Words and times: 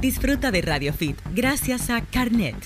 Disfruta 0.00 0.50
de 0.50 0.62
Radio 0.62 0.94
Fit 0.94 1.18
gracias 1.34 1.90
a 1.90 2.00
Carnet. 2.00 2.56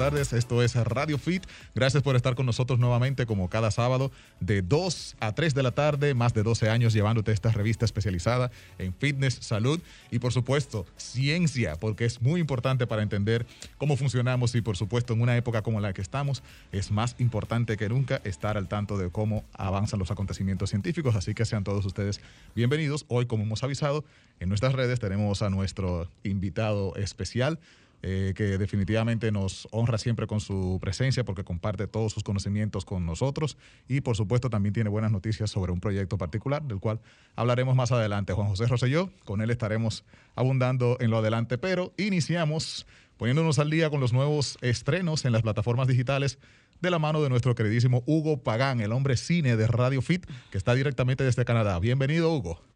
Tardes. 0.00 0.32
Esto 0.32 0.62
es 0.62 0.76
Radio 0.76 1.18
Fit. 1.18 1.44
Gracias 1.74 2.02
por 2.02 2.16
estar 2.16 2.34
con 2.34 2.46
nosotros 2.46 2.78
nuevamente 2.78 3.26
como 3.26 3.50
cada 3.50 3.70
sábado 3.70 4.10
de 4.40 4.62
2 4.62 5.16
a 5.20 5.34
3 5.34 5.54
de 5.54 5.62
la 5.62 5.72
tarde, 5.72 6.14
más 6.14 6.32
de 6.32 6.42
12 6.42 6.70
años 6.70 6.94
llevándote 6.94 7.32
esta 7.32 7.52
revista 7.52 7.84
especializada 7.84 8.50
en 8.78 8.94
fitness, 8.94 9.34
salud 9.42 9.78
y 10.10 10.18
por 10.18 10.32
supuesto 10.32 10.86
ciencia, 10.96 11.76
porque 11.76 12.06
es 12.06 12.22
muy 12.22 12.40
importante 12.40 12.86
para 12.86 13.02
entender 13.02 13.44
cómo 13.76 13.94
funcionamos 13.98 14.54
y 14.54 14.62
por 14.62 14.78
supuesto 14.78 15.12
en 15.12 15.20
una 15.20 15.36
época 15.36 15.60
como 15.60 15.80
la 15.80 15.92
que 15.92 16.00
estamos 16.00 16.42
es 16.72 16.90
más 16.90 17.14
importante 17.18 17.76
que 17.76 17.90
nunca 17.90 18.22
estar 18.24 18.56
al 18.56 18.68
tanto 18.68 18.96
de 18.96 19.10
cómo 19.10 19.44
avanzan 19.52 19.98
los 19.98 20.10
acontecimientos 20.10 20.70
científicos. 20.70 21.14
Así 21.14 21.34
que 21.34 21.44
sean 21.44 21.62
todos 21.62 21.84
ustedes 21.84 22.22
bienvenidos. 22.54 23.04
Hoy, 23.08 23.26
como 23.26 23.42
hemos 23.42 23.62
avisado, 23.64 24.06
en 24.40 24.48
nuestras 24.48 24.72
redes 24.72 24.98
tenemos 24.98 25.42
a 25.42 25.50
nuestro 25.50 26.08
invitado 26.22 26.96
especial. 26.96 27.58
Eh, 28.02 28.32
que 28.34 28.56
definitivamente 28.56 29.30
nos 29.30 29.68
honra 29.72 29.98
siempre 29.98 30.26
con 30.26 30.40
su 30.40 30.78
presencia 30.80 31.22
porque 31.22 31.44
comparte 31.44 31.86
todos 31.86 32.14
sus 32.14 32.22
conocimientos 32.22 32.86
con 32.86 33.04
nosotros 33.04 33.58
y 33.88 34.00
por 34.00 34.16
supuesto 34.16 34.48
también 34.48 34.72
tiene 34.72 34.88
buenas 34.88 35.12
noticias 35.12 35.50
sobre 35.50 35.70
un 35.70 35.80
proyecto 35.80 36.16
particular 36.16 36.62
del 36.62 36.80
cual 36.80 37.00
hablaremos 37.36 37.76
más 37.76 37.92
adelante. 37.92 38.32
Juan 38.32 38.48
José 38.48 38.66
Rosselló, 38.68 39.10
con 39.26 39.42
él 39.42 39.50
estaremos 39.50 40.04
abundando 40.34 40.96
en 41.00 41.10
lo 41.10 41.18
adelante, 41.18 41.58
pero 41.58 41.92
iniciamos 41.98 42.86
poniéndonos 43.18 43.58
al 43.58 43.68
día 43.68 43.90
con 43.90 44.00
los 44.00 44.14
nuevos 44.14 44.56
estrenos 44.62 45.26
en 45.26 45.32
las 45.32 45.42
plataformas 45.42 45.86
digitales 45.86 46.38
de 46.80 46.90
la 46.90 46.98
mano 46.98 47.22
de 47.22 47.28
nuestro 47.28 47.54
queridísimo 47.54 48.02
Hugo 48.06 48.42
Pagán, 48.42 48.80
el 48.80 48.92
hombre 48.92 49.18
cine 49.18 49.58
de 49.58 49.66
Radio 49.66 50.00
Fit, 50.00 50.24
que 50.50 50.56
está 50.56 50.74
directamente 50.74 51.22
desde 51.22 51.44
Canadá. 51.44 51.78
Bienvenido, 51.78 52.32
Hugo. 52.32 52.69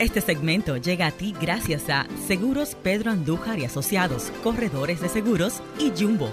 Este 0.00 0.22
segmento 0.22 0.78
llega 0.78 1.08
a 1.08 1.10
ti 1.10 1.34
gracias 1.38 1.90
a 1.90 2.06
Seguros 2.26 2.74
Pedro 2.74 3.10
Andújar 3.10 3.58
y 3.58 3.66
Asociados, 3.66 4.32
Corredores 4.42 5.02
de 5.02 5.10
Seguros 5.10 5.60
y 5.78 5.92
Jumbo. 5.94 6.30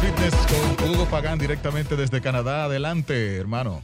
Fitness 0.00 0.34
con 0.46 0.90
Hugo 0.90 1.06
Pagán 1.06 1.40
directamente 1.40 1.96
desde 1.96 2.20
Canadá. 2.20 2.66
Adelante, 2.66 3.36
hermano. 3.36 3.82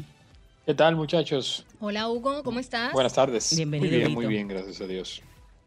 ¿Qué 0.67 0.73
tal, 0.73 0.97
muchachos? 0.97 1.67
Hola, 1.79 2.09
Hugo, 2.09 2.43
¿cómo 2.43 2.59
estás? 2.59 2.95
Buenas 2.95 3.13
tardes. 3.13 3.55
Bienvenido. 3.55 3.91
Muy 3.91 3.99
bien, 3.99 4.15
muy 4.15 4.27
bien, 4.27 4.49
gracias 4.49 4.81
a 4.81 4.87
Dios. 4.87 5.23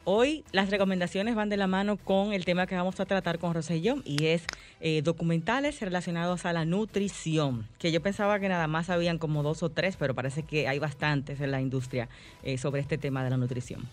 Hoy 0.06 0.44
las 0.52 0.72
recomendaciones 0.72 1.36
van 1.36 1.50
de 1.50 1.58
la 1.58 1.68
mano 1.68 1.98
con 1.98 2.34
el 2.34 2.46
tema 2.46 2.66
que 2.66 2.74
vamos 2.74 3.00
a 3.00 3.06
tratar 3.06 3.38
con 3.38 3.54
Rosellón 3.54 4.02
y 4.06 4.26
es 4.26 4.44
eh, 4.80 5.04
documentales 5.04 5.82
relacionados 5.82 6.46
a 6.46 6.54
la 6.54 6.66
nutrición, 6.66 7.68
que 7.78 7.92
yo 7.92 8.02
pensaba 8.02 8.40
que 8.40 8.50
nada 8.50 8.66
más 8.66 8.90
habían 8.90 9.20
como 9.20 9.44
dos 9.44 9.62
o 9.62 9.70
tres, 9.70 9.98
pero 9.98 10.16
parece 10.16 10.42
que 10.42 10.68
hay 10.68 10.80
bastantes 10.80 11.42
en 11.42 11.52
la 11.52 11.62
industria 11.62 12.10
eh, 12.42 12.58
sobre 12.58 12.82
este 12.82 12.98
tema 12.98 13.24
de 13.24 13.30
la 13.30 13.38
nutrición. 13.38 13.88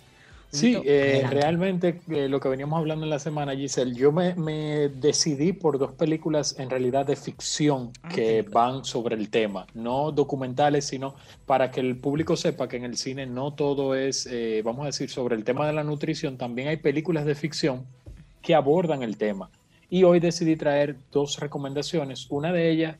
Sí, 0.54 0.80
eh, 0.84 1.26
realmente 1.28 2.00
eh, 2.08 2.28
lo 2.28 2.38
que 2.38 2.48
veníamos 2.48 2.78
hablando 2.78 3.04
en 3.04 3.10
la 3.10 3.18
semana, 3.18 3.56
Giselle, 3.56 3.92
yo 3.92 4.12
me, 4.12 4.34
decidí 4.88 5.52
por 5.52 5.78
dos 5.78 5.94
películas 5.94 6.54
en 6.60 6.70
realidad 6.70 7.04
de 7.06 7.16
ficción 7.16 7.90
ah, 8.02 8.08
que 8.08 8.42
van 8.42 8.84
sobre 8.84 9.16
el 9.16 9.30
tema, 9.30 9.66
no 9.74 10.12
documentales, 10.12 10.84
sino 10.84 11.16
para 11.44 11.72
que 11.72 11.80
el 11.80 11.96
público 11.98 12.36
sepa 12.36 12.68
que 12.68 12.76
en 12.76 12.84
el 12.84 12.96
cine 12.96 13.26
no 13.26 13.52
todo 13.54 13.96
es, 13.96 14.28
eh, 14.30 14.62
vamos 14.64 14.84
a 14.84 14.86
decir, 14.86 15.10
sobre 15.10 15.34
el 15.34 15.42
tema 15.42 15.66
de 15.66 15.72
la 15.72 15.82
nutrición, 15.82 16.38
también 16.38 16.68
hay 16.68 16.76
películas 16.76 17.24
de 17.24 17.34
ficción 17.34 17.84
que 18.40 18.54
abordan 18.54 19.02
el 19.02 19.16
tema. 19.16 19.50
Y 19.90 20.04
hoy 20.04 20.20
decidí 20.20 20.54
traer 20.54 20.96
dos 21.10 21.40
recomendaciones, 21.40 22.28
una 22.30 22.52
de 22.52 22.70
ellas 22.70 22.96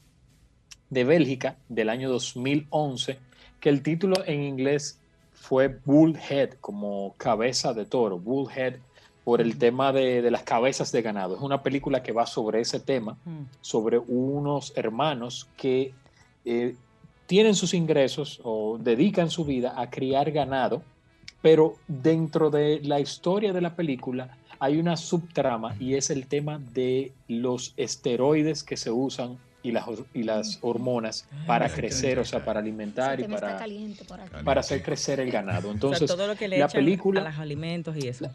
de 0.90 1.04
Bélgica 1.04 1.56
del 1.68 1.88
año 1.88 2.10
2011, 2.10 3.16
que 3.60 3.68
el 3.68 3.82
título 3.82 4.16
en 4.26 4.42
inglés 4.42 4.98
fue 5.46 5.68
Bullhead, 5.84 6.54
como 6.58 7.14
cabeza 7.18 7.74
de 7.74 7.84
toro, 7.84 8.18
Bullhead, 8.18 8.76
por 9.24 9.42
el 9.42 9.58
tema 9.58 9.92
de, 9.92 10.30
las 10.30 10.42
cabezas 10.42 10.90
de 10.90 11.02
ganado. 11.02 11.36
Es 11.36 11.42
una 11.42 11.62
película 11.62 12.02
que 12.02 12.12
va 12.12 12.26
sobre 12.26 12.62
ese 12.62 12.80
tema, 12.80 13.18
sobre 13.60 13.98
unos 13.98 14.72
hermanos 14.74 15.46
que 15.58 15.92
eh, 16.46 16.74
tienen 17.26 17.54
sus 17.54 17.74
ingresos 17.74 18.40
o 18.42 18.78
dedican 18.78 19.28
su 19.28 19.44
vida 19.44 19.74
a 19.78 19.90
criar 19.90 20.30
ganado, 20.30 20.82
pero 21.42 21.74
dentro 21.88 22.48
de 22.48 22.80
la 22.82 23.00
historia 23.00 23.52
de 23.52 23.60
la 23.60 23.76
película 23.76 24.38
hay 24.58 24.78
una 24.78 24.96
subtrama 24.96 25.76
y 25.78 25.94
es 25.94 26.08
el 26.08 26.26
tema 26.26 26.58
de 26.72 27.12
los 27.28 27.74
esteroides 27.76 28.62
que 28.62 28.78
se 28.78 28.90
usan 28.90 29.36
y 29.64 29.72
las, 29.72 29.86
y 30.12 30.22
las 30.22 30.58
hormonas 30.60 31.26
para 31.46 31.70
crecer, 31.70 32.18
o 32.18 32.24
sea, 32.24 32.44
para 32.44 32.60
alimentar 32.60 33.18
y 33.18 33.24
para, 33.24 33.64
para 34.44 34.60
hacer 34.60 34.82
crecer 34.82 35.20
el 35.20 35.30
ganado. 35.30 35.72
Entonces, 35.72 36.06
todo 36.06 36.26
lo 36.26 36.36
que 36.36 36.48
le 36.48 36.58
la 36.58 36.68
película, 36.68 37.22
a 37.22 37.30
los 37.30 37.38
alimentos 37.38 37.96
y 37.96 38.06
eso. 38.06 38.30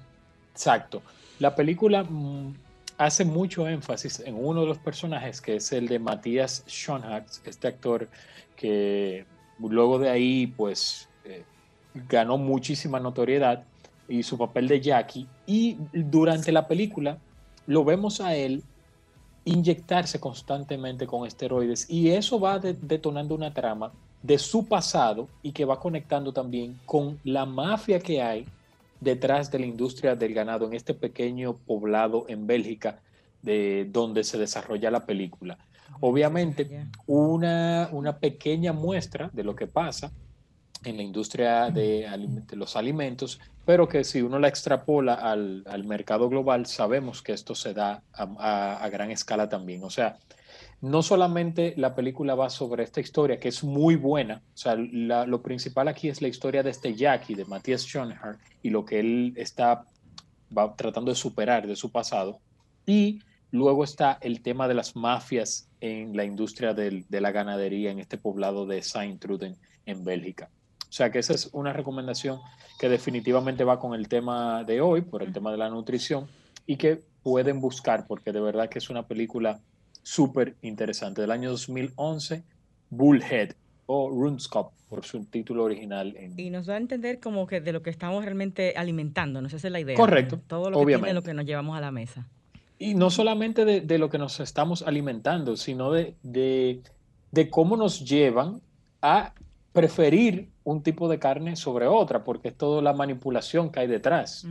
Exacto. 0.51 1.03
La 1.37 1.55
película 1.55 2.03
mm, 2.03 2.55
hace 2.97 3.25
mucho 3.25 3.67
énfasis 3.67 4.21
en 4.21 4.35
uno 4.43 4.61
de 4.61 4.67
los 4.67 4.79
personajes, 4.79 5.39
que 5.39 5.57
es 5.57 5.71
el 5.71 5.87
de 5.87 5.99
Matías 5.99 6.63
Schoenhardt, 6.67 7.45
este 7.45 7.67
actor 7.67 8.09
que 8.55 9.25
luego 9.59 9.99
de 9.99 10.09
ahí, 10.09 10.47
pues, 10.47 11.09
eh, 11.25 11.43
ganó 12.09 12.39
muchísima 12.39 12.99
notoriedad 12.99 13.63
y 14.07 14.23
su 14.23 14.35
papel 14.35 14.67
de 14.67 14.81
Jackie. 14.81 15.27
Y 15.45 15.77
durante 15.93 16.51
la 16.51 16.67
película 16.67 17.19
lo 17.67 17.85
vemos 17.85 18.19
a 18.19 18.35
él 18.35 18.63
inyectarse 19.49 20.19
constantemente 20.19 21.07
con 21.07 21.25
esteroides 21.25 21.89
y 21.89 22.11
eso 22.11 22.39
va 22.39 22.59
detonando 22.59 23.35
una 23.35 23.53
trama 23.53 23.91
de 24.21 24.37
su 24.37 24.67
pasado 24.67 25.27
y 25.41 25.51
que 25.51 25.65
va 25.65 25.79
conectando 25.79 26.31
también 26.31 26.77
con 26.85 27.19
la 27.23 27.45
mafia 27.45 27.99
que 27.99 28.21
hay 28.21 28.45
detrás 28.99 29.49
de 29.49 29.59
la 29.59 29.65
industria 29.65 30.15
del 30.15 30.33
ganado 30.33 30.67
en 30.67 30.73
este 30.73 30.93
pequeño 30.93 31.53
poblado 31.53 32.25
en 32.27 32.45
Bélgica 32.45 32.99
de 33.41 33.87
donde 33.89 34.23
se 34.23 34.37
desarrolla 34.37 34.91
la 34.91 35.05
película. 35.05 35.57
Obviamente, 36.01 36.87
una, 37.07 37.89
una 37.91 38.17
pequeña 38.17 38.73
muestra 38.73 39.29
de 39.33 39.43
lo 39.43 39.55
que 39.55 39.67
pasa 39.67 40.11
en 40.83 40.97
la 40.97 41.03
industria 41.03 41.69
de, 41.69 42.07
los 42.51 42.75
alimentos, 42.75 43.39
pero 43.65 43.87
que 43.87 44.03
si 44.03 44.21
uno 44.21 44.39
la 44.39 44.47
extrapola 44.47 45.15
al, 45.15 45.83
mercado 45.85 46.29
global, 46.29 46.65
sabemos 46.65 47.21
que 47.21 47.33
esto 47.33 47.55
se 47.55 47.73
da 47.73 48.01
a, 48.13 48.89
gran 48.91 49.11
escala 49.11 49.49
también. 49.49 49.83
O 49.83 49.89
sea, 49.89 50.17
no 50.81 51.03
solamente 51.03 51.73
la 51.77 51.95
película 51.95 52.35
va 52.35 52.49
sobre 52.49 52.83
esta 52.83 53.01
historia, 53.01 53.39
que 53.39 53.49
es 53.49 53.63
muy 53.63 53.95
buena, 53.95 54.41
o 54.53 54.57
sea, 54.57 54.75
lo 54.75 55.41
principal 55.41 55.87
aquí 55.87 56.07
es 56.09 56.21
la 56.21 56.29
historia 56.29 56.63
de 56.63 56.71
este 56.71 56.95
Jackie, 56.95 57.35
de 57.35 57.45
Matthias 57.45 57.85
Schoenhardt, 57.85 58.39
y 58.63 58.69
lo 58.69 58.85
que 58.85 58.99
él 58.99 59.33
está 59.35 59.85
va 60.57 60.75
tratando 60.75 61.11
de 61.11 61.15
superar 61.15 61.67
de 61.67 61.75
su 61.75 61.91
pasado, 61.91 62.39
y 62.85 63.19
luego 63.51 63.83
está 63.83 64.17
el 64.21 64.41
tema 64.41 64.67
de 64.67 64.73
las 64.73 64.95
mafias 64.95 65.69
en 65.81 66.15
la 66.15 66.23
industria 66.23 66.73
de 66.73 67.05
la 67.09 67.31
ganadería 67.31 67.91
en 67.91 67.99
este 67.99 68.17
poblado 68.17 68.65
de 68.65 68.81
Saint-Truden 68.81 69.57
en 69.85 70.03
Bélgica. 70.03 70.49
O 70.89 70.91
sea 70.91 71.11
que 71.11 71.19
esa 71.19 71.33
es 71.33 71.49
una 71.53 71.71
recomendación 71.71 72.39
que 72.79 72.89
definitivamente 72.89 73.63
va 73.63 73.79
con 73.79 73.93
el 73.93 74.07
tema 74.07 74.63
de 74.63 74.81
hoy, 74.81 75.01
por 75.01 75.21
el 75.21 75.31
tema 75.31 75.51
de 75.51 75.57
la 75.57 75.69
nutrición, 75.69 76.27
y 76.65 76.77
que 76.77 77.01
pueden 77.21 77.61
buscar, 77.61 78.07
porque 78.07 78.31
de 78.31 78.41
verdad 78.41 78.69
que 78.69 78.79
es 78.79 78.89
una 78.89 79.03
película 79.03 79.59
súper 80.01 80.55
interesante. 80.61 81.21
Del 81.21 81.31
año 81.31 81.51
2011, 81.51 82.43
Bullhead 82.89 83.51
o 83.85 84.09
RuneScope, 84.09 84.75
por 84.89 85.05
su 85.05 85.25
título 85.25 85.63
original. 85.63 86.15
Y 86.37 86.49
nos 86.49 86.65
da 86.65 86.75
a 86.75 86.77
entender 86.77 87.19
como 87.19 87.45
que 87.45 87.61
de 87.61 87.71
lo 87.71 87.83
que 87.83 87.91
estamos 87.91 88.23
realmente 88.23 88.73
alimentando, 88.75 89.41
no 89.41 89.49
sé 89.49 89.59
si 89.59 89.67
es 89.67 89.73
la 89.73 89.79
idea. 89.79 89.95
Correcto. 89.95 90.39
Todo 90.47 90.71
lo 90.71 90.79
que 90.79 90.95
tiene 90.95 91.13
lo 91.13 91.21
que 91.21 91.35
nos 91.35 91.45
llevamos 91.45 91.77
a 91.77 91.81
la 91.81 91.91
mesa. 91.91 92.27
Y 92.79 92.95
no 92.95 93.09
solamente 93.09 93.65
de, 93.65 93.97
lo 93.97 94.09
que 94.09 94.17
nos 94.17 94.39
estamos 94.39 94.83
alimentando, 94.83 95.57
sino 95.57 95.91
de, 95.91 96.15
de, 96.23 96.81
de 97.31 97.49
cómo 97.49 97.75
nos 97.75 98.05
llevan 98.07 98.61
a 99.01 99.33
preferir 99.73 100.49
un 100.63 100.81
tipo 100.81 101.07
de 101.07 101.19
carne 101.19 101.55
sobre 101.55 101.87
otra, 101.87 102.23
porque 102.23 102.49
es 102.49 102.55
toda 102.55 102.81
la 102.81 102.93
manipulación 102.93 103.71
que 103.71 103.81
hay 103.81 103.87
detrás. 103.87 104.45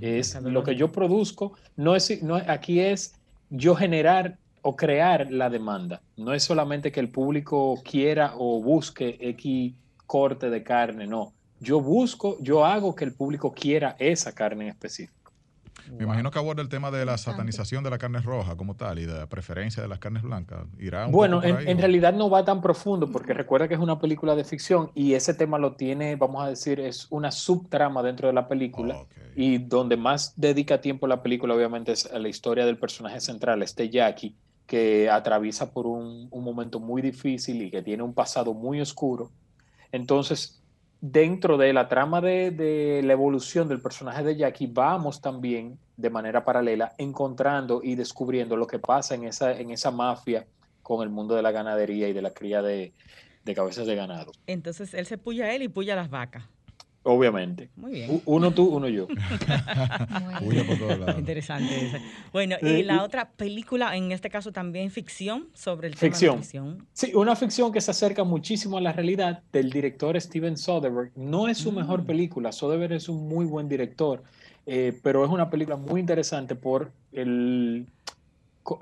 Es 0.00 0.40
lo 0.40 0.62
que 0.62 0.76
yo 0.76 0.92
produzco, 0.92 1.54
no 1.76 1.96
es, 1.96 2.22
no, 2.22 2.36
aquí 2.36 2.80
es 2.80 3.14
yo 3.50 3.74
generar 3.74 4.38
o 4.62 4.76
crear 4.76 5.30
la 5.30 5.50
demanda. 5.50 6.00
No 6.16 6.32
es 6.32 6.44
solamente 6.44 6.92
que 6.92 7.00
el 7.00 7.08
público 7.08 7.80
quiera 7.84 8.34
o 8.36 8.62
busque 8.62 9.18
X 9.20 9.74
corte 10.06 10.50
de 10.50 10.62
carne, 10.62 11.06
no. 11.06 11.32
Yo 11.60 11.80
busco, 11.80 12.36
yo 12.40 12.64
hago 12.64 12.94
que 12.94 13.04
el 13.04 13.12
público 13.12 13.52
quiera 13.52 13.96
esa 13.98 14.32
carne 14.32 14.64
en 14.64 14.70
específico. 14.70 15.21
Me 15.90 16.04
imagino 16.04 16.30
que 16.30 16.38
aborda 16.38 16.62
el 16.62 16.68
tema 16.68 16.90
de 16.90 17.04
la 17.04 17.18
satanización 17.18 17.84
de 17.84 17.90
la 17.90 17.98
carne 17.98 18.20
roja 18.20 18.56
como 18.56 18.74
tal 18.74 18.98
y 18.98 19.06
de 19.06 19.14
la 19.14 19.26
preferencia 19.26 19.82
de 19.82 19.88
las 19.88 19.98
carnes 19.98 20.22
blancas. 20.22 20.66
¿Irá 20.78 21.06
bueno, 21.06 21.42
en, 21.42 21.78
realidad 21.78 22.14
no 22.14 22.30
va 22.30 22.44
tan 22.44 22.60
profundo 22.60 23.10
porque 23.10 23.34
recuerda 23.34 23.68
que 23.68 23.74
es 23.74 23.80
una 23.80 23.98
película 23.98 24.34
de 24.34 24.44
ficción 24.44 24.90
y 24.94 25.14
ese 25.14 25.34
tema 25.34 25.58
lo 25.58 25.74
tiene, 25.74 26.16
vamos 26.16 26.44
a 26.44 26.48
decir, 26.48 26.80
es 26.80 27.06
una 27.10 27.30
subtrama 27.30 28.02
dentro 28.02 28.28
de 28.28 28.34
la 28.34 28.48
película 28.48 29.04
y 29.34 29.58
donde 29.58 29.96
más 29.96 30.34
dedica 30.36 30.80
tiempo 30.80 31.06
la 31.06 31.22
película 31.22 31.54
obviamente 31.54 31.92
es 31.92 32.06
a 32.06 32.18
la 32.18 32.28
historia 32.28 32.64
del 32.64 32.78
personaje 32.78 33.20
central, 33.20 33.62
este 33.62 33.90
Jackie, 33.90 34.34
que 34.66 35.10
atraviesa 35.10 35.72
por 35.72 35.86
un, 35.86 36.28
un 36.30 36.44
momento 36.44 36.80
muy 36.80 37.02
difícil 37.02 37.62
y 37.62 37.70
que 37.70 37.82
tiene 37.82 38.02
un 38.02 38.14
pasado 38.14 38.54
muy 38.54 38.80
oscuro. 38.80 39.30
Entonces, 39.90 40.61
dentro 41.02 41.58
de 41.58 41.72
la 41.72 41.88
trama 41.88 42.20
de, 42.20 43.00
la 43.04 43.12
evolución 43.12 43.68
del 43.68 43.82
personaje 43.82 44.22
de 44.22 44.36
Jackie, 44.36 44.68
vamos 44.68 45.20
también 45.20 45.76
de 45.96 46.10
manera 46.10 46.44
paralela 46.44 46.94
encontrando 46.96 47.80
y 47.82 47.96
descubriendo 47.96 48.56
lo 48.56 48.68
que 48.68 48.78
pasa 48.78 49.16
en 49.16 49.24
esa, 49.24 49.52
en 49.52 49.72
esa 49.72 49.90
mafia 49.90 50.46
con 50.82 51.02
el 51.02 51.10
mundo 51.10 51.34
de 51.34 51.42
la 51.42 51.50
ganadería 51.50 52.08
y 52.08 52.12
de 52.12 52.22
la 52.22 52.30
cría 52.30 52.62
de, 52.62 52.92
de 53.44 53.54
cabezas 53.54 53.86
de 53.86 53.96
ganado. 53.96 54.30
Entonces 54.46 54.94
él 54.94 55.06
se 55.06 55.18
puya 55.18 55.46
a 55.46 55.54
él 55.54 55.62
y 55.62 55.68
puya 55.68 55.94
a 55.94 55.96
las 55.96 56.08
vacas. 56.08 56.44
Obviamente. 57.04 57.68
Muy 57.74 57.92
bien. 57.92 58.22
Uno 58.26 58.52
tú, 58.52 58.64
uno 58.64 58.88
yo. 58.88 59.08
Interesante. 61.18 62.00
Bueno, 62.32 62.56
y 62.62 62.84
la 62.84 63.02
otra 63.02 63.30
película, 63.30 63.96
en 63.96 64.12
este 64.12 64.30
caso 64.30 64.52
también 64.52 64.90
ficción, 64.90 65.48
sobre 65.52 65.88
el 65.88 65.96
tema 65.96 66.16
de 66.16 66.36
ficción. 66.36 66.86
Sí, 66.92 67.12
una 67.14 67.34
ficción 67.34 67.72
que 67.72 67.80
se 67.80 67.90
acerca 67.90 68.22
muchísimo 68.22 68.78
a 68.78 68.80
la 68.80 68.92
realidad 68.92 69.42
del 69.52 69.70
director 69.70 70.20
Steven 70.20 70.56
Soderbergh. 70.56 71.10
No 71.16 71.48
es 71.48 71.58
su 71.58 71.72
mejor 71.72 72.02
mm. 72.02 72.06
película, 72.06 72.52
Soderbergh 72.52 72.92
es 72.92 73.08
un 73.08 73.28
muy 73.28 73.46
buen 73.46 73.68
director, 73.68 74.22
eh, 74.66 74.96
pero 75.02 75.24
es 75.24 75.30
una 75.30 75.50
película 75.50 75.76
muy 75.76 76.00
interesante 76.00 76.54
por 76.54 76.92
el, 77.10 77.86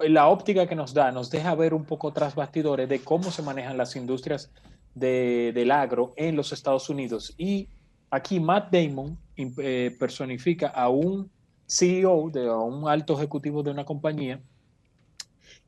la 0.08 0.28
óptica 0.28 0.66
que 0.66 0.74
nos 0.74 0.92
da, 0.92 1.10
nos 1.10 1.30
deja 1.30 1.54
ver 1.54 1.72
un 1.72 1.84
poco 1.84 2.12
tras 2.12 2.34
bastidores 2.34 2.86
de 2.86 3.00
cómo 3.00 3.30
se 3.30 3.42
manejan 3.42 3.78
las 3.78 3.96
industrias 3.96 4.50
de, 4.94 5.52
del 5.54 5.70
agro 5.70 6.12
en 6.16 6.36
los 6.36 6.52
Estados 6.52 6.90
Unidos 6.90 7.34
y 7.38 7.68
Aquí 8.10 8.40
Matt 8.40 8.72
Damon 8.72 9.16
eh, 9.36 9.96
personifica 9.98 10.68
a 10.68 10.88
un 10.88 11.30
CEO, 11.66 12.30
de, 12.30 12.48
a 12.48 12.56
un 12.56 12.88
alto 12.88 13.16
ejecutivo 13.16 13.62
de 13.62 13.70
una 13.70 13.84
compañía 13.84 14.40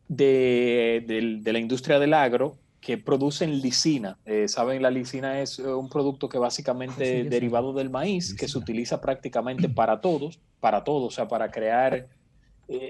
de, 0.09 1.41
la 1.45 1.59
industria 1.59 2.01
del 2.01 2.15
agro 2.15 2.57
que 2.81 2.99
producen 2.99 3.61
lisina. 3.61 4.19
Eh, 4.27 4.49
Saben, 4.49 4.83
la 4.83 4.91
lisina 4.91 5.41
es 5.41 5.61
eh, 5.61 5.73
un 5.73 5.89
producto 5.89 6.29
que 6.29 6.39
básicamente 6.39 7.21
es 7.21 7.31
derivado 7.31 7.73
del 7.73 7.91
maíz, 7.91 8.35
que 8.35 8.49
se 8.49 8.59
utiliza 8.59 9.01
prácticamente 9.01 9.69
para 9.69 10.01
todos, 10.01 10.41
para 10.59 10.83
todos, 10.83 11.13
o 11.13 11.15
sea, 11.15 11.29
para 11.29 11.51
crear 11.51 12.09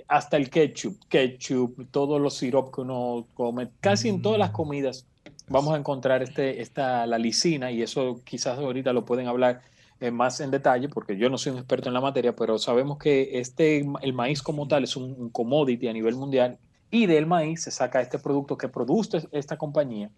hasta 0.06 0.36
el 0.36 0.48
ketchup, 0.48 0.96
ketchup, 1.08 1.90
todos 1.90 2.20
los 2.20 2.34
sirops 2.34 2.70
que 2.72 2.80
uno 2.82 3.26
come, 3.34 3.68
casi 3.80 4.08
en 4.08 4.22
todas 4.22 4.38
las 4.38 4.50
mm. 4.50 4.54
comidas 4.54 5.06
vamos 5.52 5.74
a 5.74 5.76
encontrar 5.76 6.22
este, 6.22 6.62
esta, 6.62 7.06
la 7.06 7.18
lisina, 7.18 7.70
y 7.70 7.82
eso 7.82 8.20
quizás 8.24 8.58
ahorita 8.58 8.92
lo 8.92 9.04
pueden 9.04 9.28
hablar 9.28 9.62
eh, 10.00 10.10
más 10.10 10.40
en 10.40 10.50
detalle, 10.50 10.88
porque 10.88 11.16
yo 11.16 11.28
no 11.28 11.38
soy 11.38 11.52
un 11.52 11.58
experto 11.58 11.88
en 11.88 11.94
la 11.94 12.00
materia, 12.00 12.34
pero 12.34 12.58
sabemos 12.58 12.98
que 12.98 13.38
este, 13.38 13.86
el 14.00 14.12
maíz 14.14 14.42
como 14.42 14.66
tal 14.66 14.84
es 14.84 14.96
un, 14.96 15.30
commodity 15.30 15.86
a 15.88 15.92
nivel 15.92 16.16
mundial, 16.16 16.58
y 16.90 17.06
del 17.06 17.26
maíz 17.26 17.62
se 17.62 17.70
saca 17.70 18.00
este 18.00 18.18
producto 18.18 18.56
que 18.56 18.68
produce 18.68 19.28
esta 19.30 19.56
compañía. 19.56 20.10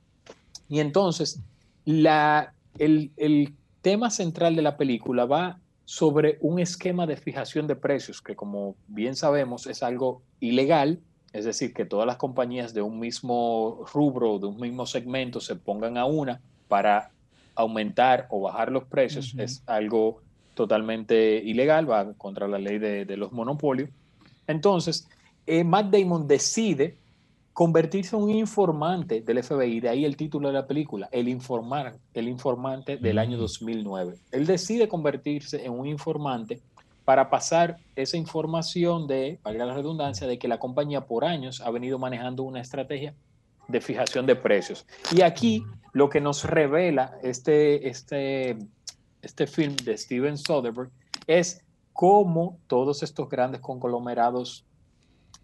Y 0.69 0.81
entonces, 0.81 1.41
la, 1.85 2.55
el, 2.79 3.11
el 3.17 3.55
tema 3.83 4.11
central 4.11 4.57
de 4.57 4.63
la 4.63 4.77
película 4.77 5.27
va 5.27 5.59
sobre 5.85 6.39
un 6.41 6.59
esquema 6.59 7.07
de 7.07 7.17
fijación 7.17 7.67
de 7.67 7.77
precios, 7.77 8.23
que 8.23 8.35
como 8.35 8.77
bien 8.89 9.17
sabemos 9.17 9.67
es 9.67 9.83
algo 9.83 10.23
ilegal, 10.41 11.01
es 11.35 11.45
decir, 11.45 11.75
que 11.75 11.85
todas 11.85 12.07
las 12.07 12.17
compañías 12.17 12.73
de 12.73 12.81
un 12.81 13.01
mismo 13.01 13.85
rubro, 13.93 14.39
de 14.39 14.47
un 14.47 14.57
mismo 14.57 14.87
segmento, 14.87 15.41
se 15.41 15.57
pongan 15.57 15.99
a 15.99 16.05
una 16.05 16.41
para 16.69 17.11
aumentar 17.57 18.29
o 18.31 18.43
bajar 18.43 18.71
los 18.71 18.85
precios, 18.85 19.35
es 19.37 19.65
algo 19.67 20.23
totalmente 20.55 21.39
ilegal, 21.45 21.91
va 21.91 22.15
contra 22.15 22.47
la 22.47 22.59
ley 22.59 22.79
de, 22.79 23.17
los 23.17 23.33
monopolios. 23.33 23.91
Entonces, 24.47 25.09
eh, 25.45 25.65
Matt 25.65 25.91
Damon 25.91 26.29
decide 26.29 26.99
convertirse 27.53 28.15
en 28.15 28.23
un 28.23 28.31
informante 28.31 29.21
del 29.21 29.43
FBI, 29.43 29.81
de 29.81 29.89
ahí 29.89 30.05
el 30.05 30.17
título 30.17 30.49
de 30.49 30.55
la 30.55 30.69
película, 30.69 31.09
El, 31.11 31.29
informar, 31.29 31.97
el 32.15 32.29
informante 32.29 32.97
del 32.97 33.19
año 33.19 33.39
2009. 33.39 34.15
Él 34.31 34.47
decide 34.47 34.87
convertirse 34.87 35.65
en 35.65 35.73
un 35.73 35.87
informante 35.89 36.61
para 37.05 37.31
pasar 37.31 37.79
esa 37.97 38.17
información 38.17 39.07
de, 39.07 39.39
valga 39.43 39.67
la 39.67 39.75
redundancia, 39.75 40.27
de 40.27 40.39
que 40.39 40.49
la 40.49 40.59
compañía 40.59 41.07
por 41.07 41.25
años 41.25 41.61
ha 41.61 41.71
venido 41.71 41.99
manejando 41.99 42.43
una 42.43 42.61
estrategia 42.61 43.15
de 43.69 43.81
fijación 43.81 44.27
de 44.27 44.37
precios. 44.37 44.87
Y 45.13 45.23
aquí 45.23 45.65
lo 45.93 46.09
que 46.09 46.21
nos 46.21 46.45
revela 46.45 47.19
este, 47.23 47.89
este, 47.89 48.59
este 49.23 49.47
film 49.47 49.77
de 49.77 49.97
Steven 49.97 50.39
Soderbergh 50.39 50.91
es 51.27 51.63
cómo 51.93 52.59
todos 52.67 53.03
estos 53.03 53.29
grandes 53.29 53.61
conglomerados 53.61 54.65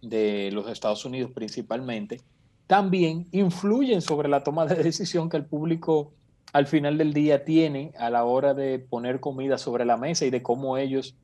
de 0.03 0.51
los 0.53 0.69
Estados 0.69 1.05
Unidos 1.05 1.31
principalmente 1.35 2.21
también 2.67 3.27
influyen 3.33 4.01
sobre 4.01 4.29
la 4.29 4.45
toma 4.45 4.65
de 4.65 4.77
decisión 4.83 5.29
que 5.29 5.37
el 5.37 5.45
público 5.45 6.13
al 6.53 6.67
final 6.67 6.99
del 6.99 7.13
día 7.13 7.45
tiene 7.45 7.93
a 7.99 8.11
la 8.11 8.25
hora 8.25 8.55
de 8.55 8.79
poner 8.79 9.21
comida 9.21 9.59
sobre 9.59 9.85
la 9.85 9.97
mesa 9.97 10.25
y 10.25 10.31
de 10.31 10.43
cómo 10.43 10.77
ellos 10.79 11.17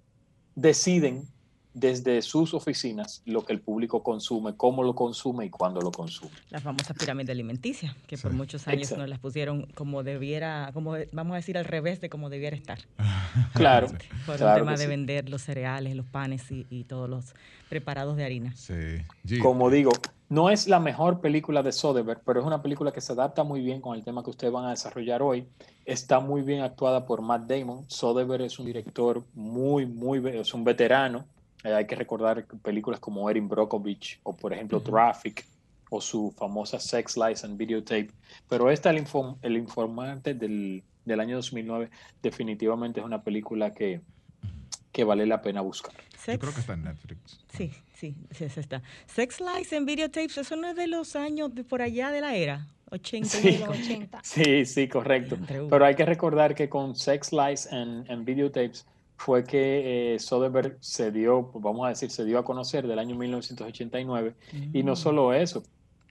deciden 0.56 1.28
desde 1.76 2.22
sus 2.22 2.54
oficinas 2.54 3.20
lo 3.26 3.44
que 3.44 3.52
el 3.52 3.60
público 3.60 4.02
consume, 4.02 4.56
cómo 4.56 4.82
lo 4.82 4.94
consume 4.94 5.44
y 5.44 5.50
cuándo 5.50 5.82
lo 5.82 5.92
consume. 5.92 6.32
Las 6.48 6.62
famosas 6.62 6.96
pirámides 6.96 7.28
alimenticias, 7.28 7.94
que 8.06 8.16
por 8.16 8.32
muchos 8.32 8.66
años 8.66 8.96
nos 8.96 9.06
las 9.10 9.18
pusieron 9.18 9.66
como 9.74 10.02
debiera, 10.02 10.70
como 10.72 10.94
vamos 11.12 11.34
a 11.34 11.36
decir 11.36 11.58
al 11.58 11.66
revés 11.66 12.00
de 12.00 12.08
como 12.08 12.30
debiera 12.30 12.56
estar. 12.56 12.78
Claro. 13.52 13.88
Por 14.24 14.40
el 14.40 14.54
tema 14.54 14.76
de 14.76 14.86
vender 14.86 15.28
los 15.28 15.42
cereales, 15.42 15.94
los 15.94 16.06
panes 16.06 16.44
y, 16.50 16.84
todos 16.84 17.08
los 17.08 17.34
preparados 17.68 18.16
de 18.16 18.24
harina. 18.24 18.54
Sí. 18.56 19.38
Como 19.42 19.70
digo, 19.70 19.92
no 20.30 20.48
es 20.48 20.68
la 20.68 20.80
mejor 20.80 21.20
película 21.20 21.62
de 21.62 21.72
Soderbergh, 21.72 22.22
pero 22.24 22.40
es 22.40 22.46
una 22.46 22.62
película 22.62 22.92
que 22.92 23.00
se 23.02 23.12
adapta 23.12 23.44
muy 23.44 23.60
bien 23.60 23.82
con 23.82 23.94
el 23.94 24.04
tema 24.04 24.22
que 24.22 24.30
ustedes 24.30 24.52
van 24.52 24.64
a 24.64 24.70
desarrollar 24.70 25.20
hoy. 25.22 25.46
Está 25.84 26.20
muy 26.20 26.42
bien 26.42 26.62
actuada 26.62 27.04
por 27.04 27.20
Matt 27.20 27.46
Damon. 27.46 27.84
Soderbergh 27.88 28.44
es 28.46 28.58
un 28.58 28.66
director 28.66 29.22
muy, 29.34 29.84
muy, 29.84 30.26
es 30.28 30.54
un 30.54 30.64
veterano 30.64 31.26
eh, 31.66 31.74
hay 31.74 31.84
que 31.84 31.96
recordar 31.96 32.46
películas 32.62 33.00
como 33.00 33.28
Erin 33.28 33.48
Brockovich 33.48 34.20
o, 34.22 34.36
por 34.36 34.52
ejemplo, 34.52 34.80
Traffic 34.80 35.44
o 35.90 36.00
su 36.00 36.30
famosa 36.30 36.78
Sex, 36.78 37.16
Lies 37.16 37.42
and 37.42 37.58
Videotape. 37.58 38.10
Pero 38.48 38.70
esta, 38.70 38.90
El, 38.90 39.04
el 39.42 39.56
Informante 39.56 40.34
del, 40.34 40.84
del, 41.04 41.20
año 41.20 41.36
2009, 41.36 41.90
definitivamente 42.22 43.00
es 43.00 43.06
una 43.06 43.20
película 43.20 43.72
que, 43.72 44.00
que 44.92 45.02
vale 45.02 45.26
la 45.26 45.42
pena 45.42 45.60
buscar. 45.60 45.94
Yo 46.26 46.38
creo 46.38 46.54
que 46.54 46.60
está 46.60 46.74
en 46.74 46.84
Netflix. 46.84 47.40
Sí, 47.52 47.72
sí, 47.94 48.16
sí, 48.30 48.44
está. 48.44 48.82
Sex, 49.06 49.40
Lies 49.40 49.72
and 49.72 49.86
Videotapes, 49.86 50.38
eso 50.38 50.54
no 50.54 50.68
es 50.68 50.76
de 50.76 50.86
los 50.86 51.16
años 51.16 51.52
de 51.52 51.64
por 51.64 51.82
allá 51.82 52.12
de 52.12 52.20
la 52.20 52.36
era. 52.36 52.68
80 52.90 53.28
sí, 53.28 53.60
80. 53.66 54.20
Sí, 54.22 54.64
sí, 54.64 54.86
correcto. 54.86 55.36
Pero 55.68 55.84
hay 55.84 55.96
que 55.96 56.04
recordar 56.04 56.54
que 56.54 56.68
con 56.68 56.94
Sex, 56.94 57.32
Lies 57.32 57.72
and, 57.72 58.08
and 58.08 58.24
Videotapes 58.24 58.86
fue 59.16 59.44
que 59.44 60.14
eh, 60.14 60.18
Soderbergh 60.18 60.76
se 60.80 61.10
dio, 61.10 61.50
vamos 61.54 61.86
a 61.86 61.88
decir, 61.90 62.10
se 62.10 62.24
dio 62.24 62.38
a 62.38 62.44
conocer 62.44 62.86
del 62.86 62.98
año 62.98 63.16
1989. 63.16 64.34
Y 64.72 64.82
no 64.82 64.92
mm. 64.92 64.96
solo 64.96 65.32
eso, 65.32 65.62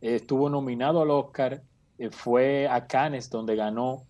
estuvo 0.02 0.50
nominado 0.50 1.02
al 1.02 1.12
Oscar, 1.12 1.62
eh, 1.98 2.10
fue 2.10 2.68
a 2.68 2.88
Cannes 2.88 3.30
donde 3.30 3.56
ganó 3.56 4.04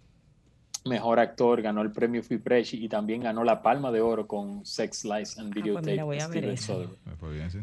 mejor 0.85 1.19
actor, 1.19 1.63
ganó 1.63 1.81
el 1.81 1.91
premio 1.91 2.21
Fipresci 2.21 2.83
y 2.83 2.87
también 2.87 3.23
ganó 3.23 3.43
la 3.43 3.63
Palma 3.63 3.91
de 3.91 4.01
Oro 4.01 4.27
con 4.27 4.63
Sex, 4.65 5.03
Lies 5.03 5.39
and 5.39 5.51
Videotape. 5.51 5.99
Ah, 5.99 6.05
pues 6.05 6.05
voy 6.05 6.19
a 6.19 6.27
ver 6.27 6.45
esa. 6.45 6.75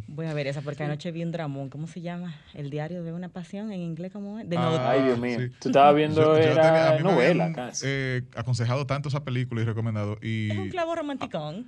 Voy 0.09 0.27
a 0.27 0.35
ver 0.35 0.49
esa 0.49 0.61
porque 0.61 0.83
anoche 0.83 1.13
vi 1.13 1.23
un 1.23 1.31
dramón, 1.31 1.71
¿cómo 1.71 1.87
se 1.87 2.01
llama? 2.01 2.35
El 2.53 2.71
diario 2.71 3.05
de 3.05 3.13
una 3.13 3.29
pasión 3.29 3.71
en 3.71 3.81
inglés, 3.81 4.13
¿cómo 4.13 4.41
es? 4.41 4.47
Ay, 4.57 5.05
Dios 5.05 5.19
mío. 5.21 5.39
Tú 5.61 5.69
estabas 5.69 5.95
viendo 5.95 6.37
era 6.37 6.99
novela 6.99 7.53
casi. 7.53 7.87
Eh, 7.89 8.23
aconsejado 8.35 8.87
tanto 8.87 9.09
esa 9.09 9.23
película 9.23 9.63
y 9.63 9.65
recomendado. 9.65 10.19
Y... 10.21 10.51
Es 10.51 10.59
un 10.59 10.69
clavo 10.69 10.97
romanticón. 10.97 11.67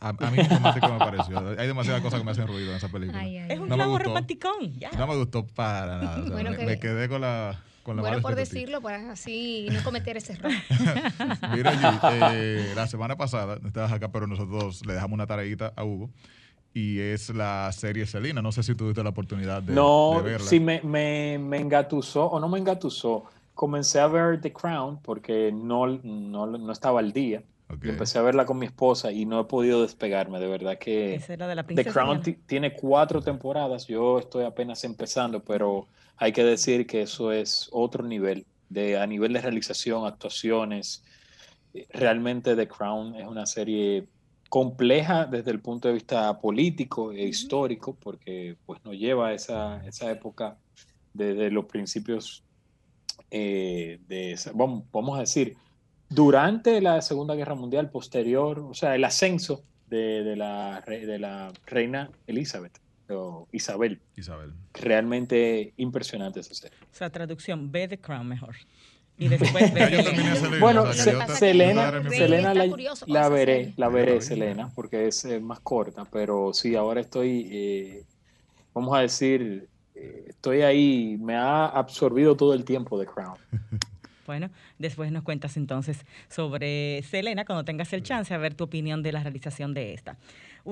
A, 0.00 0.10
a, 0.10 0.30
mí 0.30 0.38
romántico 0.42 0.88
me 0.92 0.98
pareció. 0.98 1.38
Hay 1.58 1.66
demasiadas 1.66 2.00
cosas 2.02 2.20
que 2.20 2.24
me 2.24 2.30
hacen 2.30 2.46
ruido 2.46 2.70
en 2.70 2.76
esa 2.76 2.88
película. 2.88 3.26
es 3.26 3.58
un 3.58 3.68
clavo 3.68 3.98
romanticón. 3.98 4.78
No 4.96 5.06
me 5.08 5.16
gustó 5.16 5.44
para 5.44 5.98
nada. 5.98 6.42
me 6.64 6.78
quedé 6.78 7.08
con 7.08 7.20
la 7.20 7.60
bueno, 7.96 8.20
por 8.20 8.34
decirlo, 8.34 8.80
para 8.80 9.12
así 9.12 9.68
no 9.72 9.82
cometer 9.82 10.16
ese 10.16 10.34
error. 10.34 10.52
Mira, 11.54 12.00
eh, 12.34 12.72
la 12.74 12.86
semana 12.86 13.16
pasada, 13.16 13.58
estabas 13.64 13.92
acá, 13.92 14.10
pero 14.12 14.26
nosotros 14.26 14.84
le 14.86 14.94
dejamos 14.94 15.14
una 15.14 15.26
tareita 15.26 15.72
a 15.76 15.84
Hugo 15.84 16.10
y 16.74 17.00
es 17.00 17.30
la 17.30 17.70
serie 17.72 18.06
Selina. 18.06 18.42
No 18.42 18.52
sé 18.52 18.62
si 18.62 18.74
tuviste 18.74 19.02
la 19.02 19.10
oportunidad 19.10 19.62
de, 19.62 19.72
no, 19.72 20.22
verla. 20.22 20.46
sí, 20.46 20.60
me, 20.60 20.80
me, 20.82 21.38
me, 21.38 21.58
engatusó 21.58 22.26
o 22.26 22.40
no 22.40 22.48
me 22.48 22.58
engatusó. 22.58 23.24
Comencé 23.54 23.98
a 23.98 24.06
ver 24.06 24.40
The 24.40 24.52
Crown 24.52 25.00
porque 25.02 25.50
no, 25.52 25.86
no, 25.86 26.46
no 26.46 26.72
estaba 26.72 27.00
al 27.00 27.12
día. 27.12 27.42
empecé 27.82 28.18
a 28.18 28.22
verla 28.22 28.46
con 28.46 28.58
mi 28.58 28.66
esposa 28.66 29.10
y 29.10 29.26
no 29.26 29.40
he 29.40 29.44
podido 29.44 29.82
despegarme, 29.82 30.38
de 30.38 30.46
verdad 30.46 30.78
que 30.78 31.20
The 31.74 31.84
Crown 31.84 32.22
tiene 32.46 32.72
cuatro 32.74 33.20
temporadas, 33.20 33.86
yo 33.88 34.20
estoy 34.20 34.44
apenas 34.44 34.84
empezando, 34.84 35.42
pero 35.42 35.88
hay 36.18 36.32
que 36.32 36.44
decir 36.44 36.86
que 36.86 37.02
eso 37.02 37.32
es 37.32 37.68
otro 37.72 38.04
nivel, 38.04 38.46
de, 38.68 38.98
a 38.98 39.06
nivel 39.06 39.32
de 39.32 39.40
realización, 39.40 40.06
actuaciones. 40.06 41.04
Realmente 41.90 42.56
The 42.56 42.68
Crown 42.68 43.14
es 43.14 43.26
una 43.26 43.46
serie 43.46 44.06
compleja 44.48 45.26
desde 45.26 45.50
el 45.50 45.60
punto 45.60 45.88
de 45.88 45.94
vista 45.94 46.38
político 46.40 47.12
e 47.12 47.24
histórico, 47.24 47.94
porque 47.94 48.56
pues 48.66 48.84
nos 48.84 48.96
lleva 48.96 49.28
a 49.28 49.34
esa, 49.34 49.86
esa 49.86 50.10
época 50.10 50.56
desde 51.12 51.50
los 51.50 51.66
principios 51.66 52.42
eh, 53.30 54.00
de, 54.08 54.38
vamos, 54.54 54.84
vamos 54.90 55.16
a 55.18 55.20
decir, 55.20 55.56
durante 56.08 56.80
la 56.80 57.02
Segunda 57.02 57.34
Guerra 57.34 57.54
Mundial, 57.54 57.90
posterior, 57.90 58.58
o 58.58 58.74
sea, 58.74 58.94
el 58.94 59.04
ascenso 59.04 59.62
de, 59.88 60.34
la, 60.36 60.82
de 60.86 61.18
la 61.18 61.52
reina 61.66 62.10
Elizabeth. 62.26 62.80
O 63.10 63.48
Isabel. 63.52 64.00
Isabel. 64.16 64.52
Realmente 64.74 65.72
impresionante 65.76 66.40
esa 66.40 66.54
serie. 66.54 66.76
O 66.80 66.94
sea, 66.94 67.10
traducción, 67.10 67.70
ve 67.72 67.88
The 67.88 67.98
Crown 67.98 68.26
mejor. 68.26 68.56
Y 69.18 69.28
después 69.28 69.74
ve 69.74 70.58
Bueno, 70.60 70.92
Selena, 70.92 71.26
Selena 71.28 72.54
la, 73.06 73.28
veré, 73.28 73.74
la 73.76 73.88
veré, 73.88 74.20
Selena, 74.20 74.70
porque 74.74 75.08
es 75.08 75.24
eh, 75.24 75.40
más 75.40 75.58
corta, 75.60 76.04
pero 76.04 76.52
sí, 76.54 76.76
ahora 76.76 77.00
estoy, 77.00 77.48
eh, 77.50 78.04
vamos 78.72 78.96
a 78.96 79.00
decir, 79.00 79.68
eh, 79.96 80.26
estoy 80.28 80.62
ahí, 80.62 81.16
me 81.20 81.34
ha 81.34 81.66
absorbido 81.66 82.36
todo 82.36 82.54
el 82.54 82.64
tiempo 82.64 82.98
The 82.98 83.06
Crown. 83.06 83.36
Bueno, 84.28 84.50
después 84.78 85.10
nos 85.10 85.22
cuentas 85.22 85.56
entonces 85.56 86.04
sobre 86.28 87.02
Selena 87.02 87.46
cuando 87.46 87.64
tengas 87.64 87.90
el 87.94 88.02
chance 88.02 88.34
a 88.34 88.36
ver 88.36 88.52
tu 88.52 88.64
opinión 88.64 89.02
de 89.02 89.10
la 89.10 89.22
realización 89.22 89.72
de 89.72 89.94
esta. 89.94 90.18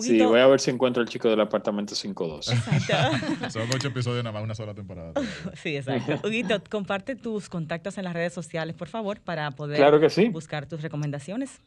Sí, 0.00 0.20
voy 0.22 0.40
a 0.40 0.46
ver 0.46 0.60
si 0.60 0.70
encuentro 0.70 1.02
el 1.02 1.08
chico 1.08 1.28
del 1.28 1.40
apartamento 1.40 1.94
52. 1.94 2.48
Exacto. 2.48 3.50
Son 3.50 3.68
ocho 3.74 3.88
episodios 3.88 4.24
nada 4.24 4.32
más, 4.32 4.42
una 4.42 4.54
sola 4.54 4.74
temporada. 4.74 5.12
sí, 5.62 5.76
exacto. 5.76 6.20
Huguito, 6.26 6.62
comparte 6.70 7.16
tus 7.16 7.48
contactos 7.48 7.98
en 7.98 8.04
las 8.04 8.14
redes 8.14 8.32
sociales, 8.32 8.74
por 8.74 8.88
favor, 8.88 9.20
para 9.20 9.50
poder 9.50 10.30
buscar 10.30 10.66
tus 10.66 10.82
recomendaciones. 10.82 11.60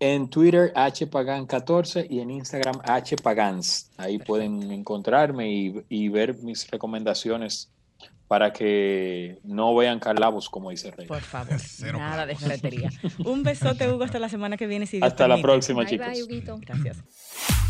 En 0.00 0.28
Twitter, 0.28 0.72
hpagan14 0.74 2.06
y 2.08 2.20
en 2.20 2.30
Instagram, 2.30 2.80
hpagans. 2.80 3.90
Ahí 3.96 4.18
pueden 4.18 4.70
encontrarme 4.70 5.50
y, 5.50 5.84
y 5.88 6.08
ver 6.08 6.36
mis 6.36 6.70
recomendaciones 6.70 7.68
para 8.28 8.52
que 8.52 9.38
no 9.42 9.74
vean 9.74 9.98
calabos, 9.98 10.50
como 10.50 10.70
dice 10.70 10.90
Rey. 10.90 11.06
Por 11.06 11.22
favor, 11.22 11.56
nada 11.94 12.26
de 12.26 12.36
ferretería. 12.36 12.90
Un 13.24 13.42
besote, 13.42 13.90
Hugo, 13.90 14.04
hasta 14.04 14.18
la 14.18 14.28
semana 14.28 14.56
que 14.58 14.66
viene. 14.66 14.86
hasta 15.00 15.26
la 15.26 15.40
próxima, 15.40 15.86
chicos. 15.86 16.06
Gracias. 16.60 17.67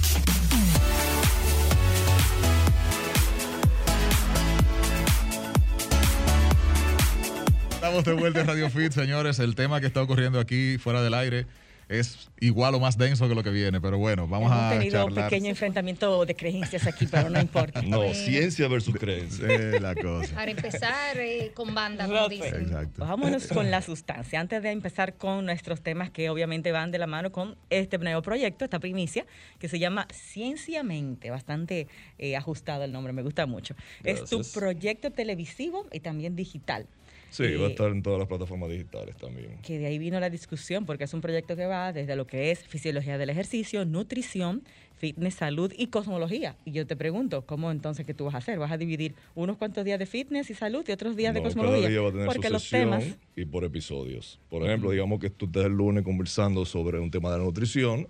Estamos 7.88 8.04
de 8.04 8.12
vuelta 8.20 8.40
en 8.42 8.46
Radio 8.46 8.68
Fit, 8.68 8.92
señores. 8.92 9.38
El 9.38 9.54
tema 9.54 9.80
que 9.80 9.86
está 9.86 10.02
ocurriendo 10.02 10.38
aquí 10.38 10.76
fuera 10.76 11.00
del 11.00 11.14
aire 11.14 11.46
es 11.88 12.28
igual 12.38 12.74
o 12.74 12.80
más 12.80 12.98
denso 12.98 13.26
que 13.30 13.34
lo 13.34 13.42
que 13.42 13.48
viene, 13.48 13.80
pero 13.80 13.96
bueno, 13.96 14.28
vamos 14.28 14.52
Hemos 14.52 14.62
a 14.62 14.78
tenido 14.78 15.06
un 15.06 15.14
pequeño 15.14 15.48
enfrentamiento 15.48 16.26
de 16.26 16.36
creencias 16.36 16.86
aquí, 16.86 17.06
pero 17.06 17.30
no 17.30 17.40
importa. 17.40 17.80
no, 17.80 18.12
ciencia 18.12 18.68
versus 18.68 18.94
creencia. 18.94 19.46
Es 19.46 19.80
la 19.80 19.94
cosa. 19.94 20.34
Para 20.34 20.50
empezar 20.50 21.16
eh, 21.16 21.52
con 21.54 21.74
banda, 21.74 22.06
como 22.06 22.28
dicen. 22.28 22.64
Exacto. 22.64 23.06
Vámonos 23.06 23.46
con 23.46 23.70
la 23.70 23.80
sustancia. 23.80 24.38
Antes 24.38 24.62
de 24.62 24.70
empezar 24.70 25.14
con 25.14 25.46
nuestros 25.46 25.80
temas 25.80 26.10
que 26.10 26.28
obviamente 26.28 26.72
van 26.72 26.90
de 26.90 26.98
la 26.98 27.06
mano 27.06 27.32
con 27.32 27.56
este 27.70 27.96
nuevo 27.96 28.20
proyecto, 28.20 28.66
esta 28.66 28.80
primicia, 28.80 29.24
que 29.58 29.70
se 29.70 29.78
llama 29.78 30.06
Cienciamente, 30.12 31.30
bastante 31.30 31.88
eh, 32.18 32.36
ajustado 32.36 32.84
el 32.84 32.92
nombre, 32.92 33.14
me 33.14 33.22
gusta 33.22 33.46
mucho. 33.46 33.74
Es 34.04 34.26
tu 34.26 34.42
proyecto 34.52 35.10
televisivo 35.10 35.86
y 35.90 36.00
también 36.00 36.36
digital. 36.36 36.86
Sí, 37.30 37.54
va 37.54 37.66
a 37.66 37.70
estar 37.70 37.90
en 37.90 38.02
todas 38.02 38.18
las 38.18 38.28
plataformas 38.28 38.70
digitales 38.70 39.16
también. 39.16 39.58
Que 39.62 39.78
de 39.78 39.86
ahí 39.86 39.98
vino 39.98 40.18
la 40.18 40.30
discusión, 40.30 40.86
porque 40.86 41.04
es 41.04 41.14
un 41.14 41.20
proyecto 41.20 41.56
que 41.56 41.66
va 41.66 41.92
desde 41.92 42.16
lo 42.16 42.26
que 42.26 42.50
es 42.50 42.64
fisiología 42.64 43.18
del 43.18 43.30
ejercicio, 43.30 43.84
nutrición, 43.84 44.62
fitness, 44.96 45.34
salud 45.34 45.72
y 45.76 45.88
cosmología. 45.88 46.56
Y 46.64 46.72
yo 46.72 46.86
te 46.86 46.96
pregunto, 46.96 47.42
¿cómo 47.46 47.70
entonces 47.70 48.06
qué 48.06 48.14
tú 48.14 48.24
vas 48.24 48.34
a 48.34 48.38
hacer? 48.38 48.58
¿Vas 48.58 48.72
a 48.72 48.78
dividir 48.78 49.14
unos 49.34 49.56
cuantos 49.56 49.84
días 49.84 49.98
de 49.98 50.06
fitness 50.06 50.50
y 50.50 50.54
salud 50.54 50.84
y 50.88 50.92
otros 50.92 51.16
días 51.16 51.34
de 51.34 51.42
cosmología? 51.42 51.82
Cada 51.82 51.88
día 51.88 52.00
va 52.00 52.08
a 52.08 52.12
tener 52.12 52.26
porque 52.26 52.50
los 52.50 52.68
temas 52.68 53.04
y 53.36 53.44
por 53.44 53.64
episodios. 53.64 54.40
Por 54.48 54.64
ejemplo, 54.64 54.90
digamos 54.90 55.20
que 55.20 55.30
tú 55.30 55.46
estás 55.46 55.66
el 55.66 55.72
lunes 55.72 56.04
conversando 56.04 56.64
sobre 56.64 56.98
un 56.98 57.10
tema 57.10 57.30
de 57.30 57.38
la 57.38 57.44
nutrición, 57.44 58.08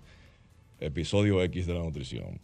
episodio 0.79 1.43
X 1.43 1.67
de 1.67 1.73
la 1.73 1.81
nutrición. 1.81 2.39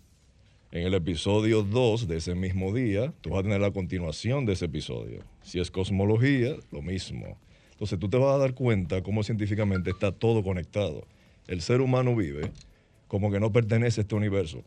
En 0.71 0.85
el 0.85 0.93
episodio 0.93 1.63
2 1.63 2.07
de 2.07 2.17
ese 2.17 2.35
mismo 2.35 2.73
día, 2.73 3.13
tú 3.21 3.29
vas 3.29 3.39
a 3.39 3.43
tener 3.43 3.61
la 3.61 3.71
continuación 3.71 4.45
de 4.45 4.53
ese 4.53 4.65
episodio. 4.65 5.23
Si 5.45 5.59
es 5.59 5.69
cosmología, 5.69 6.55
lo 6.71 6.81
mismo. 6.81 7.37
Entonces 7.71 7.99
tú 7.99 8.09
te 8.09 8.17
vas 8.17 8.35
a 8.35 8.39
dar 8.39 8.55
cuenta 8.55 9.03
cómo 9.03 9.23
científicamente 9.23 9.91
está 9.91 10.11
todo 10.11 10.43
conectado. 10.43 11.05
El 11.47 11.61
ser 11.61 11.81
humano 11.81 12.15
vive 12.15 12.51
como 13.07 13.31
que 13.31 13.39
no 13.39 13.51
pertenece 13.51 14.01
a 14.01 14.03
este 14.03 14.15
universo. 14.15 14.63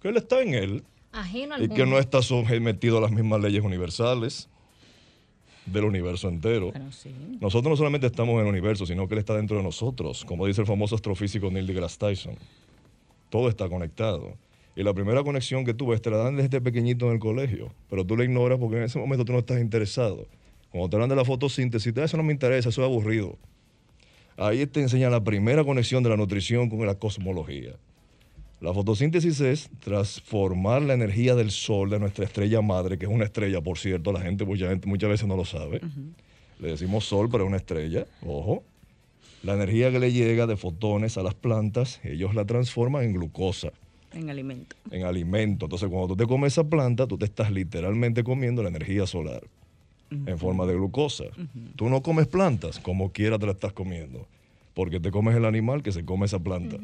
Que 0.00 0.08
él 0.08 0.16
está 0.16 0.40
en 0.40 0.54
él. 0.54 0.84
y 1.60 1.68
que 1.68 1.86
no 1.86 1.98
está 1.98 2.22
sometido 2.22 2.98
a 2.98 3.00
las 3.02 3.12
mismas 3.12 3.40
leyes 3.40 3.62
universales 3.62 4.48
del 5.66 5.84
universo 5.84 6.28
entero. 6.28 6.72
Nosotros 7.40 7.70
no 7.70 7.76
solamente 7.76 8.06
estamos 8.06 8.34
en 8.34 8.40
el 8.40 8.46
universo, 8.46 8.86
sino 8.86 9.06
que 9.06 9.14
él 9.14 9.20
está 9.20 9.34
dentro 9.34 9.56
de 9.58 9.62
nosotros, 9.62 10.24
como 10.24 10.46
dice 10.46 10.62
el 10.62 10.66
famoso 10.66 10.94
astrofísico 10.94 11.50
Neil 11.50 11.66
deGrasse 11.66 11.98
Tyson. 11.98 12.34
Todo 13.30 13.48
está 13.48 13.68
conectado. 13.68 14.34
Y 14.76 14.82
la 14.82 14.92
primera 14.92 15.22
conexión 15.22 15.64
que 15.64 15.74
tú 15.74 15.88
ves 15.88 16.02
te 16.02 16.10
la 16.10 16.16
dan 16.16 16.36
desde 16.36 16.60
pequeñito 16.60 17.06
en 17.06 17.12
el 17.12 17.18
colegio, 17.18 17.72
pero 17.88 18.04
tú 18.04 18.16
la 18.16 18.24
ignoras 18.24 18.58
porque 18.58 18.78
en 18.78 18.82
ese 18.84 18.98
momento 18.98 19.24
tú 19.24 19.32
no 19.32 19.38
estás 19.38 19.60
interesado. 19.60 20.26
Cuando 20.70 20.90
te 20.90 20.96
hablan 20.96 21.08
de 21.10 21.16
la 21.16 21.24
fotosíntesis, 21.24 21.96
eso 21.96 22.16
no 22.16 22.24
me 22.24 22.32
interesa, 22.32 22.68
eso 22.70 22.82
es 22.82 22.86
aburrido. 22.86 23.38
Ahí 24.36 24.66
te 24.66 24.80
enseña 24.80 25.10
la 25.10 25.22
primera 25.22 25.62
conexión 25.62 26.02
de 26.02 26.10
la 26.10 26.16
nutrición 26.16 26.68
con 26.68 26.84
la 26.84 26.96
cosmología. 26.96 27.76
La 28.60 28.72
fotosíntesis 28.72 29.40
es 29.40 29.70
transformar 29.80 30.82
la 30.82 30.94
energía 30.94 31.36
del 31.36 31.52
sol 31.52 31.90
de 31.90 32.00
nuestra 32.00 32.24
estrella 32.24 32.60
madre, 32.60 32.98
que 32.98 33.04
es 33.04 33.12
una 33.12 33.24
estrella, 33.24 33.60
por 33.60 33.78
cierto, 33.78 34.10
la 34.10 34.22
gente 34.22 34.44
muchas, 34.44 34.84
muchas 34.86 35.10
veces 35.10 35.28
no 35.28 35.36
lo 35.36 35.44
sabe. 35.44 35.80
Le 36.58 36.68
decimos 36.68 37.04
sol, 37.04 37.28
pero 37.30 37.44
es 37.44 37.48
una 37.48 37.58
estrella, 37.58 38.06
ojo. 38.26 38.64
La 39.44 39.54
energía 39.54 39.92
que 39.92 40.00
le 40.00 40.12
llega 40.12 40.46
de 40.46 40.56
fotones 40.56 41.18
a 41.18 41.22
las 41.22 41.34
plantas, 41.34 42.00
ellos 42.02 42.34
la 42.34 42.46
transforman 42.46 43.04
en 43.04 43.12
glucosa. 43.12 43.70
En 44.14 44.30
alimento. 44.30 44.76
En 44.90 45.04
alimento. 45.04 45.66
Entonces, 45.66 45.88
cuando 45.88 46.08
tú 46.08 46.16
te 46.16 46.26
comes 46.26 46.52
esa 46.52 46.64
planta, 46.64 47.06
tú 47.06 47.18
te 47.18 47.24
estás 47.24 47.50
literalmente 47.50 48.22
comiendo 48.22 48.62
la 48.62 48.68
energía 48.68 49.06
solar 49.06 49.42
en 50.10 50.38
forma 50.38 50.66
de 50.66 50.74
glucosa. 50.74 51.24
Tú 51.76 51.88
no 51.88 52.02
comes 52.02 52.26
plantas, 52.26 52.78
como 52.78 53.12
quiera 53.12 53.38
te 53.38 53.46
la 53.46 53.52
estás 53.52 53.72
comiendo, 53.72 54.26
porque 54.74 55.00
te 55.00 55.10
comes 55.10 55.34
el 55.36 55.44
animal 55.44 55.82
que 55.82 55.92
se 55.92 56.04
come 56.04 56.26
esa 56.26 56.38
planta. 56.38 56.76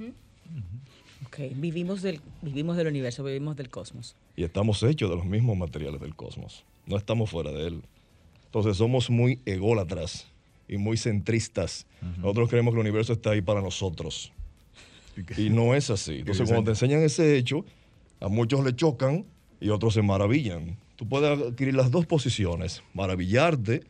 Ok, 1.26 1.38
vivimos 1.54 2.02
del, 2.02 2.20
vivimos 2.42 2.76
del 2.76 2.88
universo, 2.88 3.22
vivimos 3.22 3.56
del 3.56 3.68
cosmos. 3.68 4.16
Y 4.37 4.42
estamos 4.42 4.82
hechos 4.82 5.10
de 5.10 5.16
los 5.16 5.26
mismos 5.26 5.56
materiales 5.56 6.00
del 6.00 6.16
cosmos. 6.16 6.64
No 6.87 6.96
estamos 6.96 7.30
fuera 7.30 7.52
de 7.52 7.68
él. 7.68 7.82
Entonces 8.46 8.78
somos 8.78 9.10
muy 9.10 9.38
ególatras 9.44 10.26
y 10.66 10.76
muy 10.76 10.96
centristas. 10.96 11.87
Nosotros 12.18 12.49
creemos 12.49 12.72
que 12.72 12.80
el 12.80 12.87
universo 12.87 13.12
está 13.12 13.30
ahí 13.30 13.42
para 13.42 13.60
nosotros. 13.60 14.32
Y 15.36 15.50
no 15.50 15.74
es 15.74 15.90
así. 15.90 16.18
Entonces, 16.18 16.48
cuando 16.48 16.64
te 16.64 16.70
enseñan 16.70 17.02
ese 17.02 17.36
hecho, 17.36 17.64
a 18.20 18.28
muchos 18.28 18.64
le 18.64 18.74
chocan 18.74 19.24
y 19.60 19.70
otros 19.70 19.94
se 19.94 20.02
maravillan. 20.02 20.76
Tú 20.96 21.08
puedes 21.08 21.38
adquirir 21.38 21.74
las 21.74 21.90
dos 21.90 22.06
posiciones, 22.06 22.82
maravillarte 22.94 23.82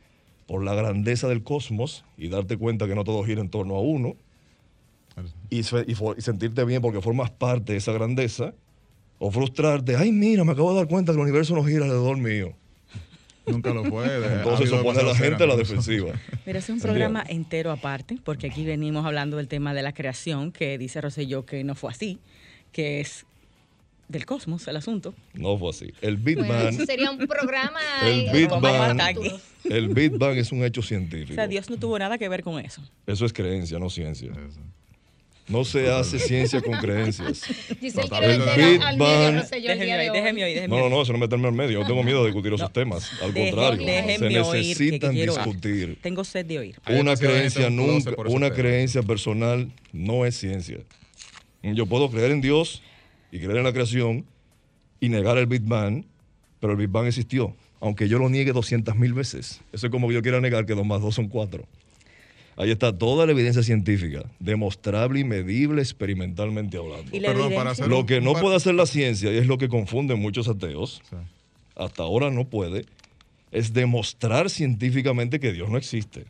por 0.47 0.65
la 0.65 0.75
grandeza 0.75 1.29
del 1.29 1.43
cosmos 1.43 2.05
y 2.17 2.29
darte 2.29 2.57
cuenta 2.57 2.87
que 2.87 2.95
no 2.95 3.05
todo 3.05 3.25
gira 3.25 3.41
en 3.41 3.51
torno 3.51 3.77
a 3.77 3.81
uno, 3.81 4.17
y, 5.51 5.63
sentirte 5.63 6.65
bien 6.65 6.81
porque 6.81 7.01
formas 7.01 7.31
parte 7.31 7.73
de 7.73 7.79
esa 7.79 7.93
grandeza, 7.93 8.55
o 9.19 9.31
frustrarte, 9.31 9.97
ay, 9.97 10.13
mira, 10.13 10.45
me 10.45 10.53
acabo 10.53 10.73
de 10.73 10.79
dar 10.79 10.89
cuenta 10.89 11.13
que 11.13 11.19
el 11.19 11.23
universo 11.23 11.55
no 11.55 11.65
gira 11.65 11.85
alrededor 11.85 12.17
mío. 12.17 12.55
Nunca 13.51 13.73
lo 13.73 13.85
fue. 13.85 14.07
Entonces 14.37 14.67
eso 14.67 14.83
pone 14.83 15.01
a 15.01 15.03
la 15.03 15.15
gente 15.15 15.45
a 15.45 15.47
la 15.47 15.57
defensiva. 15.57 16.13
Pero 16.45 16.59
es 16.59 16.69
un 16.69 16.81
programa 16.81 17.25
entero 17.29 17.71
aparte, 17.71 18.19
porque 18.25 18.49
aquí 18.49 18.65
venimos 18.65 19.05
hablando 19.07 19.37
del 19.37 19.49
tema 19.49 19.75
de 19.75 19.83
la 19.83 19.93
creación, 19.93 20.53
que 20.53 20.79
dice 20.79 21.01
Rosselló 21.01 21.45
que 21.45 21.65
no 21.65 21.75
fue 21.75 21.91
así, 21.91 22.19
que 22.73 23.01
es 23.01 23.27
del 24.09 24.27
cosmos 24.27 24.67
el 24.67 24.77
asunto. 24.77 25.15
No 25.35 25.57
fue 25.57 25.71
así. 25.71 25.93
El 26.01 26.17
Big 26.17 26.39
Bang. 26.39 26.75
sería 26.85 27.11
un 27.11 27.27
programa. 27.27 27.81
El 28.05 28.31
Big 28.33 28.49
Bang. 28.49 29.01
El 29.65 29.89
Big 29.89 30.19
Bang 30.19 30.37
es 30.37 30.51
un 30.53 30.65
hecho 30.65 30.83
científico. 30.83 31.33
O 31.33 31.35
sea, 31.37 31.47
Dios 31.47 31.71
no 31.71 31.77
tuvo 31.77 31.99
nada 31.99 32.19
que 32.19 32.29
ver 32.29 32.43
con 32.43 32.59
eso. 32.59 32.83
Eso 33.07 33.25
es 33.25 33.33
creencia, 33.33 33.79
no 33.79 33.89
ciencia. 33.89 34.33
No 35.51 35.65
se 35.65 35.91
hace 35.91 36.19
ciencia 36.19 36.61
con 36.61 36.75
creencias. 36.79 37.43
Giselle 37.81 38.09
No, 38.09 38.17
al 38.17 38.39
Big 38.39 38.39
medio, 38.57 38.81
Bang. 38.99 39.45
El 39.53 39.63
Déjenme 39.63 39.85
de 39.87 39.93
oír, 39.93 40.11
hoy. 40.11 40.17
déjenme 40.19 40.45
oír, 40.45 40.55
déjenme 40.55 40.69
No, 40.69 40.77
no, 40.77 40.83
oír. 40.85 40.91
no, 40.95 41.03
eso 41.03 41.13
no 41.13 41.19
meterme 41.19 41.49
al 41.49 41.55
medio. 41.55 41.81
Yo 41.81 41.87
tengo 41.87 42.03
miedo 42.03 42.21
de 42.21 42.27
discutir 42.27 42.53
esos 42.55 42.69
No. 42.69 42.73
temas. 42.73 43.11
Al 43.23 43.35
contrario, 43.35 43.85
se 43.85 43.85
oír, 43.85 44.07
que- 44.07 44.17
que 44.19 44.29
necesitan 44.31 45.13
quiero- 45.13 45.35
discutir. 45.35 45.99
Tengo 46.01 46.25
sed 46.25 46.47
de 46.47 46.59
oír. 46.61 46.77
Una 46.89 47.17
creencia 47.17 47.69
nunca, 47.69 48.13
una 48.27 48.51
creencia 48.51 49.03
personal 49.03 49.71
no 49.93 50.25
es 50.25 50.37
ciencia. 50.37 50.79
Yo 51.63 51.87
puedo 51.87 52.11
creer 52.11 52.31
en 52.31 52.41
Dios 52.41 52.83
y 53.33 53.39
creer 53.39 53.57
en 53.59 53.65
la 53.65 53.73
creación 53.73 54.25
y 55.01 55.09
negar 55.09 55.37
el 55.37 55.47
Big 55.47 55.63
Bang, 55.63 56.05
pero 56.61 56.73
el 56.75 56.79
Big 56.79 56.89
Bang 56.89 57.07
existió, 57.07 57.55
aunque 57.81 58.09
yo 58.09 58.19
lo 58.19 58.29
niegue 58.31 58.53
200 58.53 58.97
mil 58.97 59.13
veces. 59.15 59.61
Eso 59.73 59.87
es 59.87 59.91
como 59.91 60.09
que 60.09 60.15
yo 60.15 60.23
quiera 60.23 60.41
negar 60.41 60.65
que 60.65 60.75
2 60.75 60.87
más 60.87 61.01
2 61.01 61.15
son 61.15 61.29
4. 61.29 61.67
Ahí 62.57 62.71
está 62.71 62.93
toda 62.97 63.25
la 63.27 63.33
evidencia 63.33 63.63
científica, 63.63 64.25
demostrable 64.39 65.21
y 65.21 65.25
medible 65.25 65.81
experimentalmente 65.81 66.77
hablando. 66.77 67.11
Perdón, 67.11 67.55
para 67.55 67.71
hacer 67.71 67.89
Lo 67.89 68.05
que 68.07 68.21
no 68.21 68.35
puede 68.35 68.57
hacer 68.57 68.75
la 68.75 68.87
ciencia, 68.87 69.33
y 69.33 69.37
es 69.39 69.47
lo 69.47 69.57
que 69.57 69.69
confunden 69.69 70.19
muchos 70.21 70.49
ateos, 70.49 71.01
Sí. 71.09 71.17
hasta 71.77 72.03
ahora 72.03 72.31
no 72.31 72.45
puede, 72.49 72.85
es 73.51 73.73
demostrar 73.73 74.51
científicamente 74.51 75.41
que 75.41 75.53
Dios 75.53 75.71
no 75.71 75.79
existe. 75.79 76.27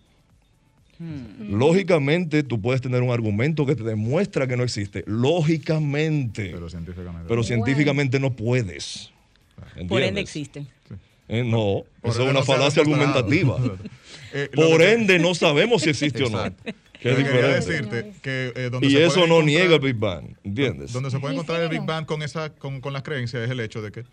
Lógicamente, 1.41 2.43
tú 2.43 2.61
puedes 2.61 2.83
tener 2.83 3.03
un 3.03 3.11
argumento 3.11 3.65
que 3.65 3.75
te 3.75 3.83
demuestra 3.83 4.47
que 4.47 4.57
no 4.57 4.62
existe. 4.62 5.03
Lógicamente. 5.07 6.50
Pero 6.53 6.69
científicamente. 6.69 7.27
Pero 7.29 7.43
científicamente 7.43 8.21
no 8.21 8.31
puedes. 8.33 9.11
Por 9.57 9.67
¿Entiendes? 9.81 10.09
ende 10.09 10.21
existe. 10.21 10.67
Eh, 11.29 11.45
no, 11.45 11.85
Por 12.03 12.11
eso 12.11 12.25
es 12.25 12.31
una 12.31 12.43
falacia 12.43 12.83
argumentativa. 12.83 13.59
Eh, 14.33 14.49
Por 14.55 14.79
que- 14.79 14.93
ende, 14.93 15.19
no 15.19 15.35
sabemos 15.35 15.83
si 15.83 15.91
existe 15.91 16.23
o 16.25 16.31
no. 16.31 16.45
Diferente. 17.03 17.49
decirte 17.49 18.13
que 18.23 18.53
eh, 18.55 18.69
donde 18.71 18.87
Y 18.87 18.91
se 18.91 19.05
eso 19.07 19.27
no 19.27 19.43
niega 19.43 19.75
el 19.77 19.81
Big 19.81 19.95
Bang, 19.97 20.37
¿entiendes? 20.45 20.93
Donde 20.93 21.11
se 21.11 21.19
puede 21.19 21.33
¿En 21.33 21.41
encontrar 21.41 21.63
el 21.63 21.69
Big? 21.71 21.81
Bang 21.87 22.05
con, 22.05 22.23
esa, 22.23 22.51
con, 22.51 22.81
con 22.83 22.93
las 22.93 23.03
creencias 23.03 23.43
es 23.43 23.51
el 23.51 23.59
hecho 23.61 23.81
de 23.81 23.91
que 23.91 24.05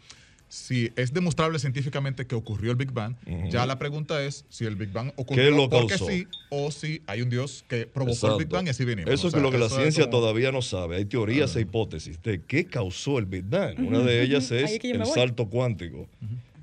si 0.49 0.89
es 0.95 1.11
demostrable 1.11 1.59
científicamente 1.59 2.25
que 2.25 2.33
ocurrió 2.35 2.71
el 2.71 2.77
Big 2.77 2.91
Bang, 2.93 3.15
ya 3.49 3.65
la 3.65 3.77
pregunta 3.77 4.23
es 4.23 4.45
si 4.47 4.63
el 4.63 4.77
Big 4.77 4.93
Bang 4.93 5.11
ocurrió 5.17 5.43
¿Qué 5.43 5.51
lo 5.51 5.69
porque 5.69 5.89
causó? 5.97 6.07
sí 6.07 6.25
o 6.49 6.71
si 6.71 7.01
hay 7.07 7.21
un 7.21 7.29
Dios 7.29 7.65
que 7.67 7.85
provocó 7.87 8.31
el 8.31 8.37
Big. 8.45 8.47
Bang 8.47 8.65
y 8.67 8.69
así 8.69 8.85
venimos. 8.85 9.13
Eso 9.13 9.27
O 9.27 9.29
es 9.31 9.35
lo 9.35 9.51
que 9.51 9.57
la 9.57 9.67
ciencia 9.67 10.05
como- 10.05 10.21
todavía 10.21 10.53
no 10.53 10.61
sabe. 10.61 10.95
Hay 10.95 11.03
teorías 11.03 11.53
e 11.57 11.61
hipótesis 11.61 12.21
de 12.23 12.41
qué 12.41 12.63
causó 12.65 13.19
el 13.19 13.25
Big 13.25 13.43
Bang. 13.43 13.77
Una 13.85 13.99
de 13.99 14.23
ellas 14.23 14.49
es 14.51 14.79
el 14.81 14.97
voy. 14.99 15.07
salto 15.13 15.47
cuántico. 15.49 16.07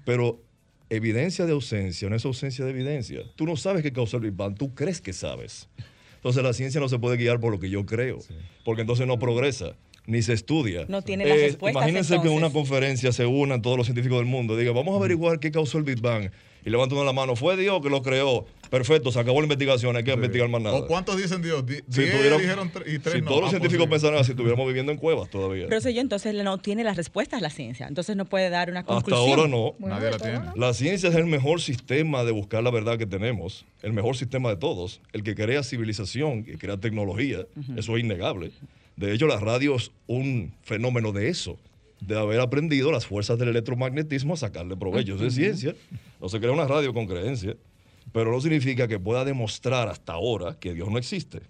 Pero 0.06 0.40
evidencia 0.90 1.46
de 1.46 1.52
ausencia 1.52 2.08
no 2.08 2.16
es 2.16 2.24
ausencia 2.24 2.64
de 2.64 2.70
evidencia. 2.70 3.22
Tú 3.36 3.46
no 3.46 3.56
sabes 3.56 3.82
qué 3.82 3.92
causó 3.92 4.16
el 4.18 4.24
Big 4.24 4.32
Bang, 4.32 4.56
tú 4.56 4.74
crees 4.74 5.00
que 5.00 5.12
sabes. 5.12 5.68
Entonces 6.16 6.42
la 6.42 6.52
ciencia 6.52 6.80
no 6.80 6.88
se 6.88 6.98
puede 6.98 7.16
guiar 7.16 7.38
por 7.40 7.52
lo 7.52 7.60
que 7.60 7.68
yo 7.68 7.84
creo, 7.84 8.18
porque 8.64 8.80
entonces 8.82 9.06
no 9.06 9.18
progresa. 9.18 9.76
Ni 10.06 10.20
se 10.20 10.34
estudia. 10.34 10.82
Eh, 10.82 10.86
No 10.88 11.00
tiene 11.00 11.24
las 11.24 11.38
respuestas, 11.38 11.82
Imagínense 11.82 12.20
que 12.20 12.28
en 12.28 12.34
una 12.34 12.50
conferencia 12.50 13.10
se 13.10 13.24
unan 13.24 13.62
todos 13.62 13.78
los 13.78 13.86
científicos 13.86 14.18
del 14.18 14.26
mundo. 14.26 14.54
Diga, 14.54 14.72
vamos 14.72 14.92
a 14.94 14.98
averiguar 14.98 15.40
qué 15.40 15.50
causó 15.50 15.78
el 15.78 15.84
Big 15.84 16.00
Bang. 16.00 16.30
Y 16.62 16.68
levanta 16.68 16.94
uno 16.94 17.04
la 17.04 17.14
mano. 17.14 17.36
Fue 17.36 17.56
Dios 17.56 17.80
que 17.82 17.88
lo 17.88 18.02
creó. 18.02 18.44
Perfecto, 18.74 19.12
se 19.12 19.20
acabó 19.20 19.40
la 19.40 19.44
investigación. 19.44 19.94
Hay 19.96 20.02
que 20.02 20.12
investigar 20.12 20.48
más 20.48 20.60
nada. 20.60 20.74
¿O 20.76 20.86
cuántos 20.88 21.16
dicen 21.16 21.40
Dios? 21.42 21.64
Di- 21.64 21.76
Si 21.88 22.00
diez 22.02 22.16
tuviera- 22.16 22.36
dijeron 22.38 22.72
tre- 22.72 22.92
y 22.92 22.98
tres 22.98 23.14
si 23.14 23.20
no. 23.20 23.28
todos 23.28 23.40
los 23.42 23.48
Ah, 23.48 23.50
científicos 23.50 23.86
pues 23.86 24.00
pensaran 24.00 24.20
así, 24.20 24.32
estuviéramos 24.32 24.66
viviendo 24.66 24.90
en 24.90 24.98
cuevas 24.98 25.30
todavía. 25.30 25.66
Pero 25.68 25.80
sé 25.80 25.94
yo, 25.94 26.00
entonces 26.00 26.34
no 26.34 26.58
tiene 26.58 26.82
las 26.82 26.96
respuestas 26.96 27.40
la 27.40 27.50
ciencia. 27.50 27.86
Entonces 27.86 28.16
no 28.16 28.24
puede 28.24 28.50
dar 28.50 28.70
una 28.70 28.80
Hasta 28.80 28.92
conclusión. 28.92 29.30
ahora 29.38 29.48
no. 29.48 29.74
Bueno, 29.78 29.94
Nadie 29.96 30.10
la 30.10 30.18
tiene. 30.18 30.38
¿no? 30.40 30.52
La 30.56 30.74
ciencia 30.74 31.08
es 31.08 31.14
el 31.14 31.26
mejor 31.26 31.60
sistema 31.60 32.24
de 32.24 32.32
buscar 32.32 32.64
la 32.64 32.72
verdad 32.72 32.98
que 32.98 33.06
tenemos, 33.06 33.64
el 33.82 33.92
mejor 33.92 34.16
sistema 34.16 34.48
de 34.50 34.56
todos, 34.56 35.00
el 35.12 35.22
que 35.22 35.36
crea 35.36 35.62
civilización, 35.62 36.42
que 36.42 36.58
crea 36.58 36.76
tecnología, 36.76 37.46
eso 37.76 37.96
es 37.96 38.02
innegable. 38.02 38.50
De 38.96 39.12
hecho, 39.14 39.26
la 39.28 39.38
radio 39.38 39.76
es 39.76 39.92
un 40.08 40.52
fenómeno 40.62 41.12
de 41.12 41.28
eso, 41.28 41.58
de 42.00 42.18
haber 42.18 42.40
aprendido 42.40 42.90
las 42.90 43.06
fuerzas 43.06 43.38
del 43.38 43.50
electromagnetismo 43.50 44.34
a 44.34 44.36
sacarle 44.36 44.76
provecho. 44.76 45.14
Eso 45.14 45.26
es 45.26 45.34
ciencia. 45.34 45.74
No 46.20 46.28
se 46.28 46.38
crea 46.40 46.50
una 46.50 46.66
radio 46.66 46.92
con 46.92 47.06
creencia, 47.06 47.56
pero 48.14 48.30
no 48.30 48.40
significa 48.40 48.86
que 48.86 49.00
pueda 49.00 49.24
demostrar 49.24 49.88
hasta 49.88 50.12
ahora 50.12 50.56
que 50.60 50.72
Dios 50.72 50.88
no 50.88 50.98
existe. 50.98 51.40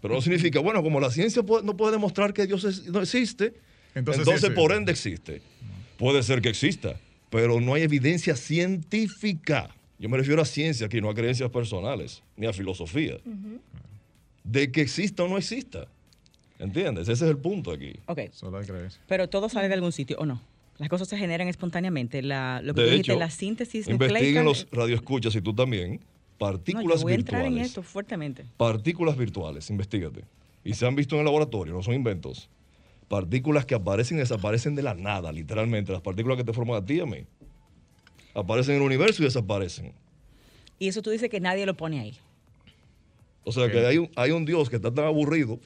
Pero 0.00 0.14
no 0.14 0.22
significa, 0.22 0.58
bueno, 0.60 0.82
como 0.82 1.00
la 1.00 1.10
ciencia 1.10 1.42
puede- 1.42 1.64
no 1.66 1.76
puede 1.76 1.92
demostrar 1.92 2.32
que 2.32 2.46
Dios 2.46 2.64
es- 2.64 2.86
no 2.86 3.02
existe, 3.02 3.52
Entonces 3.94 4.20
entonces, 4.26 4.48
sí 4.48 4.54
por 4.54 4.72
ende 4.72 4.90
existe. 4.90 5.42
Puede 5.98 6.22
ser 6.22 6.40
que 6.40 6.48
exista, 6.48 6.98
pero 7.28 7.60
no 7.60 7.74
hay 7.74 7.82
evidencia 7.82 8.34
científica. 8.36 9.68
Yo 9.98 10.08
me 10.08 10.16
refiero 10.16 10.40
a 10.40 10.44
ciencia 10.46 10.86
aquí, 10.86 11.00
no 11.02 11.10
a 11.10 11.14
creencias 11.14 11.50
personales, 11.50 12.22
ni 12.36 12.46
a 12.46 12.52
filosofía. 12.54 13.18
De 14.44 14.72
que 14.72 14.80
exista 14.80 15.24
o 15.24 15.28
no 15.28 15.36
exista. 15.36 15.88
¿Entiendes? 16.58 17.02
Ese 17.08 17.24
es 17.24 17.30
el 17.30 17.36
punto 17.36 17.70
aquí. 17.70 17.92
Ok, 18.06 18.20
Solo 18.32 18.58
hay 18.58 18.66
creencia. 18.66 19.00
pero 19.06 19.28
todo 19.28 19.48
sale 19.50 19.68
de 19.68 19.74
algún 19.74 19.92
sitio, 19.92 20.16
¿o 20.18 20.24
no? 20.26 20.40
Las 20.78 20.88
cosas 20.88 21.08
se 21.08 21.18
generan 21.18 21.48
espontáneamente. 21.48 22.22
La, 22.22 22.60
lo 22.62 22.72
que 22.74 22.80
De 22.82 22.86
tú 22.86 22.90
dijiste, 22.92 23.12
hecho, 23.12 23.18
la 23.18 23.30
síntesis 23.30 23.88
investiguen 23.88 24.44
los 24.44 24.66
radioescuchas 24.70 25.34
y 25.34 25.40
tú 25.40 25.52
también, 25.54 25.94
No, 25.94 26.00
partículas 26.38 27.00
yo 27.00 27.02
voy 27.02 27.12
a 27.12 27.16
entrar 27.16 27.42
en 27.42 27.48
virtuales. 27.48 27.68
esto 27.68 27.82
fuertemente. 27.82 28.44
Partículas 28.56 29.16
virtuales, 29.16 29.68
investigate. 29.70 30.24
Y 30.64 30.74
se 30.74 30.86
han 30.86 30.94
visto 30.94 31.14
en 31.16 31.20
el 31.20 31.24
laboratorio, 31.26 31.74
no 31.74 31.82
son 31.82 31.94
inventos. 31.94 32.48
Partículas 33.08 33.64
que 33.66 33.74
aparecen 33.74 34.18
y 34.18 34.20
desaparecen 34.20 34.74
de 34.74 34.82
la 34.82 34.94
nada, 34.94 35.32
literalmente. 35.32 35.92
Las 35.92 36.02
partículas 36.02 36.36
que 36.36 36.44
te 36.44 36.52
forman 36.52 36.76
a 36.82 36.84
ti 36.84 36.94
y 36.94 37.00
a 37.00 37.06
mí. 37.06 37.24
Aparecen 38.34 38.74
en 38.76 38.82
el 38.82 38.86
universo 38.86 39.22
y 39.22 39.24
desaparecen. 39.24 39.92
Y 40.78 40.88
eso 40.88 41.02
tú 41.02 41.10
dices 41.10 41.28
que 41.28 41.40
nadie 41.40 41.66
lo 41.66 41.74
pone 41.74 41.98
ahí. 42.00 42.16
O 43.44 43.50
sea 43.52 43.70
que 43.70 43.84
hay 43.84 43.98
un, 43.98 44.10
hay 44.14 44.30
un 44.30 44.44
Dios 44.44 44.68
que 44.68 44.76
está 44.76 44.92
tan 44.92 45.06
aburrido 45.06 45.58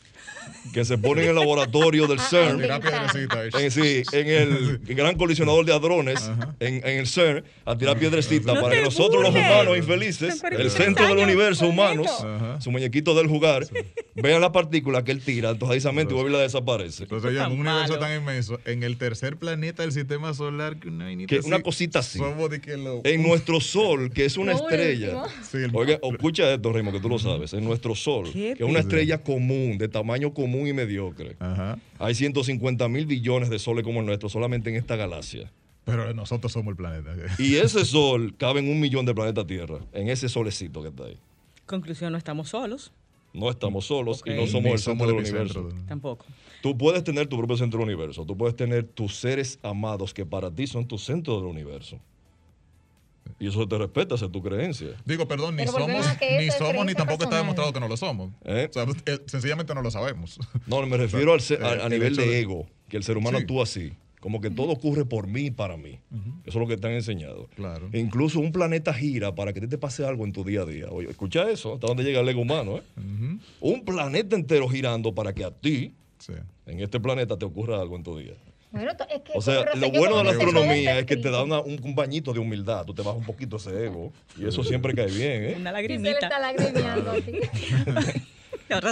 que 0.73 0.85
se 0.85 0.97
pone 0.99 1.23
en 1.25 1.31
el 1.31 1.35
laboratorio 1.35 2.07
del 2.07 2.19
CERN, 2.21 2.59
Mira 2.59 2.81
piedrecita. 2.81 3.45
eh. 3.45 3.51
en, 3.59 3.71
sí, 3.71 4.03
en 4.13 4.29
el 4.29 4.79
gran 4.95 5.17
colisionador 5.17 5.65
de 5.67 5.73
hadrones, 5.75 6.31
en, 6.61 6.77
en 6.77 6.99
el 6.99 7.07
CERN, 7.07 7.45
a 7.65 7.77
tirar 7.77 7.99
piedrecitas 7.99 8.55
No 8.55 8.61
para 8.61 8.77
que 8.77 8.83
nosotros 8.83 9.23
los 9.23 9.31
humanos 9.35 9.77
infelices, 9.77 10.43
el 10.51 10.71
centro 10.71 11.07
del 11.09 11.19
universo 11.19 11.67
humanos, 11.69 12.07
Ajá. 12.25 12.61
su 12.61 12.71
muñequito 12.71 13.15
del 13.15 13.27
jugar, 13.29 13.67
vean 14.15 14.41
la 14.41 14.53
partícula 14.53 15.05
que 15.05 15.13
él 15.13 15.21
tira, 15.23 15.51
entonces 15.51 15.73
precisamente 15.83 16.15
vuelve 16.15 16.31
y 16.31 16.33
la 16.35 16.41
desaparece. 16.41 17.03
Entonces, 17.05 17.35
ya, 17.35 17.47
en 17.47 17.53
un 17.53 17.61
universo 17.61 17.89
malo. 17.95 17.99
tan 18.01 18.17
inmenso, 18.21 18.59
en 18.65 18.83
el 18.83 18.97
tercer 18.99 19.37
planeta 19.37 19.83
del 19.83 19.93
sistema 19.93 20.33
solar, 20.35 20.79
que 20.79 20.89
una, 20.89 21.09
Que 21.27 21.39
así, 21.39 21.47
una 21.47 21.61
cosita 21.61 21.99
así. 22.01 22.19
Somos 22.19 22.49
de 22.51 22.61
que 22.61 22.77
lo. 22.77 23.01
En 23.05 23.23
nuestro 23.23 23.61
sol, 23.61 24.11
que 24.13 24.25
es 24.25 24.37
una 24.37 24.53
estrella. 24.53 25.25
Sí, 25.51 25.59
el- 25.59 25.71
Oiga, 25.75 25.99
escucha 26.03 26.53
esto, 26.53 26.73
Rimo, 26.73 26.93
que 26.93 27.01
tú 27.01 27.09
lo 27.09 27.19
sabes. 27.19 27.53
En 27.53 27.65
nuestro 27.65 27.95
sol, 27.95 28.31
que 28.33 28.53
es 28.53 28.61
una 28.61 28.81
estrella 28.81 29.19
común, 29.23 29.77
de 29.79 29.89
tamaño 29.89 30.32
común 30.33 30.67
y 30.67 30.73
mediocre. 30.73 31.37
Ajá. 31.39 31.79
Hay 31.99 32.15
150 32.15 32.89
mil 32.89 33.07
billones 33.07 33.51
de 33.51 33.59
soles 33.59 33.85
como 33.85 34.01
el 34.01 34.07
nuestro 34.07 34.29
solamente 34.29 34.71
en 34.71 34.77
esta 34.77 34.97
galaxia. 34.97 35.51
Pero 35.85 36.15
nosotros 36.15 36.53
somos 36.53 36.71
el 36.73 36.77
planeta. 36.77 37.15
Y 37.39 37.57
ese 37.57 37.85
sol 37.85 38.35
cabe 38.39 38.61
en 38.61 38.71
un 38.71 38.79
millón 38.81 39.05
de 39.05 39.15
planetas 39.15 39.47
Tierra, 39.47 39.79
en 39.93 40.09
ese 40.09 40.29
solecito 40.29 40.81
que 40.83 40.89
está 40.89 41.05
ahí. 41.05 41.17
Conclusión, 41.67 42.13
no 42.13 42.19
estamos 42.19 42.49
solos, 42.51 42.93
No 43.33 43.51
estamos 43.51 43.87
solos 43.87 44.23
y 44.27 44.31
no 44.31 44.47
somos 44.47 44.65
Ni 44.65 44.71
el 44.73 44.79
centro 44.79 45.07
del 45.07 45.17
universo. 45.17 45.69
tampoco. 45.89 46.27
Tú 46.63 46.77
puedes 46.77 47.03
tener 47.03 47.27
tu 47.27 47.37
propio 47.39 47.57
centro 47.57 47.81
del 47.81 47.89
universo. 47.89 48.25
Tú 48.25 48.37
puedes 48.37 48.55
tener 48.55 48.85
tus 48.85 49.17
seres 49.17 49.59
amados 49.63 50.13
que 50.15 50.25
para 50.27 50.51
ti 50.51 50.67
son 50.67 50.87
tu 50.87 50.99
centro 50.99 51.37
del 51.41 51.47
universo. 51.47 51.99
Y 53.39 53.49
eso 53.49 53.67
te 53.67 53.79
respeta, 53.79 54.15
esa 54.15 54.27
es 54.27 54.33
tu 54.33 54.43
creencia. 54.43 54.89
Digo, 55.05 55.27
perdón, 55.29 55.57
ni 55.57 55.63
Pero 55.65 55.73
somos, 55.73 56.07
a 56.07 56.19
ni 56.39 56.51
somos, 56.51 56.87
ni 56.87 56.95
tampoco 56.95 57.25
está 57.25 57.37
demostrado 57.39 57.73
que 57.73 57.81
no 57.81 57.89
lo 57.89 57.97
somos. 57.97 58.31
¿Eh? 58.45 58.69
O 58.71 58.73
sea, 58.73 58.87
eh, 59.07 59.19
sencillamente 59.27 59.75
no 59.75 59.83
lo 59.83 59.91
sabemos. 59.91 60.39
No, 60.67 60.85
me 60.87 60.97
refiero 60.99 61.33
al 61.33 61.41
se- 61.41 61.55
Eh, 61.55 61.59
a, 61.63 61.69
a 61.69 61.85
el 61.87 61.91
nivel 61.91 62.17
de 62.17 62.27
de- 62.27 62.41
ego, 62.41 62.67
que 62.89 62.97
el 62.97 63.03
ser 63.05 63.17
humano 63.17 63.39
Sí. 63.39 63.43
actúa 63.43 63.63
así. 63.65 63.93
Como 64.21 64.41
que 64.41 64.51
todo 64.51 64.71
ocurre 64.71 65.05
por 65.05 65.27
mí 65.27 65.47
y 65.47 65.51
para 65.51 65.77
mí. 65.77 65.99
Eso 66.45 66.51
es 66.51 66.55
lo 66.55 66.69
que 66.69 66.77
te 66.77 66.87
han 66.87 66.93
enseñado. 66.93 67.49
Claro. 67.57 67.89
E 67.93 67.99
incluso 67.99 68.39
un 68.39 68.53
planeta 68.53 68.95
gira 68.95 69.35
para 69.35 69.53
que 69.53 69.59
a 69.59 69.63
ti 69.63 69.67
te 69.69 69.79
pase 69.79 70.07
algo 70.07 70.25
en 70.25 70.33
tu 70.33 70.45
día 70.45 70.61
a 70.63 70.65
día. 70.65 70.87
Oye, 70.91 71.11
escucha 71.11 71.51
eso, 71.51 71.75
hasta 71.75 71.89
dónde 71.89 72.05
llega 72.05 72.21
el 72.21 72.29
ego 72.29 72.43
humano. 72.43 72.77
¿eh? 72.77 72.83
Un 73.61 73.85
planeta 73.85 74.37
entero 74.37 74.69
girando 74.69 75.13
para 75.13 75.33
que 75.33 75.43
a 75.45 75.51
ti, 75.51 75.93
Sí. 76.19 76.35
en 76.67 76.79
este 76.79 77.01
planeta, 77.01 77.37
te 77.37 77.45
ocurra 77.45 77.81
algo 77.81 77.97
en 77.97 78.05
tu 78.05 78.17
día. 78.17 78.35
Bueno, 78.73 78.97
to- 78.97 79.07
es 79.09 79.21
que 79.23 79.33
O 79.35 79.43
sea, 79.43 79.65
lo 79.75 79.91
bueno 79.91 80.17
de 80.19 80.25
la 80.25 80.31
astronomía 80.31 80.75
está 80.77 80.99
es 81.01 81.07
que 81.07 81.17
te 81.19 81.31
da 81.31 81.45
una- 81.45 81.61
un, 81.61 81.79
un 81.83 81.95
bañito 81.95 82.33
de 82.33 82.39
humildad. 82.41 82.85
Tú 82.87 82.95
te 82.95 83.03
bajas 83.03 83.19
un 83.21 83.27
poquito 83.27 83.57
ese 83.57 83.85
ego. 83.87 84.13
Y 84.39 84.47
eso 84.47 84.65
siempre 84.65 84.95
cae 84.95 85.07
bien. 85.07 85.45
¿eh? 85.45 85.55
Una 85.59 85.73
lagrimita. 85.73 86.11
está 86.19 86.39
lagrimeando 86.39 87.13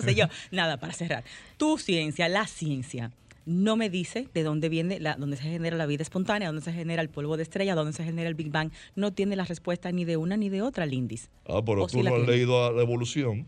sé 0.02 0.14
yo. 0.14 0.26
Nada, 0.50 0.76
para 0.78 0.92
cerrar. 0.92 1.24
Tu 1.56 1.78
ciencia, 1.78 2.28
la 2.28 2.46
ciencia, 2.46 3.10
no 3.46 3.76
me 3.76 3.88
dice 3.88 4.28
de 4.34 4.42
dónde 4.42 4.68
viene, 4.68 5.00
la, 5.00 5.14
dónde 5.16 5.36
se 5.38 5.44
genera 5.44 5.76
la 5.76 5.86
vida 5.86 6.02
espontánea, 6.02 6.48
dónde 6.48 6.62
se 6.62 6.72
genera 6.72 7.00
el 7.00 7.08
polvo 7.08 7.36
de 7.38 7.42
estrella, 7.44 7.74
dónde 7.74 7.94
se 7.94 8.04
genera 8.04 8.28
el 8.28 8.34
Big 8.34 8.50
Bang. 8.50 8.70
No 8.94 9.12
tiene 9.14 9.34
la 9.34 9.44
respuesta 9.46 9.90
ni 9.92 10.04
de 10.04 10.18
una 10.18 10.36
ni 10.36 10.50
de 10.50 10.60
otra, 10.62 10.84
Lindis. 10.84 11.30
Ah, 11.48 11.62
pero 11.64 11.84
¿O 11.84 11.86
tú 11.86 12.02
la 12.02 12.10
no 12.10 12.16
has 12.16 12.22
tiene? 12.22 12.36
leído 12.36 12.66
a 12.66 12.70
la 12.72 12.82
evolución. 12.82 13.46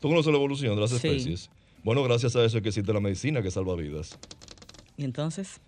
¿Tú 0.00 0.08
conoces 0.08 0.30
la 0.30 0.38
evolución 0.38 0.74
de 0.76 0.80
las 0.82 0.90
Sí. 0.90 0.96
especies? 0.96 1.50
Bueno, 1.82 2.02
gracias 2.02 2.34
a 2.36 2.44
eso 2.44 2.56
es 2.58 2.62
que 2.62 2.68
existe 2.70 2.92
la 2.92 3.00
medicina 3.00 3.42
que 3.42 3.50
salva 3.50 3.74
vidas. 3.74 4.18
Y 4.96 5.04
entonces, 5.04 5.60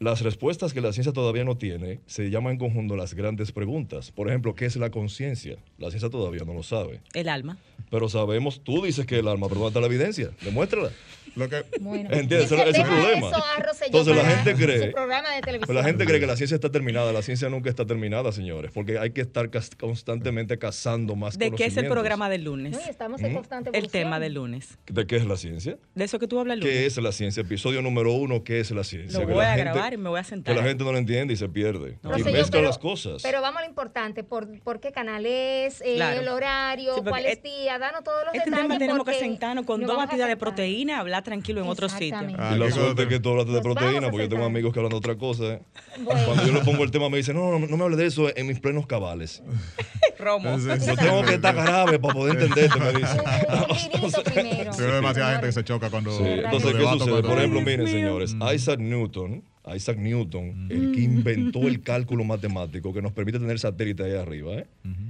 las 0.00 0.20
respuestas 0.22 0.72
que 0.72 0.80
la 0.80 0.92
ciencia 0.92 1.12
todavía 1.12 1.44
no 1.44 1.56
tiene 1.56 2.00
se 2.06 2.30
llaman 2.30 2.52
en 2.52 2.58
conjunto 2.58 2.94
las 2.96 3.14
grandes 3.14 3.50
preguntas. 3.52 4.12
Por 4.12 4.28
ejemplo, 4.28 4.54
¿qué 4.54 4.64
es 4.66 4.76
la 4.76 4.90
conciencia? 4.90 5.56
La 5.78 5.90
ciencia 5.90 6.08
todavía 6.10 6.42
no 6.46 6.54
lo 6.54 6.62
sabe. 6.62 7.00
El 7.14 7.28
alma. 7.28 7.58
Pero 7.90 8.08
sabemos, 8.08 8.60
tú 8.62 8.84
dices 8.84 9.06
que 9.06 9.18
el 9.18 9.28
alma, 9.28 9.48
pero 9.48 9.60
¿dónde 9.60 9.70
está 9.70 9.80
la 9.80 9.86
evidencia? 9.86 10.30
Demuéstrala. 10.42 10.90
Lo 11.36 11.48
que, 11.48 11.62
Bueno, 11.80 12.10
¿Entiendes? 12.10 12.50
Ese- 12.50 12.56
es 12.56 12.66
el 12.66 12.72
deja 12.72 12.84
problema. 12.88 13.28
eso 13.30 13.84
Entonces 13.86 14.16
la 14.16 14.24
gente 14.24 14.54
cree- 14.56 14.86
Su 14.88 14.92
programa 14.92 15.28
de 15.30 15.72
la 15.72 15.84
gente 15.84 16.04
cree 16.04 16.18
que 16.20 16.26
la 16.26 16.36
ciencia 16.36 16.56
está 16.56 16.70
terminada. 16.70 17.12
La 17.12 17.22
ciencia 17.22 17.48
nunca 17.48 17.70
está 17.70 17.86
terminada, 17.86 18.32
señores, 18.32 18.72
porque 18.72 18.98
hay 18.98 19.10
que 19.10 19.20
estar 19.20 19.48
constantemente 19.78 20.58
cazando 20.58 21.14
más 21.16 21.38
¿De 21.38 21.50
qué 21.52 21.66
es 21.66 21.76
el 21.76 21.86
programa 21.86 22.28
del 22.28 22.44
lunes? 22.44 22.72
No, 22.72 22.80
estamos 22.80 23.22
en 23.22 23.34
constante 23.34 23.70
El 23.72 23.88
tema 23.88 24.18
del 24.18 24.34
lunes. 24.34 24.78
¿De 24.88 25.06
qué 25.06 25.16
es 25.16 25.26
la 25.26 25.36
ciencia? 25.36 25.78
De 25.94 26.04
eso 26.04 26.18
que 26.18 26.26
tú 26.26 26.40
hablas 26.40 26.54
el 26.54 26.60
lunes. 26.60 26.74
¿Qué 26.76 26.86
es 26.86 26.96
la 26.98 27.12
ciencia? 27.12 27.40
Episodio 27.42 27.82
número 27.82 28.12
uno, 28.12 28.42
¿qué 28.42 28.58
es 28.60 28.70
la 28.72 28.82
ciencia? 28.84 29.20
Lo 29.20 29.26
Que 29.26 29.32
voy 29.32 29.42
la 29.44 29.52
a 29.52 29.56
gente- 29.56 29.70
grabar 29.88 29.92
y 29.94 29.96
me 29.96 30.08
voy 30.08 30.20
a 30.20 30.24
sentar. 30.24 30.54
Que 30.54 30.60
la 30.60 30.66
gente 30.66 30.84
no 30.84 30.92
lo 30.92 30.98
entiende 30.98 31.34
y 31.34 31.36
se 31.36 31.48
pierde. 31.48 31.98
y 32.02 32.08
mezcla 32.24 32.44
pero- 32.50 32.62
las 32.64 32.78
cosas. 32.78 33.22
Pero 33.22 33.40
vamos 33.40 33.58
a 33.58 33.62
lo 33.62 33.68
importante, 33.68 34.24
¿por, 34.24 34.48
por 34.60 34.80
qué 34.80 34.92
canal 34.92 35.24
es, 35.26 35.80
eh, 35.80 35.94
Claro. 35.96 36.20
el 36.20 36.28
horario, 36.28 36.94
Sí, 36.96 37.00
cuál 37.08 37.26
es 37.26 37.32
et- 37.38 37.42
día? 37.42 37.78
Danos 37.78 38.04
todos 38.04 38.24
los 38.26 38.34
Este 38.34 38.50
detalles. 38.50 38.68
tema 38.68 38.78
tenemos 38.78 39.04
que 39.06 39.14
sentarnos 39.18 39.64
con 39.64 39.80
dos 39.82 39.96
batidas 39.96 40.28
de 40.28 40.36
proteína, 40.36 41.00
hablar 41.00 41.22
tranquilo 41.22 41.60
en 41.62 41.68
otro 41.68 41.88
sitio. 41.88 42.16
Ah, 42.38 42.52
y 42.54 42.58
la 42.58 42.70
suerte 42.70 43.02
es 43.02 43.08
que 43.08 43.20
tú 43.20 43.30
hablas 43.30 43.46
de 43.46 43.60
proteína, 43.60 44.10
porque 44.10 44.24
yo 44.24 44.28
tengo 44.28 44.44
amigos 44.44 44.72
que 44.72 44.78
hablan 44.80 44.90
de 44.90 44.96
otra 44.96 45.16
cosa. 45.16 45.44
¿eh? 45.54 45.62
Bueno. 46.00 46.20
Cuando 46.26 46.46
yo 46.46 46.52
le 46.52 46.60
pongo 46.60 46.84
el 46.84 46.90
tema, 46.90 47.08
me 47.08 47.16
dicen, 47.18 47.36
no, 47.36 47.58
no, 47.58 47.66
no 47.66 47.76
me 47.76 47.84
hables 47.84 47.98
de 47.98 48.06
eso 48.06 48.28
en 48.36 48.46
mis 48.46 48.60
plenos 48.60 48.86
cabales. 48.86 49.42
Romo. 50.18 50.58
Sí, 50.58 50.68
sí. 50.80 50.86
Yo 50.86 50.96
tengo 50.96 51.22
que 51.22 51.34
estar 51.34 51.54
grave 51.54 51.98
para 51.98 52.14
poder 52.14 52.40
entenderte, 52.42 52.78
me 52.80 52.92
dicen. 52.92 53.20
Vinito 53.98 54.22
primero. 54.24 54.72
Demasiada 54.76 55.32
gente 55.32 55.46
que 55.46 55.52
se 55.52 55.64
choca 55.64 55.90
cuando. 55.90 56.10
Sí, 56.16 56.22
¿Verdad 56.24 56.44
entonces, 56.52 56.72
¿qué 56.74 56.82
sucede? 56.98 57.22
Por 57.22 57.38
ejemplo, 57.38 57.60
miren, 57.60 57.86
señores, 57.86 58.36
Isaac 58.54 58.78
Newton, 58.80 59.44
Isaac 59.76 59.98
Newton, 59.98 60.68
el 60.70 60.92
que 60.92 61.00
inventó 61.00 61.66
el 61.68 61.80
cálculo 61.82 62.24
matemático 62.24 62.92
que 62.92 63.02
nos 63.02 63.12
permite 63.12 63.38
tener 63.38 63.58
satélite 63.58 64.02
ahí 64.04 64.12
arriba, 64.12 64.54
¿eh? 64.54 64.66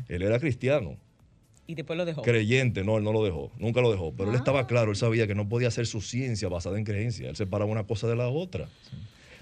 él 0.08 0.22
era 0.22 0.38
cristiano, 0.38 0.96
Y 1.66 1.74
después 1.74 1.96
lo 1.96 2.04
dejó. 2.04 2.22
creyente, 2.22 2.82
no, 2.84 2.96
él 2.98 3.04
no 3.04 3.12
lo 3.12 3.24
dejó, 3.24 3.50
nunca 3.58 3.80
lo 3.80 3.90
dejó, 3.90 4.12
pero 4.12 4.30
él 4.30 4.36
Ah. 4.36 4.38
estaba 4.38 4.66
claro, 4.66 4.90
él 4.90 4.96
sabía 4.96 5.26
que 5.26 5.34
no 5.34 5.48
podía 5.48 5.68
hacer 5.68 5.86
su 5.86 6.00
ciencia 6.00 6.48
basada 6.48 6.78
en 6.78 6.84
creencia, 6.84 7.28
él 7.28 7.36
separaba 7.36 7.70
una 7.70 7.84
cosa 7.84 8.06
de 8.08 8.16
la 8.16 8.28
otra. 8.28 8.68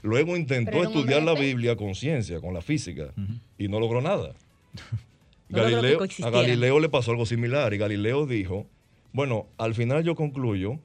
Luego 0.02 0.36
intentó 0.36 0.82
estudiar 0.84 1.22
la. 1.22 1.34
Biblia 1.34 1.74
con 1.76 1.94
ciencia, 1.94 2.40
con 2.40 2.54
la 2.54 2.60
física, 2.62 3.12
y 3.58 3.68
no 3.68 3.80
logró 3.80 4.00
nada. 4.00 4.34
No 5.48 5.58
logró 5.58 5.80
que 5.80 6.06
Galileo, 6.08 6.26
a. 6.26 6.30
Galileo 6.30 6.80
le 6.80 6.88
pasó 6.88 7.12
algo 7.12 7.24
similar 7.24 7.72
y 7.72 7.78
Galileo 7.78 8.26
dijo, 8.26 8.66
bueno, 9.12 9.46
al 9.58 9.74
final 9.74 10.02
yo 10.02 10.16
concluyo 10.16 10.80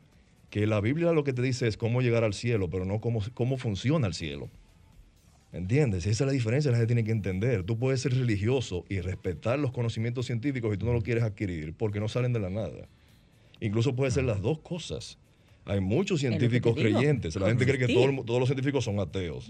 que 0.52 0.68
la 0.68 0.82
Biblia 0.82 1.14
lo 1.14 1.24
que 1.24 1.34
te 1.34 1.42
dice 1.42 1.66
es 1.68 1.78
cómo 1.78 2.02
llegar 2.02 2.24
al 2.26 2.34
cielo, 2.34 2.70
pero 2.70 2.86
no 2.86 3.00
cómo, 3.00 3.24
cómo 3.34 3.58
funciona 3.58 4.06
el 4.06 4.14
cielo. 4.14 4.50
¿Entiendes? 5.54 6.06
Esa 6.06 6.26
es 6.26 6.28
la 6.28 6.34
diferencia, 6.34 6.72
la 6.72 6.78
gente 6.78 6.94
tiene 6.94 7.06
que 7.06 7.12
entender. 7.12 7.64
Tú 7.64 7.80
puedes 7.80 8.02
ser 8.02 8.14
religioso 8.14 8.86
y 8.90 9.00
respetar 9.00 9.60
los 9.60 9.72
conocimientos 9.72 10.26
científicos 10.26 10.74
y 10.74 10.78
tú 10.78 10.86
no 10.86 10.94
lo 10.94 11.02
quieres 11.02 11.24
adquirir 11.24 11.74
porque 11.74 12.00
no 12.02 12.10
salen 12.10 12.34
de 12.34 12.40
la 12.40 12.50
nada. 12.50 12.88
Incluso 13.62 13.96
puede 13.96 14.12
ser 14.12 14.26
las 14.26 14.42
dos 14.42 14.60
cosas. 14.60 15.18
Hay 15.66 15.80
muchos 15.80 16.20
científicos 16.20 16.76
creyentes. 16.76 17.36
La 17.38 17.48
gente 17.48 17.66
cree 17.66 17.78
que 17.78 17.94
todo 17.94 18.24
todos 18.24 18.40
los 18.40 18.50
científicos 18.50 18.84
son 18.84 19.00
ateos. 19.00 19.50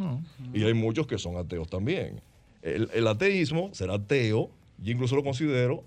Y 0.53 0.63
hay 0.63 0.73
muchos 0.75 1.07
que 1.07 1.17
son 1.17 1.35
ateos 1.35 1.67
también. 1.67 2.21
El, 2.61 2.89
el 2.93 3.07
ateísmo, 3.07 3.73
ser 3.73 3.89
ateo, 3.89 4.51
yo 4.77 4.91
incluso 4.91 5.15
lo 5.15 5.23
considero 5.23 5.83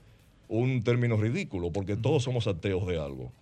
un 0.48 0.82
término 0.82 1.16
ridículo, 1.16 1.70
porque 1.72 1.96
todos 1.96 2.24
somos 2.24 2.48
ateos 2.48 2.84
de 2.86 2.98
algo. 2.98 3.32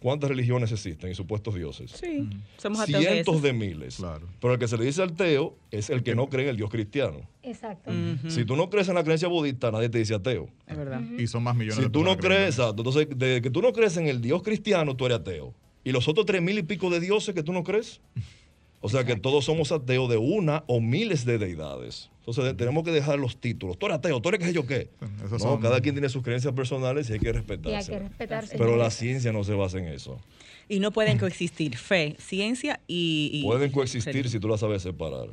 ¿Cuántas 0.00 0.30
religiones 0.30 0.72
existen 0.72 1.10
y 1.10 1.14
supuestos 1.14 1.54
dioses? 1.54 1.90
Sí, 1.90 2.28
somos 2.56 2.80
ateos 2.80 3.02
Cientos 3.02 3.42
de 3.42 3.52
miles. 3.52 3.96
Claro. 3.96 4.26
Pero 4.40 4.54
el 4.54 4.58
que 4.58 4.66
se 4.66 4.78
le 4.78 4.84
dice 4.84 5.02
ateo 5.02 5.56
es 5.70 5.90
el 5.90 6.02
que 6.02 6.14
no 6.14 6.28
cree 6.28 6.44
en 6.44 6.50
el 6.50 6.56
Dios 6.56 6.70
cristiano. 6.70 7.28
Exacto. 7.42 7.90
Si 8.28 8.44
tú 8.44 8.56
no 8.56 8.70
crees 8.70 8.88
en 8.88 8.94
la 8.94 9.04
creencia 9.04 9.28
budista, 9.28 9.70
nadie 9.70 9.88
te 9.88 9.98
dice 9.98 10.14
ateo. 10.14 10.48
Es 10.66 10.76
verdad. 10.76 11.02
Y 11.18 11.26
son 11.26 11.42
más 11.42 11.54
millones 11.54 11.76
Si 11.76 11.82
de 11.82 11.90
tú 11.90 12.02
no 12.02 12.16
crees, 12.16 12.58
exacto, 12.58 12.82
entonces, 12.82 13.08
de 13.14 13.42
que 13.42 13.50
tú 13.50 13.60
no 13.60 13.72
crees 13.72 13.96
en 13.96 14.06
el 14.06 14.20
Dios 14.20 14.42
cristiano, 14.42 14.96
tú 14.96 15.06
eres 15.06 15.18
ateo. 15.18 15.54
Y 15.84 15.92
los 15.92 16.08
otros 16.08 16.26
tres 16.26 16.42
mil 16.42 16.58
y 16.58 16.62
pico 16.62 16.90
de 16.90 17.00
dioses 17.00 17.34
que 17.34 17.42
tú 17.42 17.52
no 17.52 17.64
crees. 17.64 18.00
O 18.82 18.88
sea 18.88 19.04
que 19.04 19.14
todos 19.16 19.44
somos 19.44 19.72
ateos 19.72 20.08
de 20.08 20.16
una 20.16 20.64
o 20.66 20.80
miles 20.80 21.24
de 21.26 21.36
deidades. 21.38 22.10
Entonces 22.20 22.56
tenemos 22.56 22.82
que 22.84 22.92
dejar 22.92 23.18
los 23.18 23.36
títulos. 23.38 23.78
Tú 23.78 23.86
eres 23.86 23.98
ateo, 23.98 24.20
tú 24.22 24.28
eres 24.30 24.38
qué 24.40 24.46
sé 24.46 24.52
yo 24.54 24.66
qué. 24.66 24.88
Esos 25.18 25.32
No, 25.32 25.38
son- 25.38 25.60
cada 25.60 25.80
quien 25.80 25.94
tiene 25.94 26.08
sus 26.08 26.22
creencias 26.22 26.54
personales 26.54 27.10
y 27.10 27.14
hay 27.14 27.18
que 27.18 27.26
Y 27.26 27.28
hay 27.28 27.32
respetarse. 27.34 27.90
que 27.92 27.98
respetarse. 27.98 28.56
Pero 28.58 28.76
la 28.76 28.90
ciencia 28.90 29.32
no 29.32 29.44
se 29.44 29.52
basa 29.54 29.78
en 29.78 29.88
eso. 29.88 30.18
Y 30.68 30.78
no 30.80 30.92
pueden 30.92 31.18
coexistir 31.18 31.76
fe, 31.76 32.16
ciencia 32.18 32.80
y. 32.86 33.30
y- 33.34 33.42
Pueden 33.42 33.70
coexistir 33.72 34.28
si 34.30 34.38
tú 34.40 34.48
la 34.48 34.56
sabes 34.56 34.82
separar. 34.82 35.28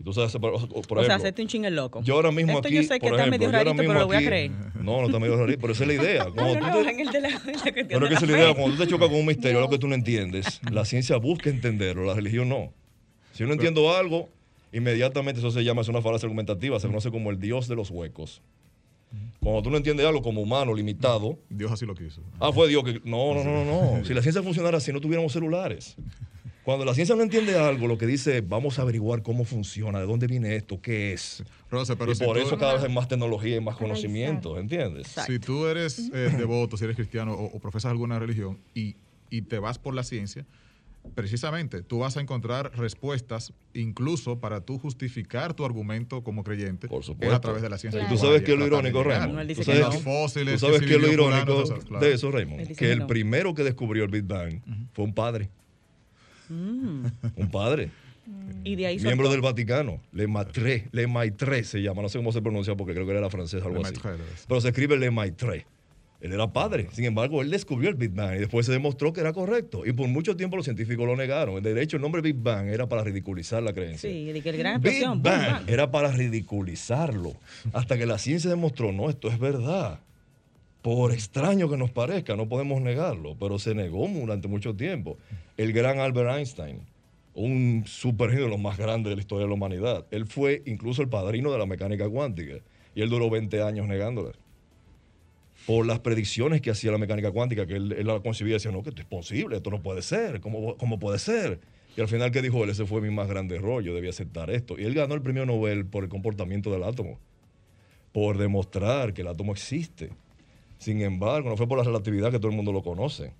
Si 0.00 0.04
tú 0.04 0.14
sabes 0.14 0.34
o- 0.34 0.40
por 0.40 0.48
o 0.48 0.56
sea, 0.56 0.80
ejemplo, 0.80 1.14
hacerte 1.14 1.42
un 1.42 1.48
chingue 1.48 1.70
loco. 1.70 2.00
yo 2.02 2.14
ahora 2.14 2.32
mismo 2.32 2.52
Esto 2.52 2.68
aquí, 2.68 2.76
yo 2.76 2.82
sé 2.84 2.94
que 2.94 3.00
por 3.00 3.10
está 3.10 3.26
ejemplo, 3.26 3.38
medio 3.38 3.50
yo 3.52 3.58
ahora 3.58 3.70
rarito, 3.70 3.76
pero 3.76 3.88
mismo 3.90 4.00
lo 4.00 4.06
voy 4.06 4.16
a 4.16 4.18
aquí- 4.18 4.26
creer. 4.28 4.50
No, 4.82 5.00
no 5.02 5.06
está 5.08 5.18
medio 5.18 5.36
rarito, 5.36 5.60
pero 5.60 5.72
esa 5.74 5.84
es 5.84 5.88
la 5.88 5.94
idea. 6.02 6.24
Cuando 6.34 6.54
no, 6.54 6.60
tú 6.60 6.66
no, 6.78 6.82
te- 6.84 6.90
en 6.90 7.00
el 7.00 7.08
de 7.10 7.20
la, 7.20 7.28
en 7.28 7.34
la 7.34 7.42
cuestión 7.44 7.86
Pero 7.86 8.04
es 8.06 8.08
que 8.08 8.14
esa 8.14 8.24
es 8.24 8.30
la 8.30 8.38
idea, 8.38 8.54
cuando 8.54 8.76
tú 8.78 8.82
te 8.82 8.88
chocas 8.88 9.08
con 9.10 9.18
un 9.18 9.26
misterio, 9.26 9.58
algo 9.58 9.68
que 9.68 9.78
tú 9.78 9.88
no 9.88 9.94
entiendes, 9.94 10.58
la 10.72 10.86
ciencia 10.86 11.18
busca 11.18 11.50
entenderlo, 11.50 12.06
la 12.06 12.14
religión 12.14 12.48
no. 12.48 12.72
Si 13.34 13.40
yo 13.40 13.46
no 13.46 13.52
entiendo 13.52 13.94
algo, 13.94 14.30
inmediatamente 14.72 15.40
eso 15.40 15.50
se 15.50 15.62
llama, 15.64 15.82
es 15.82 15.88
una 15.88 16.00
falacia 16.00 16.24
argumentativa, 16.24 16.80
se 16.80 16.86
conoce 16.86 17.10
como 17.10 17.30
el 17.30 17.38
dios 17.38 17.68
de 17.68 17.76
los 17.76 17.90
huecos. 17.90 18.40
Cuando 19.40 19.60
tú 19.60 19.70
no 19.70 19.76
entiendes 19.76 20.06
algo 20.06 20.22
como 20.22 20.40
humano, 20.40 20.72
limitado, 20.72 21.36
Dios 21.50 21.70
así 21.72 21.84
lo 21.84 21.94
quiso. 21.94 22.22
ah, 22.38 22.52
fue 22.52 22.68
Dios 22.68 22.84
que... 22.84 23.00
No, 23.04 23.34
no, 23.34 23.44
no, 23.44 23.64
no, 23.66 23.96
no. 23.98 24.04
Si 24.06 24.14
la 24.14 24.22
ciencia 24.22 24.42
funcionara 24.42 24.78
así, 24.78 24.94
no 24.94 25.00
tuviéramos 25.00 25.30
celulares. 25.32 25.94
Cuando 26.70 26.84
la 26.84 26.94
ciencia 26.94 27.16
no 27.16 27.22
entiende 27.24 27.58
algo, 27.58 27.88
lo 27.88 27.98
que 27.98 28.06
dice, 28.06 28.38
es, 28.38 28.48
vamos 28.48 28.78
a 28.78 28.82
averiguar 28.82 29.22
cómo 29.24 29.42
funciona, 29.44 29.98
de 29.98 30.06
dónde 30.06 30.28
viene 30.28 30.54
esto, 30.54 30.80
qué 30.80 31.12
es. 31.12 31.42
Pero 31.68 31.82
y 31.82 32.14
si 32.14 32.24
por 32.24 32.38
eso 32.38 32.56
cada 32.58 32.74
vez 32.74 32.84
hay 32.84 32.94
más 32.94 33.08
tecnología 33.08 33.56
y 33.56 33.60
más 33.60 33.76
conocimiento, 33.76 34.56
¿entiendes? 34.56 35.08
Exacto. 35.08 35.32
Si 35.32 35.38
tú 35.40 35.66
eres 35.66 35.98
eh, 36.14 36.32
devoto, 36.38 36.76
si 36.76 36.84
eres 36.84 36.94
cristiano 36.94 37.32
o, 37.34 37.46
o 37.46 37.58
profesas 37.58 37.90
alguna 37.90 38.20
religión 38.20 38.56
y, 38.72 38.94
y 39.30 39.42
te 39.42 39.58
vas 39.58 39.80
por 39.80 39.94
la 39.96 40.04
ciencia, 40.04 40.46
precisamente 41.16 41.82
tú 41.82 41.98
vas 41.98 42.16
a 42.16 42.20
encontrar 42.20 42.70
respuestas 42.76 43.52
incluso 43.74 44.38
para 44.38 44.60
tú 44.60 44.78
justificar 44.78 45.54
tu 45.54 45.64
argumento 45.64 46.22
como 46.22 46.44
creyente 46.44 46.86
Por 46.86 47.00
es 47.00 47.06
supuesto. 47.06 47.34
a 47.34 47.40
través 47.40 47.62
de 47.62 47.68
la 47.70 47.78
ciencia. 47.78 48.00
¿Y 48.00 48.04
Claro. 48.04 48.16
tú 48.16 48.26
sabes 48.26 48.42
qué 48.42 48.52
es 48.52 48.58
lo 48.58 48.66
irónico. 48.66 49.02
Raymond? 49.02 49.48
¿Tú 49.48 49.54
que 49.56 49.64
sabes, 49.64 49.80
no. 49.80 49.86
Los 49.88 50.02
fósiles, 50.02 50.60
¿Tú 50.60 50.66
sabes 50.66 50.80
que 50.82 50.86
qué 50.86 50.94
es 50.94 51.00
lo 51.00 51.12
irónico 51.12 51.64
de 52.00 52.12
eso, 52.12 52.30
Raymond? 52.30 52.66
Que 52.68 52.74
que 52.74 52.92
el 52.92 53.00
no. 53.00 53.06
primero 53.06 53.54
que 53.54 53.64
descubrió 53.64 54.04
el 54.04 54.10
Big 54.10 54.22
Bang 54.24 54.60
fue 54.92 55.04
un 55.04 55.14
padre. 55.14 55.48
Mm. 56.50 57.06
Un 57.36 57.50
padre. 57.50 57.90
Y 58.62 58.76
de 58.76 58.86
ahí 58.86 58.96
miembro 58.98 59.26
soltó. 59.26 59.32
del 59.32 59.40
Vaticano. 59.40 60.00
Le 60.12 60.26
Maitre. 60.26 60.88
Le 60.92 61.06
Maitre 61.06 61.64
se 61.64 61.80
llama. 61.80 62.02
No 62.02 62.08
sé 62.08 62.18
cómo 62.18 62.32
se 62.32 62.42
pronuncia 62.42 62.76
porque 62.76 62.92
creo 62.92 63.06
que 63.06 63.12
él 63.12 63.18
era 63.18 63.30
francés 63.30 63.62
o 63.62 63.66
algo 63.66 63.82
Le 63.82 63.88
así. 63.88 63.94
Maitre. 64.04 64.24
Pero 64.46 64.60
se 64.60 64.68
escribe 64.68 64.98
Le 64.98 65.10
Maitre. 65.10 65.66
Él 66.20 66.32
era 66.32 66.52
padre. 66.52 66.88
Sin 66.92 67.06
embargo, 67.06 67.40
él 67.40 67.50
descubrió 67.50 67.88
el 67.88 67.94
Big 67.96 68.10
Bang 68.10 68.36
y 68.36 68.40
después 68.40 68.66
se 68.66 68.72
demostró 68.72 69.12
que 69.12 69.20
era 69.20 69.32
correcto. 69.32 69.86
Y 69.86 69.92
por 69.92 70.06
mucho 70.08 70.36
tiempo 70.36 70.56
los 70.56 70.64
científicos 70.66 71.06
lo 71.06 71.16
negaron. 71.16 71.62
De 71.62 71.82
hecho, 71.82 71.96
el 71.96 72.02
nombre 72.02 72.20
Big 72.20 72.36
Bang 72.36 72.68
era 72.68 72.86
para 72.88 73.02
ridiculizar 73.02 73.62
la 73.62 73.72
creencia. 73.72 74.10
Sí, 74.10 74.26
de 74.30 74.42
que 74.42 74.50
el 74.50 74.58
gran 74.58 74.82
Big 74.82 75.02
bang. 75.16 75.66
era 75.66 75.90
para 75.90 76.12
ridiculizarlo. 76.12 77.32
Hasta 77.72 77.96
que 77.96 78.04
la 78.04 78.18
ciencia 78.18 78.50
demostró, 78.50 78.92
no, 78.92 79.08
esto 79.08 79.28
es 79.28 79.38
verdad. 79.38 80.00
Por 80.82 81.12
extraño 81.12 81.68
que 81.68 81.76
nos 81.76 81.90
parezca, 81.90 82.36
no 82.36 82.48
podemos 82.48 82.80
negarlo, 82.80 83.36
pero 83.38 83.58
se 83.58 83.74
negó 83.74 84.08
durante 84.08 84.48
mucho 84.48 84.74
tiempo. 84.74 85.18
El 85.58 85.72
gran 85.72 85.98
Albert 85.98 86.30
Einstein, 86.38 86.80
un 87.34 87.84
supergenio 87.86 88.46
de 88.46 88.50
los 88.50 88.60
más 88.60 88.78
grandes 88.78 89.10
de 89.10 89.16
la 89.16 89.20
historia 89.20 89.44
de 89.44 89.48
la 89.48 89.54
humanidad, 89.54 90.06
él 90.10 90.26
fue 90.26 90.62
incluso 90.64 91.02
el 91.02 91.08
padrino 91.08 91.52
de 91.52 91.58
la 91.58 91.66
mecánica 91.66 92.08
cuántica 92.08 92.54
y 92.94 93.02
él 93.02 93.10
duró 93.10 93.28
20 93.28 93.62
años 93.62 93.86
negándola. 93.86 94.32
Por 95.66 95.84
las 95.86 96.00
predicciones 96.00 96.62
que 96.62 96.70
hacía 96.70 96.90
la 96.90 96.98
mecánica 96.98 97.30
cuántica, 97.30 97.66
que 97.66 97.74
él, 97.74 98.06
la 98.06 98.20
concibía 98.20 98.52
y 98.52 98.54
decía, 98.54 98.72
no, 98.72 98.82
que 98.82 98.88
esto 98.88 99.02
es 99.02 99.06
posible, 99.06 99.56
esto 99.56 99.70
no 99.70 99.82
puede 99.82 100.00
ser, 100.00 100.40
¿cómo, 100.40 100.78
cómo 100.78 100.98
puede 100.98 101.18
ser? 101.18 101.60
Y 101.94 102.00
al 102.00 102.08
final, 102.08 102.30
¿qué 102.30 102.40
dijo 102.40 102.64
él? 102.64 102.70
Ese 102.70 102.86
fue 102.86 103.02
mi 103.02 103.10
más 103.10 103.28
grande 103.28 103.56
error, 103.56 103.82
yo 103.82 103.94
debía 103.94 104.10
aceptar 104.10 104.48
esto. 104.50 104.78
Y 104.78 104.84
él 104.84 104.94
ganó 104.94 105.14
el 105.14 105.20
premio 105.20 105.44
Nobel 105.44 105.84
por 105.84 106.04
el 106.04 106.08
comportamiento 106.08 106.70
del 106.70 106.84
átomo, 106.84 107.18
por 108.12 108.38
demostrar 108.38 109.12
que 109.12 109.20
el 109.20 109.28
átomo 109.28 109.52
existe. 109.52 110.10
Sin 110.80 111.02
embargo, 111.02 111.48
no 111.50 111.56
fue 111.58 111.68
por 111.68 111.76
la 111.78 111.84
relatividad 111.84 112.30
que 112.32 112.38
todo 112.38 112.48
el 112.50 112.56
mundo 112.56 112.72
lo 112.72 112.82
conoce. 112.82 113.32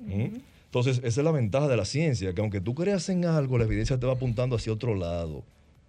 ¿Mm? 0.00 0.38
Entonces, 0.64 0.98
esa 1.04 1.20
es 1.20 1.24
la 1.24 1.30
ventaja 1.30 1.68
de 1.68 1.76
la 1.76 1.84
ciencia, 1.84 2.32
que 2.34 2.40
aunque 2.40 2.60
tú 2.60 2.74
creas 2.74 3.08
en 3.10 3.26
algo, 3.26 3.58
la 3.58 3.64
evidencia 3.64 3.98
te 4.00 4.06
va 4.06 4.14
apuntando 4.14 4.56
hacia 4.56 4.72
otro 4.72 4.94
lado 4.94 5.44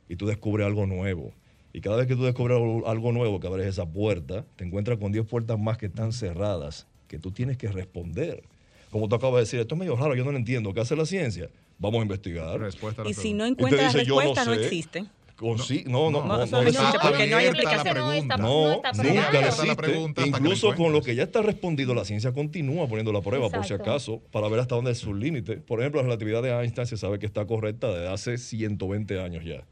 y 0.08 0.16
tú 0.18 0.28
descubres 0.28 0.68
algo 0.68 0.86
nuevo. 0.86 1.32
Y 1.74 1.82
cada 1.82 1.96
vez 1.98 2.08
que 2.08 2.16
tú 2.16 2.24
descubres 2.24 2.58
algo- 2.86 3.12
nuevo, 3.14 3.40
que 3.40 3.48
abres 3.48 3.68
esa 3.68 3.86
puerta, 3.86 4.46
te 4.58 4.64
encuentras 4.66 4.98
con 5.00 5.12
10 5.12 5.26
puertas 5.26 5.58
más 5.58 5.78
que 5.78 5.88
están 5.88 6.12
cerradas, 6.14 6.86
que 7.08 7.18
tú 7.20 7.32
tienes 7.32 7.58
que 7.58 7.70
responder. 7.70 8.44
Como 8.92 9.08
tú 9.10 9.16
acabas 9.16 9.36
de 9.36 9.40
decir, 9.42 9.60
esto 9.62 9.76
es 9.76 9.80
medio 9.80 9.96
raro, 9.96 10.14
yo 10.14 10.24
no 10.24 10.32
lo 10.32 10.38
entiendo. 10.38 10.74
¿Qué 10.74 10.82
hace 10.82 10.96
la 10.96 11.06
ciencia? 11.06 11.50
Vamos 11.80 12.00
a 12.00 12.04
investigar. 12.04 12.60
Respuesta 12.60 13.02
a 13.02 13.06
la 13.06 13.12
Y 13.12 13.14
si 13.14 13.34
no 13.34 13.46
Y 13.48 13.56
te 13.56 13.62
encuentra 13.64 13.92
la 13.92 14.04
yo 14.04 14.16
no 14.16 14.20
respuesta, 14.22 14.46
no, 14.46 14.54
sé. 14.54 14.60
Existe. 15.43 15.45
Con 15.45 15.60
sí, 15.60 15.84
no, 15.88 16.10
no, 16.10 16.26
No, 16.26 16.38
no, 16.38 16.45
no 16.45 16.62
no 16.62 16.67
existe. 16.67 16.98
porque 17.02 17.28
no 17.28 17.38
hay 17.38 17.45
explicación. 17.48 17.95
no 17.95 18.38
no 18.38 18.38
No, 18.38 18.82
nunca 19.04 19.48
existe. 19.48 20.28
Incluso 20.28 20.76
con 20.76 20.93
lo 20.93 21.02
que 21.02 21.15
ya 21.15 21.24
está 21.24 21.41
respondido, 21.41 21.93
la 21.93 22.06
ciencia 22.06 22.32
continúa 22.34 22.88
poniendo 22.88 23.12
la 23.12 23.21
prueba, 23.21 23.50
por 23.50 23.65
si 23.65 23.74
acaso, 23.74 24.21
para 24.32 24.48
ver 24.48 24.60
hasta 24.60 24.76
dónde 24.76 24.91
es 24.91 24.98
su 24.98 25.13
límite. 25.13 25.58
Por 25.58 25.80
ejemplo, 25.80 26.02
la 26.02 26.08
relatividad 26.08 26.41
de 26.41 26.52
Einstein 26.52 26.88
se 26.88 26.98
sabe 26.98 27.19
que 27.19 27.26
está 27.26 27.45
correcta 27.45 27.88
desde 27.89 28.08
hace 28.08 28.38
120 28.38 29.19
años 29.19 29.43
ya. 29.43 29.63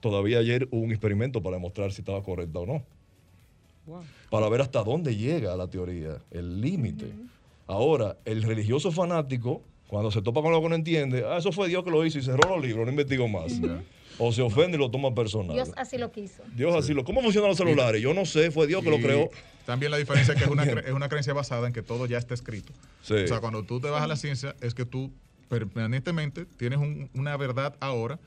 Todavía 0.00 0.38
ayer 0.38 0.66
hubo 0.70 0.80
un 0.80 0.90
experimento 0.90 1.42
para 1.42 1.56
demostrar 1.56 1.92
si 1.92 2.00
estaba 2.00 2.22
correcta 2.22 2.60
o 2.60 2.66
no. 2.66 2.82
Para 4.30 4.48
ver 4.48 4.60
hasta 4.60 4.82
dónde 4.82 5.16
llega 5.16 5.56
la 5.56 5.68
teoría, 5.68 6.18
el 6.30 6.60
límite. 6.60 7.06
Ahora, 7.66 8.16
el 8.24 8.42
religioso 8.42 8.92
fanático, 8.92 9.62
cuando 9.88 10.10
se 10.10 10.22
topa 10.22 10.42
con 10.42 10.52
lo 10.52 10.62
que 10.62 10.68
no 10.68 10.74
entiende, 10.74 11.24
ah, 11.26 11.38
eso 11.38 11.52
fue 11.52 11.68
Dios 11.68 11.84
que 11.84 11.90
lo 11.90 12.04
hizo 12.04 12.18
y 12.18 12.22
cerró 12.22 12.56
los 12.56 12.64
libros, 12.64 12.86
no 12.86 12.90
investigó 12.92 13.28
más. 13.28 13.60
O 14.18 14.32
se 14.32 14.42
ofende 14.42 14.76
y 14.76 14.80
lo 14.80 14.90
toma 14.90 15.14
personal. 15.14 15.54
Dios 15.54 15.70
así 15.76 15.96
lo 15.98 16.10
quiso. 16.12 16.42
Dios 16.54 16.74
así 16.74 16.92
lo. 16.94 17.04
¿Cómo 17.04 17.22
funcionan 17.22 17.48
los 17.50 17.56
celulares? 17.58 18.02
Yo 18.02 18.12
no 18.14 18.26
sé, 18.26 18.50
fue 18.50 18.66
Dios 18.66 18.82
que 18.84 18.90
lo 18.90 18.98
creó. 18.98 19.30
También 19.66 19.90
la 19.92 19.98
diferencia 19.98 20.34
es 20.34 20.38
que 20.38 20.44
es 20.44 20.50
una, 20.50 20.64
cre- 20.66 20.84
es 20.86 20.92
una 20.92 21.08
creencia 21.08 21.32
basada 21.32 21.66
en 21.66 21.72
que 21.72 21.82
todo 21.82 22.06
ya 22.06 22.18
está 22.18 22.34
escrito. 22.34 22.72
Sí. 23.02 23.14
O 23.14 23.26
sea, 23.28 23.40
cuando 23.40 23.62
tú 23.62 23.80
te 23.80 23.88
vas 23.88 24.02
a 24.02 24.06
la 24.06 24.16
ciencia, 24.16 24.54
es 24.60 24.74
que 24.74 24.84
tú 24.84 25.10
permanentemente 25.48 26.44
tienes 26.44 26.78
un- 26.78 27.10
una 27.14 27.36
verdad 27.36 27.76
ahora 27.80 28.18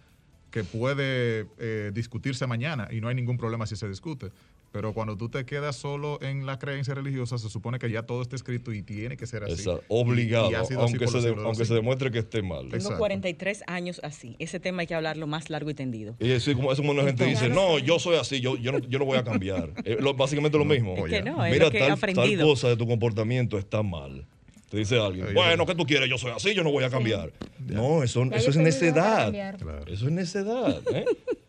que 0.51 0.63
puede 0.63 1.47
eh, 1.57 1.91
discutirse 1.93 2.45
mañana 2.47 2.87
y 2.91 3.01
no 3.01 3.07
hay 3.07 3.15
ningún 3.15 3.37
problema 3.37 3.65
si 3.65 3.75
se 3.75 3.89
discute. 3.89 4.31
Pero 4.73 4.91
cuando 4.91 5.15
tú 5.15 5.29
te 5.29 5.45
quedas 5.45 5.75
solo 5.75 6.17
en 6.23 6.47
la 6.47 6.57
creencia 6.57 6.95
religiosa, 6.95 7.38
se 7.38 7.47
supone 7.47 7.77
que 7.77 7.91
ya 7.91 8.01
todo 8.03 8.23
está 8.23 8.36
escrito 8.36 8.73
y 8.73 8.81
tiene 8.81 9.15
que 9.17 9.27
ser 9.27 9.43
así. 9.43 9.53
Exacto, 9.53 9.81
Y- 9.81 9.86
obligado, 9.88 10.51
y 10.51 10.55
así 10.55 10.73
aunque, 10.73 11.07
se, 11.07 11.21
de- 11.21 11.29
aunque 11.29 11.63
se 11.63 11.75
demuestre 11.75 12.09
que 12.09 12.17
esté 12.19 12.41
mal. 12.41 12.63
Tengo 12.63 12.75
Exacto. 12.77 12.97
43 12.97 13.63
años 13.67 14.01
así. 14.03 14.36
Ese 14.39 14.59
tema 14.59 14.81
hay 14.81 14.88
que 14.88 14.95
hablarlo 14.95 15.27
más 15.27 15.51
largo 15.51 15.69
y 15.69 15.75
tendido. 15.75 16.15
Y 16.19 16.31
es 16.31 16.43
como, 16.55 16.71
es 16.71 16.79
como 16.79 16.89
una 16.91 17.03
gente 17.03 17.23
dice, 17.23 17.49
no, 17.49 17.77
yo 17.77 17.99
soy 17.99 18.15
así, 18.15 18.41
yo, 18.41 18.57
yo, 18.57 18.71
no, 18.71 18.79
yo 18.79 18.97
no 18.97 19.05
voy 19.05 19.17
a 19.19 19.23
cambiar. 19.23 19.69
Eh, 19.86 19.97
lo- 19.99 20.15
básicamente 20.15 20.57
lo 20.57 20.65
mismo. 20.65 20.95
Es 21.05 21.12
que 21.13 21.21
no, 21.21 21.45
es 21.45 21.51
Mira, 21.53 21.65
lo 21.65 21.71
que 21.71 21.77
he 21.77 21.79
tal, 21.81 21.89
tal 21.89 21.97
aprendido. 21.97 22.47
cosa 22.47 22.69
de 22.69 22.75
tu 22.77 22.88
comportamiento 22.88 23.59
está 23.59 23.83
mal. 23.83 24.25
Te 24.71 24.77
dice 24.79 24.97
alguien, 24.97 25.27
bueno, 25.36 25.67
¿qué 25.67 25.75
tú 25.75 25.86
quieres? 25.86 26.09
Yo 26.09 26.17
soy 26.17 26.31
así, 26.31 26.55
yo 26.55 26.63
no 26.63 26.71
voy 26.71 26.83
a 26.83 26.89
cambiar. 26.89 27.31
No, 27.59 28.01
eso, 28.01 28.23
eso 28.31 28.49
es 28.49 28.57
necedad. 28.57 29.29
Claro. 29.31 29.86
Eso 29.86 30.05
es 30.07 30.12
necedad. 30.12 30.81
¿eh? 30.91 31.05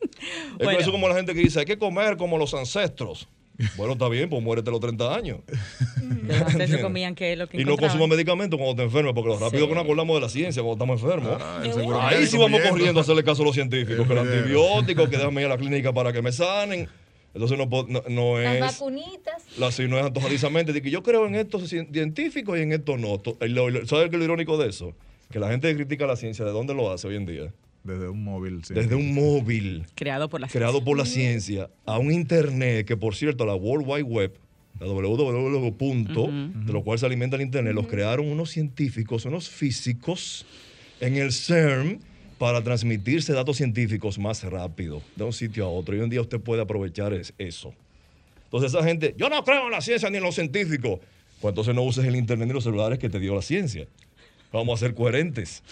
es 0.59 0.65
Bueno. 0.65 0.79
eso 0.79 0.91
como 0.93 1.09
la 1.09 1.15
gente 1.15 1.35
que 1.35 1.41
dice, 1.41 1.61
hay 1.61 1.67
que 1.67 1.79
comer 1.79 2.17
como 2.17 2.39
los 2.39 2.55
ancestros. 2.55 3.29
Bueno, 3.77 3.93
está 3.93 4.09
bien, 4.09 4.29
pues 4.29 4.43
muérete 4.43 4.69
a 4.71 4.73
los 4.73 4.81
30 4.81 5.15
años. 5.15 5.39
Los 6.27 6.41
ancestros 6.41 6.81
comían 6.83 7.15
que 7.15 7.33
es 7.33 7.39
lo 7.39 7.47
que 7.49 7.61
Y 7.61 7.65
no 7.65 7.77
consumas 7.77 8.09
medicamentos 8.09 8.59
cuando 8.59 8.75
te 8.75 8.83
enfermes, 8.83 9.13
porque 9.15 9.29
lo 9.29 9.39
rápido 9.39 9.63
Sí. 9.63 9.69
que 9.69 9.75
nos 9.77 9.85
acordamos 9.85 10.17
de 10.17 10.21
la 10.23 10.29
ciencia 10.29 10.61
cuando 10.63 10.85
estamos 10.85 11.01
enfermos. 11.03 11.39
Ah. 11.41 12.09
Ahí 12.09 12.27
sí 12.27 12.37
vamos 12.37 12.61
corriendo 12.69 12.99
a 12.99 13.03
hacerle 13.03 13.23
caso 13.23 13.43
a 13.43 13.47
los 13.47 13.55
científicos, 13.55 14.07
que 14.09 14.13
el 14.13 14.19
antibiótico, 14.43 15.09
que 15.09 15.19
déjame 15.19 15.43
ir 15.43 15.47
a 15.47 15.51
la 15.51 15.59
clínica 15.59 15.93
para 15.93 16.13
que 16.13 16.21
me 16.21 16.33
sanen. 16.33 16.89
Entonces 17.33 17.57
no, 17.59 17.67
no, 17.89 18.03
no 18.09 18.39
Las 18.41 18.55
es, 18.55 18.61
vacunitas. 18.81 19.43
la, 19.59 19.71
si 19.73 19.87
no 19.89 19.99
es 19.99 20.05
antojadizamente 20.05 20.73
de 20.73 20.81
que 20.83 20.91
yo 20.91 21.03
creo 21.05 21.27
en 21.27 21.35
estos 21.37 21.73
cien- 21.73 21.93
científicos 21.93 22.59
y 22.59 22.63
en 22.63 22.73
estos 22.73 22.99
no. 22.99 23.21
¿Sabes 23.87 24.09
qué 24.11 24.17
es 24.17 24.19
lo 24.19 24.25
irónico 24.25 24.57
de 24.59 24.69
eso? 24.69 24.95
Que 25.31 25.39
la 25.41 25.49
gente 25.51 25.69
que 25.69 25.77
critica 25.77 26.07
la 26.07 26.17
ciencia, 26.17 26.45
¿de 26.45 26.51
dónde 26.53 26.75
lo 26.75 26.91
hace 26.93 27.07
hoy 27.09 27.17
en 27.17 27.27
día? 27.27 27.53
Desde 27.85 28.09
un 28.09 28.25
móvil. 28.25 28.65
sí. 28.65 28.73
Desde 28.75 28.95
un 28.95 29.15
móvil 29.15 29.85
Creado 29.95 30.29
por 30.29 30.41
la 30.41 30.49
creado 30.49 30.83
por 30.83 30.97
la 30.97 31.05
ciencia 31.05 31.69
a 31.85 31.99
un 31.99 32.11
internet 32.11 32.87
que, 32.87 32.97
por 32.97 33.15
cierto, 33.15 33.45
la 33.45 33.55
World 33.55 33.87
Wide 33.87 34.03
Web, 34.05 34.33
la 34.81 34.87
www. 34.87 35.71
punto, 35.77 36.29
de 36.33 36.73
lo 36.73 36.83
cual 36.83 36.99
se 36.99 37.07
alimenta 37.07 37.37
el 37.37 37.43
internet, 37.43 37.75
los 37.75 37.87
crearon 37.87 38.27
unos 38.29 38.51
científicos, 38.51 39.25
unos 39.27 39.49
físicos 39.51 40.47
en 41.01 41.17
el 41.17 41.33
CERN 41.33 42.01
para 42.39 42.63
transmitirse 42.65 43.33
datos 43.33 43.57
científicos 43.59 44.19
más 44.19 44.43
rápido 44.43 45.03
de 45.17 45.25
un 45.25 45.33
sitio 45.33 45.67
a 45.67 45.69
otro. 45.69 45.95
Y 45.95 45.99
hoy 45.99 46.05
en 46.05 46.11
día 46.11 46.21
usted 46.21 46.41
puede 46.41 46.63
aprovechar 46.63 47.13
es- 47.13 47.35
eso. 47.39 47.73
Entonces 48.45 48.73
esa 48.73 48.83
gente, 48.85 49.15
yo 49.19 49.29
no 49.29 49.45
creo 49.45 49.67
en 49.67 49.73
la 49.73 49.81
ciencia 49.81 50.09
ni 50.11 50.17
en 50.17 50.23
los 50.23 50.35
científicos. 50.35 51.01
Pues 51.41 51.53
entonces 51.53 51.75
no 51.75 51.83
uses 51.83 52.05
el 52.07 52.17
internet 52.17 52.49
ni 52.49 52.55
los 52.55 52.65
celulares 52.65 52.99
que 52.99 53.11
te 53.11 53.19
dio 53.21 53.35
la 53.35 53.43
ciencia. 53.43 53.87
Vamos 54.55 54.81
a 54.81 54.87
ser 54.87 54.95
coherentes. 54.95 55.65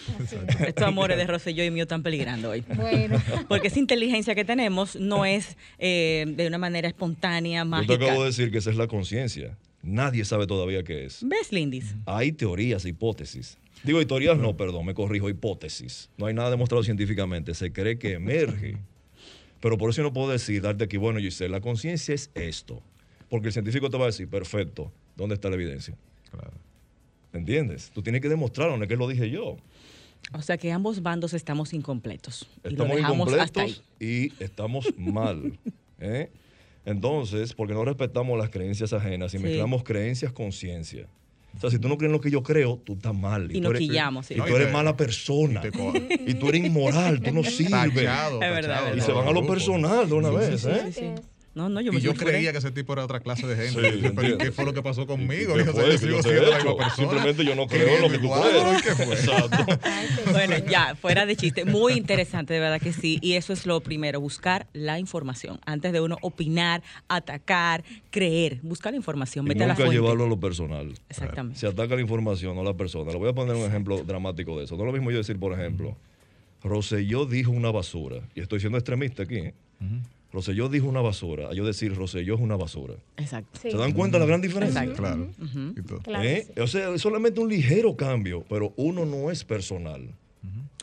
Estos 0.66 0.84
amores 0.84 1.16
de 1.16 1.24
Rosselló 1.24 1.62
y 1.62 1.70
mío 1.70 1.84
están 1.84 2.02
peligrando 2.02 2.50
hoy. 2.50 2.64
Bueno, 2.74 3.22
Porque 3.48 3.68
esa 3.68 3.78
inteligencia 3.78 4.34
que 4.34 4.44
tenemos 4.44 4.96
no 4.96 5.24
es 5.24 5.56
eh, 5.78 6.24
de 6.26 6.48
una 6.48 6.58
manera 6.58 6.88
espontánea, 6.88 7.60
Yo 7.60 7.64
te 7.64 7.68
mágica. 7.70 7.94
acabo 7.94 8.22
de 8.22 8.30
decir 8.30 8.50
que 8.50 8.58
esa 8.58 8.70
es 8.70 8.76
la 8.76 8.88
conciencia. 8.88 9.56
Nadie 9.84 10.24
sabe 10.24 10.48
todavía 10.48 10.82
qué 10.82 11.04
es. 11.04 11.20
¿Ves, 11.22 11.52
Lindis? 11.52 11.94
Hay 12.06 12.32
teorías, 12.32 12.84
hipótesis. 12.84 13.56
Digo, 13.84 14.00
hay 14.00 14.06
teorías 14.06 14.36
no, 14.36 14.56
perdón, 14.56 14.84
me 14.84 14.94
corrijo, 14.94 15.28
hipótesis. 15.28 16.10
No 16.16 16.26
hay 16.26 16.34
nada 16.34 16.50
demostrado 16.50 16.82
científicamente. 16.82 17.54
Se 17.54 17.72
cree 17.72 18.00
que 18.00 18.14
emerge. 18.14 18.78
Pero 19.60 19.78
por 19.78 19.90
eso 19.90 19.98
yo 19.98 20.08
no 20.08 20.12
puedo 20.12 20.30
decir, 20.30 20.60
darte 20.60 20.82
aquí, 20.82 20.96
bueno, 20.96 21.20
Giselle, 21.20 21.52
la 21.52 21.60
conciencia 21.60 22.16
es 22.16 22.32
esto. 22.34 22.82
Porque 23.28 23.46
el 23.46 23.52
científico 23.52 23.90
te 23.90 23.96
va 23.96 24.04
a 24.04 24.06
decir, 24.08 24.28
perfecto, 24.28 24.90
¿dónde 25.14 25.36
está 25.36 25.48
la 25.50 25.54
evidencia? 25.54 25.94
Claro. 26.32 26.71
¿Entiendes? 27.32 27.90
Tú 27.94 28.02
tienes 28.02 28.20
que 28.20 28.28
demostrarlo, 28.28 28.76
no 28.76 28.82
es 28.84 28.88
que 28.88 28.96
lo 28.96 29.08
dije 29.08 29.30
yo. 29.30 29.56
O 30.34 30.42
sea 30.42 30.56
que 30.56 30.70
ambos 30.72 31.02
bandos 31.02 31.34
estamos 31.34 31.72
incompletos. 31.72 32.46
Y 32.64 32.68
lo 32.68 32.70
Estamos 32.70 32.96
dejamos 32.96 33.32
hasta 33.34 33.62
ahí. 33.62 33.70
incompletos 33.70 33.84
y 34.00 34.32
estamos 34.44 34.86
mal. 34.98 35.58
¿eh? 36.00 36.30
Entonces, 36.84 37.54
porque 37.54 37.74
no 37.74 37.84
respetamos 37.84 38.38
las 38.38 38.50
creencias 38.50 38.92
ajenas 38.92 39.34
y 39.34 39.38
Sí. 39.38 39.42
mezclamos 39.44 39.82
creencias 39.84 40.32
con 40.32 40.52
ciencia. 40.52 41.06
O 41.56 41.60
sea, 41.60 41.70
si 41.70 41.78
tú 41.78 41.86
no 41.88 41.98
crees 41.98 42.08
en 42.08 42.12
lo 42.12 42.20
que 42.20 42.30
yo 42.30 42.42
creo, 42.42 42.80
tú 42.82 42.94
estás 42.94 43.14
mal. 43.14 43.50
Y 43.50 43.54
tú 43.54 43.60
nos 43.60 43.70
eres, 43.72 43.80
quillamos, 43.80 44.26
sí. 44.26 44.34
Y 44.34 44.36
No, 44.38 44.44
tú 44.46 44.52
y 44.52 44.54
eres 44.54 44.68
te- 44.68 44.72
mala 44.72 44.96
persona. 44.96 45.60
y 45.64 46.30
Y 46.30 46.34
tú 46.34 46.48
eres 46.48 46.64
inmoral, 46.64 47.20
tú 47.20 47.30
no 47.32 47.44
sirves. 47.44 47.70
Tachado, 47.94 48.40
Es 48.42 48.50
verdad, 48.50 48.78
tachado 48.80 48.96
Y 48.96 49.00
se 49.02 49.12
van 49.12 49.28
a 49.28 49.32
lo 49.32 49.46
personal 49.46 50.08
de 50.08 50.14
una 50.14 50.30
vez, 50.30 50.60
sí, 50.62 50.68
¿eh? 50.70 51.14
No, 51.54 51.68
no, 51.68 51.82
yo 51.82 51.92
me 51.92 51.98
Y 51.98 52.00
yo 52.02 52.14
creía 52.14 52.50
que 52.50 52.58
ese 52.58 52.70
tipo 52.70 52.94
era 52.94 53.04
otra 53.04 53.20
clase 53.20 53.46
de 53.46 53.56
gente. 53.68 53.92
Sí, 53.92 54.12
pero. 54.16 54.38
¿qué 54.38 54.52
fue 54.52 54.64
lo 54.64 54.72
que 54.72 54.82
pasó 54.82 55.06
conmigo? 55.06 55.52
¿Qué 55.52 55.60
Digo, 55.60 55.72
fue 55.74 55.84
yo 55.84 55.90
que 55.92 55.98
sigo 55.98 56.16
yo 56.16 56.22
te 56.22 56.28
siendo 56.30 56.46
he 56.46 56.50
la 56.50 56.56
misma 56.56 56.70
hecho? 56.70 56.76
persona. 56.78 56.96
Simplemente 57.10 57.44
yo 57.44 57.54
no 57.54 57.66
creo 57.66 57.96
en 57.96 58.02
lo 58.02 58.10
que 58.10 58.18
tú 58.18 58.30
crees. 58.30 59.28
Bueno, 60.32 60.56
ya, 60.70 60.94
fuera 60.94 61.26
de 61.26 61.36
chiste, 61.36 61.64
muy 61.64 61.92
interesante, 61.94 62.54
de 62.54 62.60
verdad 62.60 62.80
que 62.80 62.92
sí. 62.92 63.18
Y 63.20 63.34
eso 63.34 63.52
es 63.52 63.66
lo 63.66 63.80
primero, 63.80 64.20
buscar 64.20 64.66
la 64.72 64.98
información. 64.98 65.60
Antes 65.66 65.92
de 65.92 66.00
uno 66.00 66.16
opinar, 66.22 66.82
atacar, 67.08 67.84
creer, 68.10 68.58
buscar 68.62 68.92
la 68.92 68.96
información, 68.96 69.44
Y 69.46 69.50
vete 69.50 69.64
a 69.64 69.66
la 69.66 69.74
nunca 69.74 69.84
fuente. 69.84 70.00
llevarlo 70.00 70.24
a 70.24 70.28
lo 70.28 70.40
personal. 70.40 70.94
Exactamente. 71.10 71.58
Se 71.60 71.66
ataca 71.66 71.94
la 71.96 72.00
información, 72.00 72.56
no 72.56 72.62
la 72.62 72.74
persona. 72.74 73.12
Le 73.12 73.18
voy 73.18 73.28
a 73.28 73.34
poner 73.34 73.54
un 73.56 73.66
ejemplo 73.66 74.02
dramático 74.04 74.58
de 74.58 74.64
eso. 74.64 74.76
No 74.76 74.82
es 74.84 74.86
lo 74.86 74.92
mismo 74.92 75.10
yo 75.10 75.18
decir, 75.18 75.38
por 75.38 75.52
ejemplo, 75.52 75.96
Roselló 76.62 77.26
dijo 77.26 77.50
una 77.50 77.70
basura. 77.70 78.20
Y 78.34 78.40
estoy 78.40 78.60
siendo 78.60 78.78
extremista 78.78 79.24
aquí. 79.24 79.36
¿eh? 79.36 79.54
Roselló 80.32 80.68
dijo 80.68 80.86
una 80.86 81.00
basura. 81.00 81.48
A 81.48 81.52
yo 81.54 81.64
decir, 81.64 81.94
Roselló 81.94 82.34
es 82.34 82.40
una 82.40 82.56
basura. 82.56 82.94
Exacto. 83.16 83.60
Sí. 83.60 83.70
¿Se 83.70 83.76
dan 83.76 83.92
cuenta 83.92 84.18
la 84.18 84.24
gran 84.24 84.40
diferencia? 84.40 84.82
Exacto. 84.82 85.02
Claro. 85.02 85.28
Y 85.76 85.82
todo. 85.82 85.98
Claro 85.98 86.24
¿Eh? 86.24 86.46
sí. 86.46 86.60
O 86.60 86.66
sea, 86.66 86.94
es 86.94 87.02
solamente 87.02 87.40
un 87.40 87.48
ligero 87.50 87.96
cambio, 87.96 88.44
pero 88.48 88.72
uno 88.76 89.04
no 89.04 89.30
es 89.30 89.44
personal. 89.44 90.14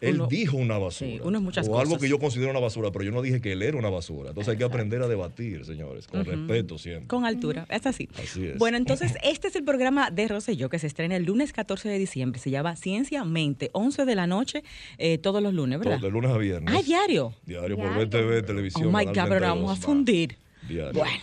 Él 0.02 0.15
Uno- 0.15 0.28
dijo 0.28 0.56
una 0.56 0.78
basura. 0.78 1.12
Sí, 1.12 1.19
uno 1.22 1.38
es 1.39 1.43
muchas 1.43 1.67
o 1.67 1.78
algo 1.78 1.98
que 1.98 2.08
yo 2.08 2.19
considero 2.19 2.52
una 2.52 2.60
basura, 2.60 2.91
pero 2.91 3.04
yo 3.04 3.12
no 3.12 3.22
dije 3.22 3.41
que 3.41 3.52
él 3.52 3.62
era 3.62 3.78
una 3.78 3.89
basura. 3.89 4.30
Entonces 4.30 4.52
hay 4.52 4.58
que 4.58 4.63
aprender 4.63 5.02
a 5.02 5.08
debatir, 5.08 5.65
señores, 5.65 6.08
con 6.08 6.24
respeto 6.24 6.78
siempre. 6.78 7.08
Con 7.08 7.26
altura, 7.26 7.65
es 7.69 7.86
así. 7.86 8.08
Así 8.22 8.48
es. 8.48 8.58
Bueno, 8.58 8.78
entonces 8.78 9.15
este 9.24 9.50
es 9.50 9.56
el 9.56 9.63
programa 9.63 10.10
de 10.10 10.28
Rosselló 10.28 10.69
que 10.69 10.80
se 10.80 10.88
estrena 10.88 11.15
el 11.17 11.26
lunes 11.26 11.52
14 11.52 11.89
de 11.89 12.00
diciembre. 12.00 12.39
Se 12.39 12.50
llama 12.50 12.76
Ciencia 12.78 13.26
Mente, 13.26 13.69
11 13.74 14.06
de 14.06 14.15
la 14.15 14.28
noche, 14.28 14.63
eh, 14.98 15.17
todos 15.17 15.43
los 15.43 15.54
lunes, 15.54 15.80
¿verdad? 15.80 15.98
Todo, 15.98 16.08
de 16.08 16.12
lunes 16.13 16.32
a 16.32 16.38
viernes. 16.38 16.74
Ah, 16.78 16.82
diario. 16.82 17.34
Diario 17.45 17.76
por 17.76 17.93
Diario. 17.93 18.08
BTV, 18.08 18.45
televisión. 18.45 18.88
Oh 18.88 18.98
my 18.98 19.04
God, 19.04 19.13
pero 19.13 19.28
32, 19.28 19.41
vamos 19.41 19.78
a 19.78 19.82
fundir. 19.82 20.38
Diario. 20.69 20.93
Bueno, 20.93 21.19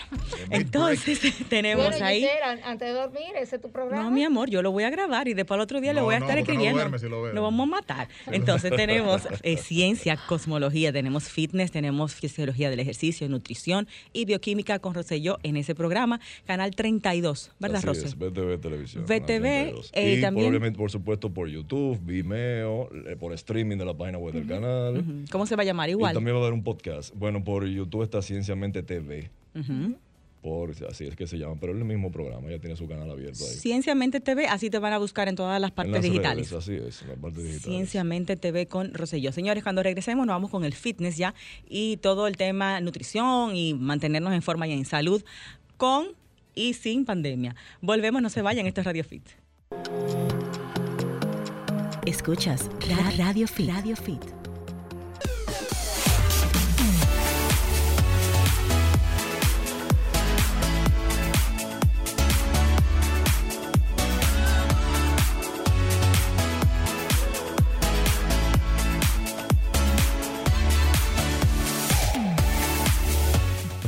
entonces 0.50 1.20
tenemos 1.48 1.86
Bueno, 1.88 2.04
ahí. 2.04 2.20
Giselle, 2.20 2.62
antes 2.64 2.88
de 2.88 2.94
dormir, 2.94 3.22
ese 3.40 3.56
es 3.56 3.62
tu 3.62 3.70
programa. 3.70 4.02
No, 4.02 4.10
mi 4.10 4.24
amor, 4.24 4.50
yo 4.50 4.62
lo 4.62 4.70
voy 4.72 4.84
a 4.84 4.90
grabar 4.90 5.28
y 5.28 5.34
después 5.34 5.56
al 5.56 5.62
otro 5.62 5.80
día 5.80 5.92
le 5.92 6.00
No, 6.00 6.06
voy 6.06 6.14
a 6.16 6.18
no, 6.20 6.24
estar 6.26 6.36
no 6.36 6.42
escribiendo. 6.42 6.78
duerme 6.78 6.98
si 6.98 7.08
lo 7.08 7.42
vamos 7.42 7.66
a 7.66 7.70
matar. 7.70 8.08
Entonces 8.30 8.72
tenemos 8.74 9.22
eh, 9.42 9.56
ciencia, 9.56 10.16
cosmología, 10.28 10.92
tenemos 10.92 11.24
fitness, 11.28 11.70
tenemos 11.72 12.14
fisiología 12.14 12.70
del 12.70 12.80
ejercicio, 12.80 13.28
nutrición 13.28 13.86
y 14.12 14.24
bioquímica 14.24 14.78
con 14.78 14.94
Rosselló 14.94 15.38
en 15.42 15.56
ese 15.56 15.74
programa, 15.74 16.20
canal 16.46 16.74
32, 16.74 17.52
¿verdad, 17.58 17.78
Así 17.78 17.86
Rose? 17.86 18.06
es, 18.06 18.18
BTV 18.18 18.58
Televisión. 18.60 19.04
BTV, 19.04 19.26
Canal 19.26 19.26
32. 19.26 19.90
eh, 19.94 20.14
y 20.18 20.20
también- 20.20 20.34
probablemente, 20.46 20.78
por 20.78 20.90
supuesto, 20.90 21.30
por 21.32 21.48
YouTube, 21.48 21.98
Vimeo, 22.02 22.88
eh, 23.06 23.16
por 23.16 23.32
streaming 23.32 23.76
de 23.76 23.84
la 23.84 23.94
página 23.94 24.18
web 24.18 24.34
del 24.34 24.46
canal. 24.46 25.04
¿Cómo 25.30 25.46
se 25.46 25.56
va 25.56 25.62
a 25.62 25.66
llamar? 25.66 25.88
Y 25.88 25.92
Igual. 25.92 26.14
también 26.14 26.34
va 26.36 26.40
a 26.40 26.42
haber 26.42 26.52
un 26.54 26.62
podcast. 26.64 27.14
Bueno, 27.14 27.42
por 27.44 27.66
YouTube 27.66 28.02
está 28.02 28.22
Cienciamente 28.22 28.82
TV. 28.82 29.30
Ujú. 29.58 29.96
Por, 30.42 30.70
así 30.88 31.04
es 31.04 31.16
que 31.16 31.26
se 31.26 31.38
llama, 31.38 31.56
pero 31.60 31.72
es 31.72 31.78
el 31.78 31.84
mismo 31.84 32.12
programa, 32.12 32.48
ya 32.48 32.60
tiene 32.60 32.76
su 32.76 32.86
canal 32.86 33.10
abierto 33.10 33.42
ahí. 33.44 33.54
Cienciamente 33.56 34.20
TV, 34.20 34.46
así 34.46 34.70
te 34.70 34.78
van 34.78 34.92
a 34.92 34.98
buscar 34.98 35.26
en 35.28 35.34
todas 35.34 35.60
las 35.60 35.70
En 35.70 35.74
partes 35.74 35.92
las 35.94 36.02
digitales. 36.02 36.50
redes, 36.50 36.62
así 36.64 36.74
es, 36.74 37.02
en 37.02 37.08
la 37.08 37.14
parte 37.16 37.42
digital. 37.42 37.62
Cienciamente 37.72 38.36
TV 38.36 38.66
con 38.68 38.94
Rosselló. 38.94 39.32
Señores, 39.32 39.64
cuando 39.64 39.82
regresemos 39.82 40.24
nos 40.24 40.34
vamos 40.34 40.50
con 40.52 40.64
el 40.64 40.72
fitness 40.72 41.16
ya 41.16 41.34
y 41.68 41.96
todo 41.96 42.28
el 42.28 42.36
tema 42.36 42.80
nutrición 42.80 43.56
y 43.56 43.74
mantenernos 43.74 44.32
en 44.34 44.42
forma 44.42 44.68
y 44.68 44.72
en 44.74 44.84
salud 44.84 45.24
con 45.76 46.06
y 46.54 46.74
sin 46.74 47.04
pandemia. 47.04 47.56
Volvemos, 47.80 48.22
no 48.22 48.30
se 48.30 48.40
vayan, 48.40 48.66
esto 48.66 48.82
es 48.82 48.86
Radio 48.86 49.02
Fit. 49.02 49.24
Escuchas 52.06 52.70
Ra- 52.88 53.10
Radio 53.18 53.48
Fit. 53.48 53.68
Radio 53.68 53.96
Fit. 53.96 54.22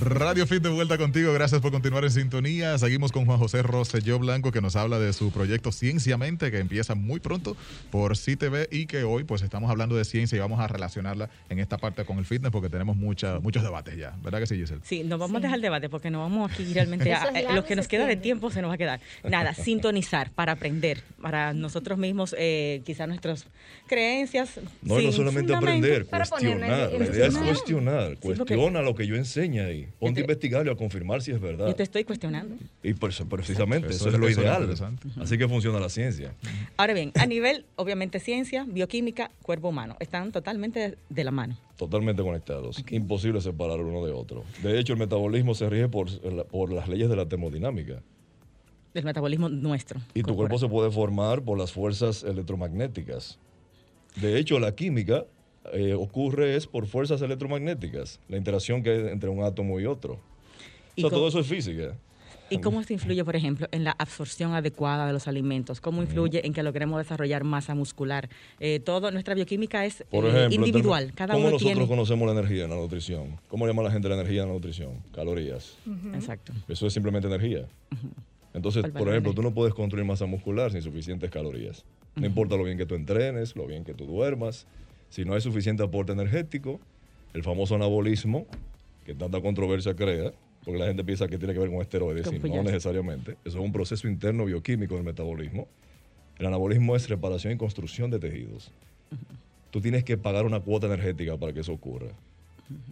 Radio 0.08 0.46
Fit 0.46 0.62
de 0.62 0.70
vuelta 0.70 0.96
contigo. 0.96 1.32
Gracias 1.32 1.60
por 1.60 1.70
continuar 1.70 2.02
en 2.04 2.10
sintonía. 2.10 2.78
Seguimos 2.78 3.12
con 3.12 3.26
Juan 3.26 3.38
José 3.38 3.62
Rosselló 3.62 4.18
Blanco 4.18 4.52
que 4.52 4.60
nos 4.60 4.74
habla 4.74 4.98
de 4.98 5.12
su 5.12 5.30
proyecto 5.30 5.70
Cienciamente 5.70 6.50
que 6.50 6.58
empieza 6.58 6.94
muy 6.94 7.20
pronto 7.20 7.56
por 7.90 8.16
CTV 8.16 8.68
y 8.70 8.86
que 8.86 9.04
hoy 9.04 9.24
pues 9.24 9.42
estamos 9.42 9.70
hablando 9.70 9.96
de 9.96 10.04
ciencia 10.04 10.36
y 10.36 10.38
vamos 10.38 10.60
a 10.60 10.66
relacionarla 10.66 11.28
en 11.50 11.58
esta 11.58 11.76
parte 11.76 12.04
con 12.04 12.18
el 12.18 12.24
fitness 12.24 12.50
porque 12.50 12.70
tenemos 12.70 12.96
mucha, 12.96 13.38
muchos 13.40 13.62
debates 13.62 13.96
ya. 13.96 14.16
¿Verdad 14.22 14.40
que 14.40 14.46
sí, 14.46 14.56
Giselle? 14.56 14.80
Sí, 14.82 15.04
nos 15.04 15.18
vamos 15.18 15.36
a 15.36 15.40
dejar 15.40 15.56
el 15.56 15.62
debate 15.62 15.88
porque 15.88 16.10
no 16.10 16.20
vamos 16.20 16.50
aquí 16.50 16.72
realmente 16.72 17.12
a, 17.12 17.28
eh, 17.28 17.42
largo 17.42 17.52
lo 17.52 17.64
que 17.64 17.76
nos 17.76 17.86
queda 17.86 18.06
de 18.06 18.16
tiempo 18.16 18.50
se 18.50 18.62
nos 18.62 18.70
va 18.70 18.74
a 18.74 18.78
quedar. 18.78 19.00
Nada, 19.24 19.52
sintonizar 19.54 20.30
para 20.30 20.52
aprender, 20.52 21.02
para 21.20 21.52
nosotros 21.52 21.98
mismos, 21.98 22.34
eh, 22.38 22.82
quizás 22.86 23.08
nuestras 23.08 23.46
creencias. 23.86 24.58
No, 24.82 25.00
no 25.00 25.12
solamente 25.12 25.54
aprender, 25.54 26.06
cuestionar. 26.06 26.92
La 26.92 27.06
idea 27.06 27.26
es 27.26 27.36
cuestionar. 27.36 28.16
Cuestiona 28.18 28.80
lo 28.80 28.94
que 28.94 29.06
yo 29.06 29.16
enseño 29.16 29.64
ahí. 29.64 29.88
Ponte 29.98 30.14
te- 30.14 30.20
a 30.20 30.24
investigarlo, 30.24 30.70
a 30.72 30.76
confirmar 30.76 31.22
si 31.22 31.32
es 31.32 31.40
verdad. 31.40 31.66
Yo 31.66 31.74
te 31.74 31.82
estoy 31.82 32.04
cuestionando. 32.04 32.54
Y 32.82 32.94
por 32.94 33.10
eso- 33.10 33.26
precisamente, 33.28 33.88
Eso 33.88 33.96
eso, 33.96 34.08
es- 34.08 34.14
es 34.14 34.20
lo 34.20 34.30
ideal. 34.30 34.74
Así 35.20 35.36
que 35.38 35.48
funciona 35.48 35.80
la 35.80 35.88
ciencia. 35.88 36.34
Ahora 36.76 36.94
bien, 36.94 37.10
a 37.16 37.26
nivel, 37.26 37.64
obviamente, 37.76 38.20
ciencia, 38.20 38.64
bioquímica, 38.68 39.30
cuerpo 39.42 39.68
humano, 39.70 39.96
están 39.98 40.30
totalmente 40.30 40.96
de 41.08 41.24
la 41.24 41.30
mano. 41.32 41.56
Totalmente 41.76 42.22
conectados. 42.22 42.84
Imposible 42.90 43.40
separar 43.40 43.80
uno 43.80 44.04
de 44.06 44.12
otro. 44.12 44.44
De 44.62 44.78
hecho, 44.78 44.92
el 44.92 44.98
metabolismo 45.00 45.54
se 45.54 45.68
rige 45.68 45.88
por, 45.88 46.08
por 46.46 46.72
las 46.72 46.88
leyes 46.88 47.08
de 47.08 47.16
la 47.16 47.26
termodinámica. 47.26 48.00
del 48.94 49.04
metabolismo 49.04 49.48
nuestro. 49.48 50.00
Y 50.14 50.22
tu 50.22 50.34
cuerpo 50.34 50.58
se 50.58 50.66
puede 50.66 50.90
formar 50.90 51.42
por 51.42 51.56
las 51.58 51.70
fuerzas 51.72 52.24
electromagnéticas. 52.24 53.38
De 54.16 54.38
hecho, 54.38 54.58
la 54.58 54.74
química 54.74 55.24
eh, 55.72 55.94
ocurre 55.94 56.56
es 56.56 56.66
por 56.66 56.86
fuerzas 56.86 57.20
electromagnéticas, 57.22 58.20
la 58.28 58.36
interacción 58.36 58.82
que 58.82 58.90
hay 58.90 58.98
entre 59.08 59.28
un 59.28 59.42
átomo 59.42 59.78
y 59.80 59.86
otro. 59.86 60.14
O 60.14 60.18
¿Y 60.96 61.00
sea, 61.02 61.10
cómo- 61.10 61.20
todo 61.20 61.28
eso 61.28 61.40
es 61.40 61.46
física. 61.46 61.94
¿Y 62.50 62.60
cómo 62.62 62.80
esto 62.80 62.94
influye, 62.94 63.22
por 63.26 63.36
ejemplo, 63.36 63.68
en 63.72 63.84
la 63.84 63.90
absorción 63.90 64.54
adecuada 64.54 65.06
de 65.06 65.12
los 65.12 65.28
alimentos? 65.28 65.82
¿Cómo 65.82 66.00
influye 66.02 66.46
en 66.46 66.54
que 66.54 66.62
logremos 66.62 66.96
desarrollar 66.98 67.44
masa 67.44 67.74
muscular? 67.74 68.30
Eh, 68.58 68.80
todo, 68.80 69.10
nuestra 69.10 69.34
bioquímica 69.34 69.84
es 69.84 70.02
Por 70.10 70.24
eh, 70.24 70.48
individual. 70.50 71.02
entonces, 71.02 71.14
Cada 71.14 71.34
¿cómo 71.34 71.44
uno 71.44 71.52
nosotros 71.56 71.74
tiene. 71.74 71.86
conocemos 71.86 72.26
la 72.26 72.32
energía 72.40 72.64
en 72.64 72.70
la 72.70 72.76
nutrición? 72.76 73.38
¿Cómo 73.48 73.66
llama 73.66 73.82
la 73.82 73.90
gente 73.90 74.08
la 74.08 74.14
energía 74.14 74.44
en 74.44 74.48
la 74.48 74.54
nutrición? 74.54 74.92
Calorías. 75.14 75.76
Exacto. 76.14 76.54
Eso 76.68 76.86
es 76.86 76.92
simplemente 76.94 77.28
energía. 77.28 77.66
Entonces, 78.54 78.80
¿Cuál 78.80 78.94
por 78.94 79.08
ejemplo, 79.10 79.34
tú 79.34 79.42
no 79.42 79.52
puedes 79.52 79.74
construir 79.74 80.06
masa 80.06 80.24
muscular 80.24 80.72
sin 80.72 80.80
suficientes 80.80 81.30
calorías. 81.30 81.84
No 82.16 82.24
importa 82.26 82.56
lo 82.56 82.64
bien 82.64 82.78
que 82.78 82.86
tú 82.86 82.94
entrenes, 82.94 83.54
lo 83.56 83.66
bien 83.66 83.84
que 83.84 83.92
tú 83.92 84.06
duermas, 84.06 84.66
si 85.10 85.24
no 85.24 85.34
hay 85.34 85.40
suficiente 85.40 85.82
aporte 85.82 86.12
energético, 86.12 86.80
el 87.34 87.42
famoso 87.42 87.74
anabolismo, 87.74 88.46
que 89.04 89.14
tanta 89.14 89.40
controversia 89.40 89.94
crea, 89.94 90.32
porque 90.64 90.78
la 90.78 90.86
gente 90.86 91.04
piensa 91.04 91.28
que 91.28 91.38
tiene 91.38 91.54
que 91.54 91.60
ver 91.60 91.70
con 91.70 91.80
esteroides, 91.80 92.30
y 92.32 92.38
no 92.38 92.62
necesariamente. 92.62 93.32
Eso 93.44 93.58
es 93.58 93.64
un 93.64 93.72
proceso 93.72 94.06
interno 94.08 94.44
bioquímico 94.44 94.96
del 94.96 95.04
metabolismo. 95.04 95.66
El 96.38 96.46
anabolismo 96.46 96.94
es 96.94 97.08
reparación 97.08 97.54
y 97.54 97.56
construcción 97.56 98.10
de 98.10 98.18
tejidos. 98.18 98.70
Tú 99.70 99.80
tienes 99.80 100.04
que 100.04 100.16
pagar 100.16 100.46
una 100.46 100.60
cuota 100.60 100.86
energética 100.86 101.36
para 101.36 101.52
que 101.52 101.60
eso 101.60 101.72
ocurra. 101.72 102.08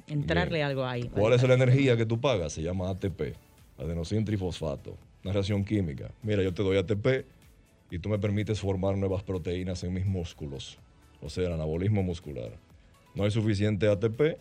Entrarle 0.06 0.58
Bien. 0.58 0.68
algo 0.68 0.84
ahí. 0.84 1.04
¿Cuál 1.04 1.34
es 1.34 1.42
la 1.42 1.54
energía 1.54 1.96
que 1.96 2.06
tú 2.06 2.20
pagas? 2.20 2.52
Se 2.52 2.62
llama 2.62 2.88
ATP, 2.90 3.34
adenosín 3.78 4.24
trifosfato, 4.24 4.96
una 5.22 5.32
reacción 5.32 5.64
química. 5.64 6.10
Mira, 6.22 6.42
yo 6.42 6.54
te 6.54 6.62
doy 6.62 6.78
ATP 6.78 7.26
y 7.90 7.98
tú 7.98 8.08
me 8.08 8.18
permites 8.18 8.60
formar 8.60 8.96
nuevas 8.96 9.22
proteínas 9.22 9.84
en 9.84 9.92
mis 9.92 10.06
músculos, 10.06 10.78
o 11.22 11.28
sea, 11.30 11.46
el 11.46 11.52
anabolismo 11.52 12.02
muscular. 12.02 12.50
No 13.14 13.24
hay 13.24 13.30
suficiente 13.30 13.88
ATP, 13.88 14.36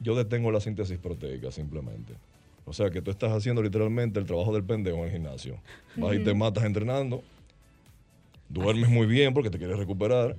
yo 0.00 0.14
detengo 0.16 0.50
la 0.50 0.60
síntesis 0.60 0.98
proteica 0.98 1.50
simplemente. 1.50 2.14
O 2.66 2.72
sea, 2.72 2.90
que 2.90 3.02
tú 3.02 3.10
estás 3.10 3.30
haciendo 3.32 3.62
literalmente 3.62 4.18
el 4.18 4.24
trabajo 4.26 4.52
del 4.54 4.64
pendejo 4.64 4.98
en 4.98 5.04
el 5.04 5.10
gimnasio. 5.12 5.58
Vas 5.96 6.14
y 6.16 6.20
te 6.20 6.32
matas 6.34 6.64
entrenando, 6.64 7.22
duermes 8.48 8.88
muy 8.88 9.06
bien 9.06 9.34
porque 9.34 9.50
te 9.50 9.58
quieres 9.58 9.78
recuperar, 9.78 10.36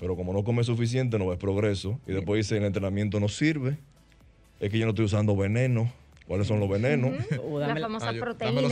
pero 0.00 0.16
como 0.16 0.32
no 0.32 0.42
comes 0.42 0.66
suficiente 0.66 1.18
no 1.18 1.28
ves 1.28 1.38
progreso 1.38 1.98
y 2.06 2.12
después 2.12 2.38
dice 2.44 2.56
el 2.56 2.64
entrenamiento 2.64 3.20
no 3.20 3.28
sirve, 3.28 3.76
es 4.60 4.70
que 4.70 4.78
yo 4.78 4.86
no 4.86 4.90
estoy 4.90 5.04
usando 5.04 5.36
veneno. 5.36 5.92
¿Cuáles 6.26 6.46
son 6.46 6.60
los 6.60 6.68
venenos? 6.68 7.12
O 7.42 7.58
La 7.58 7.68
dame- 7.68 7.80
famosa 7.80 8.10
Ah, 8.10 8.14
proteína. 8.20 8.52
dame 8.60 8.62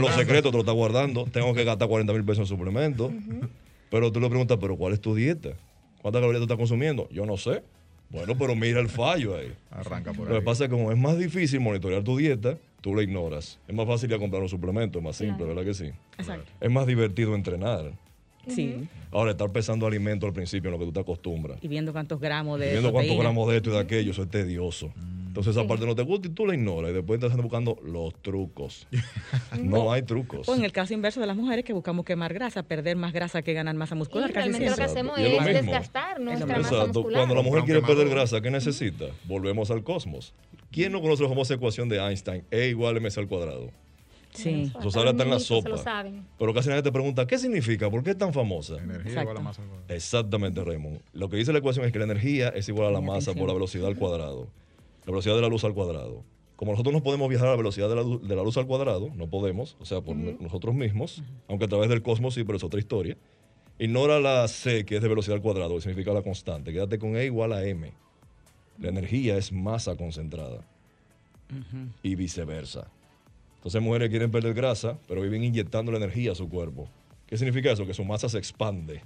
los 0.00 0.14
secretos 0.14 0.52
te 0.52 0.56
lo- 0.56 0.60
estás 0.60 0.74
guardando. 0.76 1.24
Tengo 1.24 1.52
que 1.54 1.64
gastar 1.64 1.88
40 1.88 2.12
mil 2.12 2.22
pesos 2.24 2.48
en 2.48 2.56
suplementos. 2.56 3.10
Pero 3.92 4.10
tú 4.10 4.20
le 4.20 4.28
preguntas, 4.30 4.56
¿pero 4.58 4.74
cuál 4.74 4.94
es 4.94 5.00
tu 5.02 5.14
dieta? 5.14 5.50
¿Cuántas 6.00 6.20
calorías 6.22 6.40
tú 6.40 6.44
estás 6.44 6.56
consumiendo? 6.56 7.08
Yo 7.10 7.26
no 7.26 7.36
sé. 7.36 7.62
Bueno, 8.08 8.34
pero 8.38 8.56
mira 8.56 8.80
el 8.80 8.88
fallo 8.88 9.36
ahí. 9.36 9.52
Arranca 9.70 10.14
por 10.14 10.28
Lo 10.28 10.34
ahí. 10.34 10.40
que 10.40 10.44
pasa 10.44 10.64
es 10.64 10.70
que 10.70 10.76
como 10.76 10.90
es 10.90 10.96
más 10.96 11.18
difícil 11.18 11.60
monitorear 11.60 12.02
tu 12.02 12.16
dieta, 12.16 12.56
tú 12.80 12.94
la 12.94 13.02
ignoras. 13.02 13.58
Es 13.68 13.74
más 13.74 13.86
fácil 13.86 14.08
ir 14.08 14.16
a 14.16 14.18
comprar 14.18 14.40
un 14.42 14.48
suplemento, 14.48 14.98
es 14.98 15.04
más 15.04 15.16
simple, 15.16 15.44
¿verdad 15.44 15.62
que 15.64 15.74
sí? 15.74 15.90
Exacto. 16.16 16.50
Es 16.58 16.70
más 16.70 16.86
divertido 16.86 17.34
entrenar. 17.34 17.92
Sí. 18.48 18.88
Ahora, 19.10 19.32
estar 19.32 19.50
pesando 19.52 19.86
alimentos 19.86 20.26
al 20.26 20.32
principio 20.32 20.68
en 20.68 20.72
lo 20.72 20.78
que 20.78 20.86
tú 20.86 20.92
te 20.92 21.00
acostumbras. 21.00 21.58
Y 21.62 21.68
viendo 21.68 21.92
cuántos 21.92 22.18
gramos 22.18 22.58
de. 22.58 22.70
Viendo 22.70 22.92
cuántos 22.92 23.18
gramos 23.18 23.46
de 23.50 23.56
esto 23.58 23.68
y 23.70 23.72
de 23.74 23.78
aquello, 23.78 24.10
eso 24.12 24.22
es 24.22 24.30
tedioso. 24.30 24.90
Entonces 25.32 25.56
esa 25.56 25.66
parte 25.66 25.86
no 25.86 25.94
te 25.94 26.02
gusta 26.02 26.28
y 26.28 26.30
tú 26.30 26.46
la 26.46 26.54
ignoras 26.54 26.90
y 26.90 26.94
después 26.94 27.18
estás 27.22 27.34
buscando 27.40 27.78
los 27.82 28.12
trucos. 28.20 28.86
no 29.62 29.90
hay 29.90 30.02
trucos. 30.02 30.46
O 30.46 30.54
en 30.54 30.62
el 30.62 30.72
caso 30.72 30.92
inverso 30.92 31.20
de 31.20 31.26
las 31.26 31.38
mujeres 31.38 31.64
que 31.64 31.72
buscamos 31.72 32.04
quemar 32.04 32.34
grasa, 32.34 32.62
perder 32.64 32.96
más 32.98 33.14
grasa 33.14 33.40
que 33.40 33.54
ganar 33.54 33.74
masa 33.74 33.94
Y 33.94 33.98
muscular. 33.98 34.30
casi 34.30 34.50
realmente 34.50 34.68
lo 34.68 34.76
que 34.76 34.82
hacemos 34.82 35.18
Y 35.18 35.22
es 35.24 35.42
desgastar 35.42 36.20
nuestra 36.20 36.46
masa 36.58 36.60
Exacto. 36.60 36.86
muscular. 37.00 37.20
Cuando 37.20 37.34
la 37.34 37.40
mujer 37.42 37.64
quiere 37.64 37.80
perder 37.80 38.10
grasa, 38.10 38.42
¿qué 38.42 38.50
necesita? 38.50 39.06
Volvemos 39.24 39.70
al 39.70 39.82
cosmos. 39.82 40.34
¿Quién 40.70 40.92
no 40.92 41.00
conoce 41.00 41.22
la 41.22 41.30
famosa 41.30 41.54
ecuación 41.54 41.88
de 41.88 41.96
Einstein? 41.96 42.44
E 42.50 42.66
igual 42.68 42.98
a 42.98 43.00
mc 43.00 43.16
al 43.16 43.26
cuadrado. 43.26 43.70
Sí. 44.34 44.70
Eso 44.78 44.90
sale 44.90 45.08
hasta 45.10 45.22
en 45.22 45.30
la 45.30 45.40
se 45.40 45.54
lo 45.54 45.62
sopa. 45.62 45.78
saben. 45.78 46.26
Pero 46.38 46.52
casi 46.52 46.68
nadie 46.68 46.82
te 46.82 46.92
pregunta, 46.92 47.26
¿qué 47.26 47.38
significa? 47.38 47.90
¿Por 47.90 48.02
qué 48.02 48.10
es 48.10 48.18
tan 48.18 48.34
famosa? 48.34 48.74
Energía 48.74 49.12
Exacto. 49.12 49.20
igual 49.30 49.36
a 49.38 49.40
masa. 49.40 49.62
igual. 49.64 49.80
Exactamente, 49.88 50.62
Raymond. 50.62 51.00
Lo 51.14 51.30
que 51.30 51.38
dice 51.38 51.54
la 51.54 51.58
ecuación 51.60 51.86
es 51.86 51.92
que 51.92 51.98
la 51.98 52.04
energía 52.04 52.48
es 52.50 52.68
igual 52.68 52.88
a 52.88 52.90
la 52.90 53.00
masa 53.00 53.32
por 53.32 53.46
la 53.48 53.54
velocidad 53.54 53.86
al 53.88 53.96
cuadrado. 53.96 54.48
La 55.04 55.12
velocidad 55.12 55.34
de 55.34 55.42
la 55.42 55.48
luz 55.48 55.64
al 55.64 55.74
cuadrado. 55.74 56.24
Como 56.56 56.72
nosotros 56.72 56.92
no 56.92 57.02
podemos 57.02 57.28
viajar 57.28 57.48
a 57.48 57.50
la 57.52 57.56
velocidad 57.56 57.88
de 57.88 57.96
la, 57.96 58.02
luz, 58.02 58.26
de 58.26 58.36
la 58.36 58.42
luz 58.42 58.56
al 58.56 58.66
cuadrado, 58.66 59.10
no 59.16 59.28
podemos, 59.28 59.76
o 59.80 59.84
sea, 59.84 60.00
por 60.00 60.14
nosotros 60.14 60.74
mismos, 60.74 61.22
aunque 61.48 61.64
a 61.64 61.68
través 61.68 61.88
del 61.88 62.02
cosmos 62.02 62.34
sí, 62.34 62.44
pero 62.44 62.56
es 62.56 62.62
otra 62.62 62.78
historia. 62.78 63.16
Ignora 63.78 64.20
la 64.20 64.46
C, 64.46 64.84
que 64.84 64.96
es 64.96 65.02
de 65.02 65.08
velocidad 65.08 65.36
al 65.36 65.42
cuadrado, 65.42 65.74
que 65.74 65.80
significa 65.80 66.12
la 66.12 66.22
constante. 66.22 66.72
Quédate 66.72 67.00
con 67.00 67.16
E 67.16 67.24
igual 67.24 67.52
a 67.52 67.64
M. 67.64 67.92
La 68.78 68.90
energía 68.90 69.36
es 69.36 69.50
masa 69.50 69.96
concentrada. 69.96 70.64
Y 72.02 72.14
viceversa. 72.14 72.88
Entonces 73.56 73.82
mujeres 73.82 74.08
quieren 74.10 74.30
perder 74.30 74.54
grasa, 74.54 74.98
pero 75.08 75.20
viven 75.20 75.44
inyectando 75.44 75.90
la 75.92 75.98
energía 75.98 76.32
a 76.32 76.34
su 76.34 76.48
cuerpo. 76.48 76.88
¿Qué 77.26 77.36
significa 77.36 77.72
eso? 77.72 77.86
Que 77.86 77.94
su 77.94 78.04
masa 78.04 78.28
se 78.28 78.38
expande, 78.38 79.02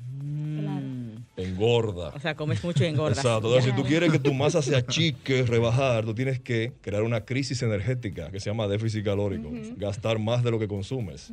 Claro. 0.61 0.96
Engorda. 1.37 2.09
O 2.15 2.21
sea, 2.21 2.35
comes 2.35 2.63
mucho 2.65 2.85
y 2.85 2.87
engordas. 2.87 3.19
Exacto. 3.19 3.49
Entonces, 3.49 3.71
si 3.71 3.77
tú 3.77 3.87
quieres 3.87 4.11
que 4.11 4.19
tu 4.19 4.33
masa 4.35 4.63
se 4.63 4.75
achique, 4.77 5.43
rebajar, 5.43 6.05
tú 6.05 6.15
tienes 6.15 6.41
que 6.41 6.73
crear 6.81 7.03
una 7.03 7.25
crisis 7.25 7.63
energética 7.63 8.31
que 8.31 8.41
se 8.41 8.51
llama 8.51 8.67
déficit 8.69 9.05
calórico. 9.05 9.51
Gastar 9.77 10.19
más 10.19 10.43
de 10.43 10.51
lo 10.51 10.59
que 10.59 10.69
consumes. 10.69 11.31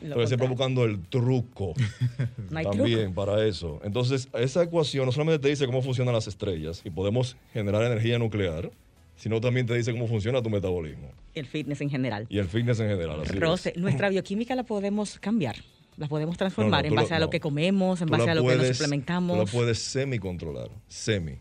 Lo 0.00 0.08
Entonces, 0.08 0.28
siempre 0.28 0.48
buscando 0.48 0.84
el 0.84 1.00
truco 1.00 1.74
también 2.62 3.14
para 3.14 3.44
eso. 3.44 3.80
Entonces, 3.82 4.28
esa 4.34 4.62
ecuación 4.62 5.06
no 5.06 5.12
solamente 5.12 5.40
te 5.40 5.48
dice 5.48 5.66
cómo 5.66 5.82
funcionan 5.82 6.14
las 6.14 6.26
estrellas 6.28 6.82
y 6.84 6.90
podemos 6.90 7.36
generar 7.52 7.82
energía 7.82 8.18
nuclear, 8.18 8.70
sino 9.16 9.40
también 9.40 9.66
te 9.66 9.74
dice 9.74 9.90
cómo 9.92 10.06
funciona 10.06 10.40
tu 10.40 10.50
metabolismo 10.50 11.10
El 11.34 11.46
fitness 11.46 11.80
en 11.80 11.90
general. 11.90 12.26
y 12.28 12.38
el 12.38 12.46
fitness 12.46 12.78
en 12.78 12.88
general. 12.90 13.20
así 13.22 13.34
es. 13.34 13.40
Rose, 13.40 13.72
nuestra 13.76 14.08
bioquímica 14.08 14.54
la 14.54 14.62
podemos 14.62 15.18
cambiar. 15.18 15.56
La 15.98 16.06
podemos 16.06 16.36
transformar 16.36 16.84
No, 16.84 16.90
no, 16.90 16.94
en 16.94 16.94
base 16.96 17.10
la- 17.10 17.16
a 17.16 17.20
lo 17.20 17.26
no. 17.26 17.30
que 17.30 17.40
comemos, 17.40 18.00
en 18.00 18.06
Tú 18.06 18.12
base 18.12 18.30
a 18.30 18.34
lo 18.34 18.42
que 18.42 18.48
nos 18.48 18.56
puedes- 18.56 18.76
suplementamos. 18.76 19.36
Tú 19.36 19.44
la 19.44 19.50
puedes 19.50 19.78
semi-controlar, 19.80 20.70
semi, 20.86 21.34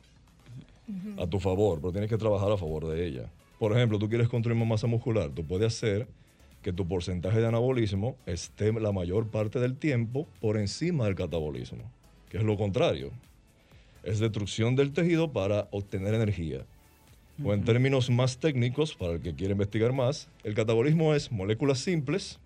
a 1.17 1.27
tu 1.27 1.39
favor, 1.39 1.79
pero 1.79 1.91
tienes 1.91 2.09
que 2.09 2.17
trabajar 2.17 2.51
a 2.51 2.57
favor 2.57 2.87
de 2.87 3.05
ella. 3.05 3.29
Por 3.59 3.71
ejemplo, 3.75 3.99
tú 3.99 4.09
quieres 4.09 4.27
construir 4.27 4.57
más 4.57 4.67
masa 4.67 4.87
muscular, 4.87 5.29
tú 5.29 5.45
puedes 5.45 5.67
hacer 5.75 6.07
que 6.63 6.73
tu 6.73 6.87
porcentaje 6.87 7.39
de 7.39 7.47
anabolismo 7.47 8.15
esté 8.25 8.73
la 8.73 8.91
mayor 8.91 9.27
parte 9.27 9.59
del 9.59 9.75
tiempo 9.77 10.27
por 10.41 10.57
encima 10.57 11.05
del 11.05 11.15
catabolismo, 11.15 11.83
que 12.29 12.37
es 12.37 12.43
lo 12.43 12.57
contrario. 12.57 13.11
Es 14.03 14.19
destrucción 14.19 14.75
del 14.75 14.91
tejido 14.91 15.31
para 15.31 15.67
obtener 15.71 16.13
energía. 16.15 16.65
O 17.43 17.53
en 17.53 17.63
términos 17.63 18.09
más 18.09 18.37
técnicos, 18.39 18.95
para 18.95 19.13
el 19.13 19.21
que 19.21 19.35
quiere 19.35 19.51
investigar 19.51 19.93
más, 19.93 20.27
el 20.43 20.55
catabolismo 20.55 21.13
es 21.13 21.31
moléculas 21.31 21.77
simples, 21.79 22.39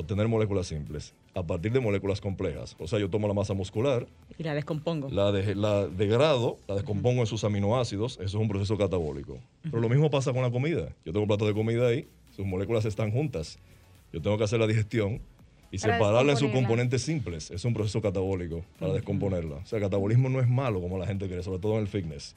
obtener 0.00 0.28
moléculas 0.28 0.66
simples 0.68 1.12
a 1.34 1.42
partir 1.42 1.72
de 1.72 1.80
moléculas 1.80 2.20
complejas. 2.20 2.76
O 2.78 2.86
sea, 2.86 2.98
yo 2.98 3.10
tomo 3.10 3.26
la 3.28 3.34
masa 3.34 3.54
muscular, 3.54 4.06
Y 4.38 4.42
la 4.44 4.54
descompongo. 4.54 5.08
la, 5.10 5.32
de- 5.32 5.54
la 5.54 5.86
degrado, 5.88 6.56
la 6.68 6.74
descompongo 6.76 7.20
en 7.20 7.26
sus 7.26 7.42
aminoácidos, 7.44 8.14
eso 8.14 8.24
es 8.24 8.34
un 8.34 8.48
proceso 8.48 8.76
catabólico. 8.78 9.38
Pero 9.62 9.80
lo 9.80 9.88
mismo 9.88 10.10
pasa 10.10 10.32
con 10.32 10.42
la 10.42 10.50
comida. 10.50 10.88
Yo 11.04 11.12
tengo 11.12 11.22
un 11.22 11.28
plato 11.28 11.46
de 11.46 11.54
comida 11.54 11.88
ahí, 11.88 12.06
sus 12.36 12.46
moléculas 12.46 12.84
están 12.84 13.10
juntas. 13.10 13.58
Yo 14.12 14.22
tengo 14.22 14.38
que 14.38 14.44
hacer 14.44 14.60
la 14.60 14.66
digestión 14.66 15.20
y 15.70 15.78
Para 15.78 15.94
separarla 15.98 16.32
en 16.32 16.38
sus 16.38 16.50
componentes 16.50 17.02
simples. 17.02 17.50
Es 17.50 17.64
un 17.64 17.74
proceso 17.74 18.00
catabólico 18.00 18.64
para 18.78 18.92
descomponerla. 18.94 19.56
O 19.56 19.66
sea, 19.66 19.78
el 19.78 19.82
catabolismo 19.84 20.28
no 20.30 20.40
es 20.40 20.48
malo 20.48 20.80
como 20.80 20.96
la 20.96 21.06
gente 21.06 21.26
cree, 21.28 21.42
sobre 21.42 21.58
todo 21.58 21.74
en 21.74 21.80
el 21.80 21.88
fitness. 21.88 22.34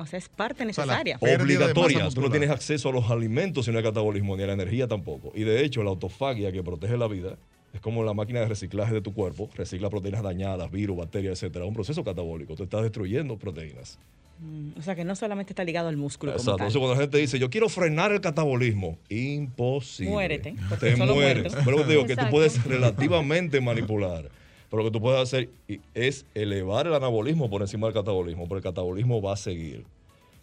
O 0.00 0.06
sea, 0.06 0.18
es 0.18 0.28
parte 0.28 0.64
necesaria. 0.64 1.18
Obligatorias. 1.20 2.14
Tú 2.14 2.20
no 2.20 2.30
tienes 2.30 2.50
acceso 2.50 2.88
a 2.88 2.92
los 2.92 3.10
alimentos 3.10 3.66
sin 3.66 3.76
el 3.76 3.82
catabolismo, 3.82 4.36
ni 4.36 4.42
a 4.42 4.46
la 4.46 4.54
energía 4.54 4.88
tampoco. 4.88 5.32
Y 5.34 5.42
de 5.44 5.64
hecho, 5.64 5.82
la 5.82 5.90
autofagia 5.90 6.50
que 6.52 6.62
protege 6.62 6.96
la 6.96 7.06
vida 7.06 7.36
es 7.72 7.80
como 7.80 8.02
la 8.02 8.14
máquina 8.14 8.40
de 8.40 8.46
reciclaje 8.46 8.92
de 8.94 9.00
tu 9.00 9.12
cuerpo, 9.14 9.48
recicla 9.54 9.90
proteínas 9.90 10.22
dañadas, 10.22 10.70
virus, 10.70 10.96
bacterias, 10.96 11.34
etcétera. 11.34 11.64
Es 11.64 11.68
un 11.68 11.74
proceso 11.74 12.02
catabólico. 12.02 12.56
Tú 12.56 12.64
estás 12.64 12.82
destruyendo 12.82 13.36
proteínas. 13.36 13.98
Mm, 14.40 14.78
O 14.78 14.82
sea, 14.82 14.94
que 14.96 15.04
no 15.04 15.14
solamente 15.14 15.52
está 15.52 15.62
ligado 15.64 15.88
al 15.88 15.96
músculo 15.98 16.32
como 16.32 16.40
Exacto. 16.40 16.56
tal. 16.56 16.66
Entonces, 16.68 16.78
cuando 16.80 16.94
la 16.96 17.00
gente 17.02 17.18
dice, 17.18 17.38
yo 17.38 17.50
quiero 17.50 17.68
frenar 17.68 18.10
el 18.10 18.20
catabolismo, 18.22 18.98
imposible. 19.10 20.10
Muérete, 20.12 20.54
Te 20.80 20.96
solo 20.96 21.14
mueres. 21.14 21.54
Pero 21.64 21.82
te 21.82 21.90
digo 21.90 22.02
que 22.02 22.08
tú 22.08 22.12
Exacto. 22.14 22.30
puedes 22.30 22.64
relativamente 22.64 23.60
manipular. 23.60 24.30
Pero 24.70 24.82
lo 24.82 24.90
que 24.90 24.92
tú 24.92 25.00
puedes 25.00 25.20
hacer 25.20 25.48
es 25.94 26.24
elevar 26.34 26.86
el 26.86 26.94
anabolismo 26.94 27.50
por 27.50 27.62
encima 27.62 27.88
del 27.88 27.94
catabolismo, 27.94 28.46
porque 28.46 28.68
el 28.68 28.72
catabolismo 28.72 29.20
va 29.20 29.32
a 29.32 29.36
seguir. 29.36 29.84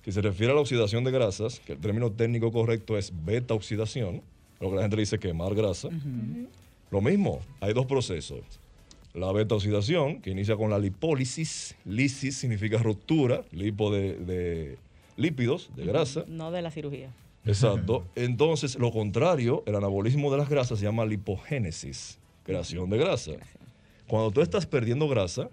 Si 0.03 0.11
se 0.11 0.21
refiere 0.21 0.51
a 0.51 0.55
la 0.55 0.61
oxidación 0.61 1.03
de 1.03 1.11
grasas, 1.11 1.59
que 1.61 1.73
el 1.73 1.79
término 1.79 2.11
técnico 2.11 2.51
correcto 2.51 2.97
es 2.97 3.11
beta 3.25 3.53
oxidación, 3.53 4.21
lo 4.59 4.69
que 4.69 4.75
la 4.75 4.81
gente 4.81 4.97
le 4.97 5.01
dice 5.03 5.19
quemar 5.19 5.55
grasa, 5.55 5.89
lo 6.91 7.01
mismo, 7.01 7.41
hay 7.61 7.73
dos 7.73 7.85
procesos. 7.85 8.39
La 9.13 9.31
beta 9.31 9.55
oxidación, 9.55 10.21
que 10.21 10.29
inicia 10.29 10.55
con 10.55 10.69
la 10.69 10.79
lipólisis, 10.79 11.75
lisis 11.85 12.37
significa 12.37 12.77
ruptura, 12.77 13.43
lipo 13.51 13.91
de, 13.91 14.15
de 14.17 14.77
lípidos, 15.15 15.69
de 15.75 15.85
grasa. 15.85 16.23
No 16.27 16.51
de 16.51 16.61
la 16.61 16.71
cirugía. 16.71 17.09
Exacto. 17.45 18.05
Entonces, 18.15 18.77
lo 18.77 18.91
contrario, 18.91 19.63
el 19.65 19.75
anabolismo 19.75 20.31
de 20.31 20.37
las 20.37 20.49
grasas 20.49 20.79
se 20.79 20.85
llama 20.85 21.05
lipogénesis, 21.05 22.19
creación 22.43 22.89
de 22.89 22.97
grasa. 22.97 23.31
Cuando 24.07 24.31
tú 24.31 24.41
estás 24.41 24.65
perdiendo 24.65 25.07
grasa, 25.07 25.49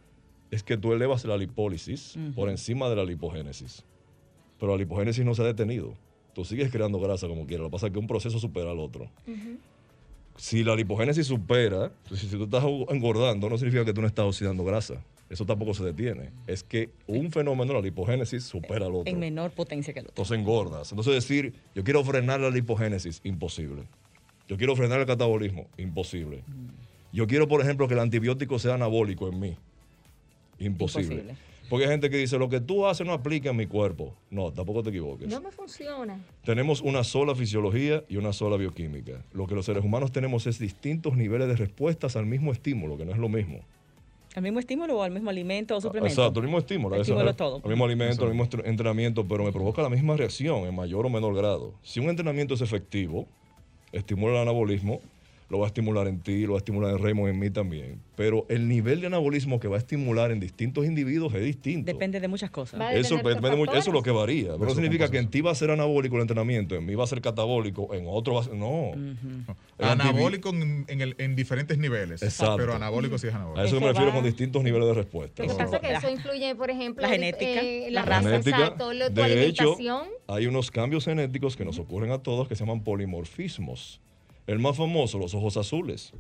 es 0.51 0.63
que 0.63 0.77
tú 0.77 0.93
elevas 0.93 1.25
la 1.25 1.37
lipólisis 1.37 2.17
por 2.35 2.49
encima 2.49 2.89
de 2.89 2.97
la 2.97 3.05
lipogénesis. 3.05 3.85
Pero 4.59 4.73
la 4.73 4.79
lipogénesis 4.79 5.25
no 5.25 5.35
se 5.35 5.43
ha 5.43 5.47
detenido. 5.47 5.95
Tú 6.35 6.45
sigues 6.45 6.71
creando 6.71 6.99
grasa 7.01 7.29
como 7.29 7.47
quieras. 7.47 7.65
Lo 7.65 7.69
que 7.71 7.73
pasa 7.73 7.87
es 7.87 7.93
que 7.93 7.99
un 7.99 8.07
proceso 8.07 8.39
supera 8.39 8.71
al 8.71 8.79
otro. 8.79 9.11
Si 10.37 10.65
la 10.65 10.75
lipogénesis 10.75 11.27
supera, 11.27 11.93
si, 12.11 12.29
si 12.29 12.37
tú 12.37 12.45
estás 12.45 12.65
engordando, 12.89 13.49
no 13.49 13.57
significa 13.57 13.85
que 13.85 13.93
tú 13.93 14.01
no 14.01 14.07
estás 14.07 14.25
oxidando 14.25 14.65
grasa. 14.65 15.03
Eso 15.31 15.47
tampoco 15.47 15.75
se 15.75 15.85
detiene. 15.85 16.31
Es 16.47 16.63
que 16.63 16.91
un 17.07 17.33
fenómeno, 17.33 17.73
la 17.73 17.81
lipogénesis, 17.81 18.45
supera 18.45 18.87
al 18.87 18.95
otro. 18.95 19.13
En 19.13 19.19
menor 19.19 19.51
potencia 19.53 19.93
que 19.93 20.01
el 20.01 20.07
otro. 20.07 20.13
Entonces 20.13 20.39
engordas. 20.39 20.93
Entonces 20.93 21.15
decir, 21.15 21.55
yo 21.75 21.83
quiero 21.83 22.05
frenar 22.05 22.41
la 22.41 22.51
lipogénesis, 22.51 23.21
imposible. 23.25 23.85
Yo 24.47 24.57
quiero 24.57 24.77
frenar 24.77 25.01
el 25.01 25.07
catabolismo, 25.07 25.67
imposible. 25.79 26.45
Yo 27.15 27.29
quiero, 27.29 27.47
por 27.47 27.61
ejemplo, 27.61 27.87
que 27.87 27.95
el 27.95 28.01
antibiótico 28.01 28.59
sea 28.59 28.75
anabólico 28.75 29.29
en 29.29 29.39
mí, 29.39 29.57
imposible. 30.59 31.15
Imposible. 31.15 31.37
Porque 31.71 31.85
hay 31.85 31.93
gente 31.93 32.11
que 32.11 32.17
dice, 32.17 32.39
lo 32.39 32.49
que 32.49 32.61
tú 32.61 32.87
haces 32.87 33.07
no 33.07 33.13
aplica 33.13 33.51
en 33.51 33.57
mi 33.57 33.67
cuerpo. 33.67 34.15
No, 34.31 34.53
tampoco 34.53 34.83
te 34.83 34.91
equivoques. 34.91 35.29
No 35.29 35.41
me 35.41 35.53
funciona. 35.53 36.21
Tenemos 36.45 36.81
una 36.81 37.05
sola 37.05 37.37
fisiología 37.37 38.03
y 38.09 38.17
una 38.17 38.33
sola 38.33 38.57
bioquímica. 38.57 39.23
Lo 39.33 39.47
que 39.47 39.55
los 39.55 39.65
seres 39.65 39.85
humanos 39.85 40.11
tenemos 40.11 40.49
es 40.49 40.59
distintos 40.59 41.17
niveles 41.17 41.47
de 41.47 41.55
respuestas 41.55 42.17
al 42.17 42.27
mismo 42.27 42.51
estímulo, 42.51 42.99
que 42.99 43.05
no 43.05 43.13
es 43.13 43.19
lo 43.19 43.29
mismo. 43.29 43.61
¿Al 44.35 44.43
mismo 44.43 44.59
estímulo 44.59 44.99
o 44.99 45.03
al 45.05 45.13
mismo 45.13 45.31
alimento 45.31 45.77
o 45.77 45.81
suplemento? 45.81 46.21
Exacto, 46.21 46.41
el 46.41 46.47
mismo 46.47 46.59
estímulo. 46.59 46.97
Estímulo 46.97 47.25
Eso, 47.27 47.37
todo. 47.37 47.61
El 47.63 47.71
mismo 47.71 47.85
alimento, 47.85 48.25
el 48.25 48.35
mismo 48.35 48.49
entrenamiento, 48.65 49.25
pero 49.25 49.45
me 49.45 49.53
provoca 49.53 49.81
la 49.83 49.89
misma 49.89 50.17
reacción 50.17 50.67
en 50.67 50.75
mayor 50.75 51.07
o 51.07 51.11
menor 51.11 51.37
grado. 51.37 51.75
Si 51.85 52.01
un 52.01 52.11
entrenamiento 52.11 52.55
es 52.55 52.61
efectivo, 52.61 53.29
estimula 53.93 54.33
el 54.35 54.39
anabolismo, 54.41 55.01
lo 55.55 55.61
va 55.61 55.67
a 55.67 55.69
estimular 55.69 56.09
en 56.09 56.19
ti, 56.21 56.47
lo 56.47 56.55
va 56.55 56.57
a 56.57 56.59
estimular 56.59 56.91
en 56.93 56.99
Raymond, 57.03 57.31
en 57.31 57.39
mí 57.39 57.49
también. 57.49 58.01
Pero 58.17 58.45
el 58.49 58.67
nivel 58.69 59.01
de 59.01 59.07
anabolismo 59.07 59.61
que 59.61 59.69
va 59.69 59.77
a 59.77 59.79
estimular 59.79 60.33
en 60.33 60.41
distintos 60.41 60.85
individuos 60.85 61.33
es 61.35 61.45
distinto. 61.45 61.87
Depende 61.93 62.19
de 62.19 62.27
muchas 62.29 62.51
cosas. 62.51 62.81
Va 62.81 62.89
a 62.89 62.95
Eso, 62.95 63.17
de 63.17 63.23
depende 63.23 63.57
mucho- 63.57 63.73
eso 63.73 63.91
es 63.91 63.95
lo 63.95 64.03
que 64.03 64.11
varía. 64.11 64.47
Pero 64.53 64.59
no 64.59 64.67
Eso 64.67 64.75
significa 64.75 65.09
que 65.11 65.19
en 65.19 65.29
ti 65.31 65.41
va 65.41 65.53
a 65.53 65.55
ser 65.55 65.71
anabólico 65.71 66.17
el 66.17 66.23
entrenamiento, 66.23 66.75
en 66.75 66.85
mí 66.85 66.95
va 66.97 67.05
a 67.05 67.07
ser 67.07 67.21
catabólico, 67.21 67.95
en 67.95 68.05
otro 68.09 68.35
va 68.35 68.41
a 68.41 68.45
ser. 68.45 68.55
No. 68.55 68.93
Anabólico 69.79 70.51
en, 70.51 70.85
en 70.89 71.01
el- 71.01 71.15
en 71.19 71.37
diferentes 71.37 71.79
niveles. 71.79 72.23
Exacto. 72.23 72.57
Pero 72.57 72.75
anabólico 72.75 73.17
sí 73.19 73.29
es 73.29 73.33
A 73.35 73.37
anabólico. 73.37 73.65
eso 73.67 73.81
me 73.81 73.87
refiero 73.89 74.09
va- 74.11 74.15
con 74.17 74.25
distintos 74.25 74.63
niveles 74.63 74.89
de 74.89 74.95
respuesta. 74.95 75.43
Lo 75.43 75.49
que 75.49 75.53
Eso 75.55 75.59
pasa 75.71 75.77
es 75.77 75.83
que 75.83 75.93
eso 76.07 76.11
influye, 76.11 76.55
por 76.55 76.71
ejemplo, 76.71 77.03
la 77.03 77.09
de- 77.09 77.15
genética, 77.15 77.61
eh, 77.63 77.87
la 77.91 78.01
la 78.01 78.07
raza. 78.07 78.29
Genética. 78.31 78.57
exacto, 78.59 78.93
lo- 78.93 79.09
tu 79.09 79.15
De 79.23 79.47
hecho, 79.47 79.77
hay 80.29 80.47
unos 80.47 80.71
cambios 80.71 81.05
genéticos 81.05 81.57
que 81.57 81.65
nos 81.65 81.79
ocurren 81.79 82.11
a 82.11 82.19
todos 82.19 82.49
que 82.49 82.55
se 82.57 82.65
llaman 82.65 82.83
polimorfismos. 82.83 84.01
El 84.47 84.59
más 84.59 84.77
famoso, 84.77 85.19
los 85.19 85.35
ojos 85.35 85.57
azules. 85.57 86.13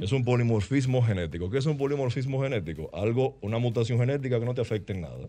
Es 0.00 0.12
un 0.12 0.24
polimorfismo 0.24 1.02
genético. 1.02 1.48
¿Qué 1.48 1.58
es 1.58 1.66
un 1.66 1.76
polimorfismo 1.76 2.42
genético? 2.42 2.90
Algo, 2.92 3.36
una 3.40 3.58
mutación 3.58 3.98
genética 3.98 4.40
que 4.40 4.46
no 4.46 4.54
te 4.54 4.60
afecte 4.60 4.92
en 4.92 5.02
nada. 5.02 5.28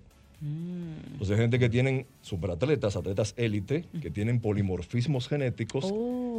Pues 1.17 1.29
hay 1.29 1.37
gente 1.37 1.57
que 1.57 1.69
tienen 1.69 2.05
superatletas, 2.21 2.95
atletas 2.95 3.33
élite, 3.37 3.85
que 4.01 4.09
tienen 4.09 4.41
polimorfismos 4.41 5.27
genéticos 5.27 5.93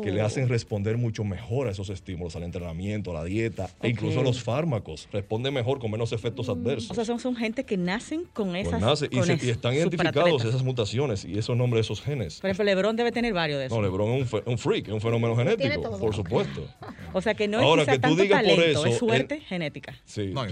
que 0.04 0.12
le 0.12 0.20
hacen 0.20 0.48
responder 0.48 0.96
mucho 0.98 1.24
mejor 1.24 1.68
a 1.68 1.70
esos 1.70 1.88
estímulos, 1.90 2.36
al 2.36 2.42
entrenamiento, 2.44 3.10
a 3.10 3.14
la 3.14 3.24
dieta 3.24 3.68
e 3.82 3.88
incluso 3.88 4.20
a 4.20 4.22
los 4.22 4.42
fármacos. 4.42 5.08
Responden 5.12 5.52
mejor 5.54 5.78
con 5.78 5.90
menos 5.90 6.12
efectos 6.12 6.48
adversos. 6.48 6.90
O 6.90 6.94
sea, 6.94 7.04
son, 7.04 7.18
son 7.18 7.34
gente 7.36 7.64
que 7.64 7.76
nacen 7.76 8.24
con 8.32 8.50
Pues 8.50 8.66
esas. 8.68 8.80
nace, 8.80 9.06
y, 9.06 9.16
con 9.16 9.24
se- 9.26 9.38
y 9.46 9.50
están 9.50 9.74
identificados 9.74 10.44
esas 10.44 10.62
mutaciones 10.62 11.24
y 11.24 11.38
esos 11.38 11.56
nombres 11.56 11.78
de 11.86 11.92
esos 11.92 12.02
genes. 12.02 12.40
Por 12.40 12.50
ejemplo, 12.50 12.64
Lebron 12.64 12.96
debe 12.96 13.10
tener 13.12 13.32
varios 13.32 13.58
de 13.58 13.66
esos. 13.66 13.76
No, 13.78 13.82
Lebron 13.82 14.10
es 14.12 14.20
un, 14.22 14.26
fe- 14.28 14.42
un 14.50 14.58
freak, 14.58 14.88
es 14.88 14.94
un 14.94 15.00
fenómeno 15.00 15.34
tiene 15.34 15.56
genético, 15.56 15.82
todo. 15.90 15.98
por 15.98 16.14
supuesto. 16.14 16.66
O 17.12 17.20
sea, 17.20 17.34
que 17.34 17.48
no 17.48 17.58
Ahora, 17.60 17.82
es 17.82 17.88
que 17.88 17.94
tú 17.96 18.00
tanto 18.02 18.22
digas 18.22 18.42
por 18.42 18.50
talento, 18.56 18.80
eso, 18.80 18.86
es 18.86 18.98
suerte 18.98 19.34
él- 19.36 19.42
genética. 19.42 19.94
Sí, 20.04 20.32
No, 20.34 20.42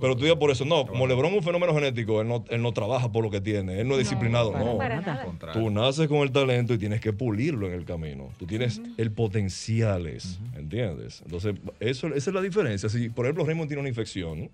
pero, 0.00 0.16
tú 0.16 0.22
digas 0.24 0.38
por 0.38 0.50
eso, 0.50 0.64
no, 0.64 0.86
como. 0.86 1.06
Lebron 1.06 1.32
es 1.32 1.38
un 1.38 1.42
fenómeno 1.42 1.74
genético, 1.74 2.20
él 2.20 2.28
no, 2.28 2.44
él 2.50 2.62
no 2.62 2.72
trabaja 2.72 3.10
por 3.10 3.24
lo 3.24 3.30
que 3.30 3.40
tiene, 3.40 3.80
él 3.80 3.88
no 3.88 3.94
es 3.94 4.00
disciplinado, 4.00 4.52
para 4.52 4.64
no. 4.64 4.78
para. 4.78 5.24
Contrario. 5.24 5.60
Tú 5.60 5.70
naces 5.70 6.06
con 6.08 6.18
el 6.18 6.30
talento 6.30 6.74
y 6.74 6.78
tienes 6.78 7.00
que 7.00 7.12
pulirlo 7.12 7.66
en 7.66 7.72
el 7.74 7.84
camino. 7.84 8.28
Tú 8.38 8.46
tienes 8.46 8.80
el 9.00 9.12
potenciales, 9.12 10.38
¿entiendes? 10.54 11.22
Entonces, 11.24 11.54
eso, 11.80 12.08
esa 12.08 12.30
es 12.30 12.34
la 12.34 12.42
diferencia. 12.42 12.86
Si, 12.90 13.08
por 13.08 13.24
ejemplo, 13.24 13.46
Raymond 13.46 13.66
tiene 13.66 13.80
una 13.80 13.88
infección 13.88 14.50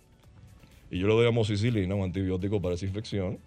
y 0.88 1.00
yo 1.00 1.08
le 1.08 1.14
doy 1.14 1.26
amoxicilina, 1.26 1.96
un 1.96 2.04
antibiótico 2.04 2.62
para 2.62 2.76
esa 2.76 2.86
infección, 2.86 3.40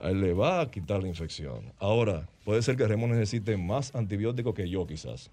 a 0.00 0.10
él 0.10 0.20
le 0.20 0.32
va 0.32 0.62
a 0.62 0.68
quitar 0.68 1.00
la 1.00 1.06
infección. 1.06 1.60
Ahora, 1.78 2.28
puede 2.44 2.60
ser 2.62 2.76
que 2.76 2.88
Raymond 2.88 3.12
necesite 3.14 3.56
más 3.56 3.94
antibiótico 3.94 4.52
que 4.52 4.68
yo 4.68 4.84
quizás, 4.84 5.30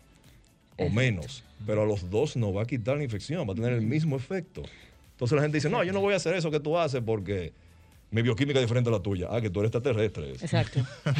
o 0.77 0.89
menos, 0.89 1.43
pero 1.65 1.81
a 1.81 1.85
los 1.87 2.11
dos 2.11 2.37
no 2.37 2.53
va 2.53 2.61
a 2.61 2.65
quitar 2.65 2.97
la 2.97 3.03
infección, 3.03 3.47
va 3.49 3.53
a 3.53 3.55
tener 3.55 3.73
el 3.73 3.81
mismo 3.81 4.15
efecto. 4.15 4.61
Entonces 5.13 5.35
la 5.35 5.41
gente 5.41 5.57
dice, 5.57 5.71
no, 5.71 5.83
yo 5.83 5.91
no 5.91 6.01
voy 6.01 6.13
a 6.13 6.17
hacer 6.17 6.35
eso 6.35 6.51
que 6.51 6.59
tú 6.59 6.77
haces 6.77 7.01
porque 7.03 7.51
mi 8.13 8.21
bioquímica 8.21 8.59
es 8.59 8.63
diferente 8.65 8.89
a 8.89 8.93
la 8.93 9.01
tuya. 9.01 9.27
Ah, 9.29 9.41
que 9.41 9.49
tú 9.49 9.59
eres 9.59 9.69
extraterrestre. 9.73 10.31
Exacto. 10.31 10.79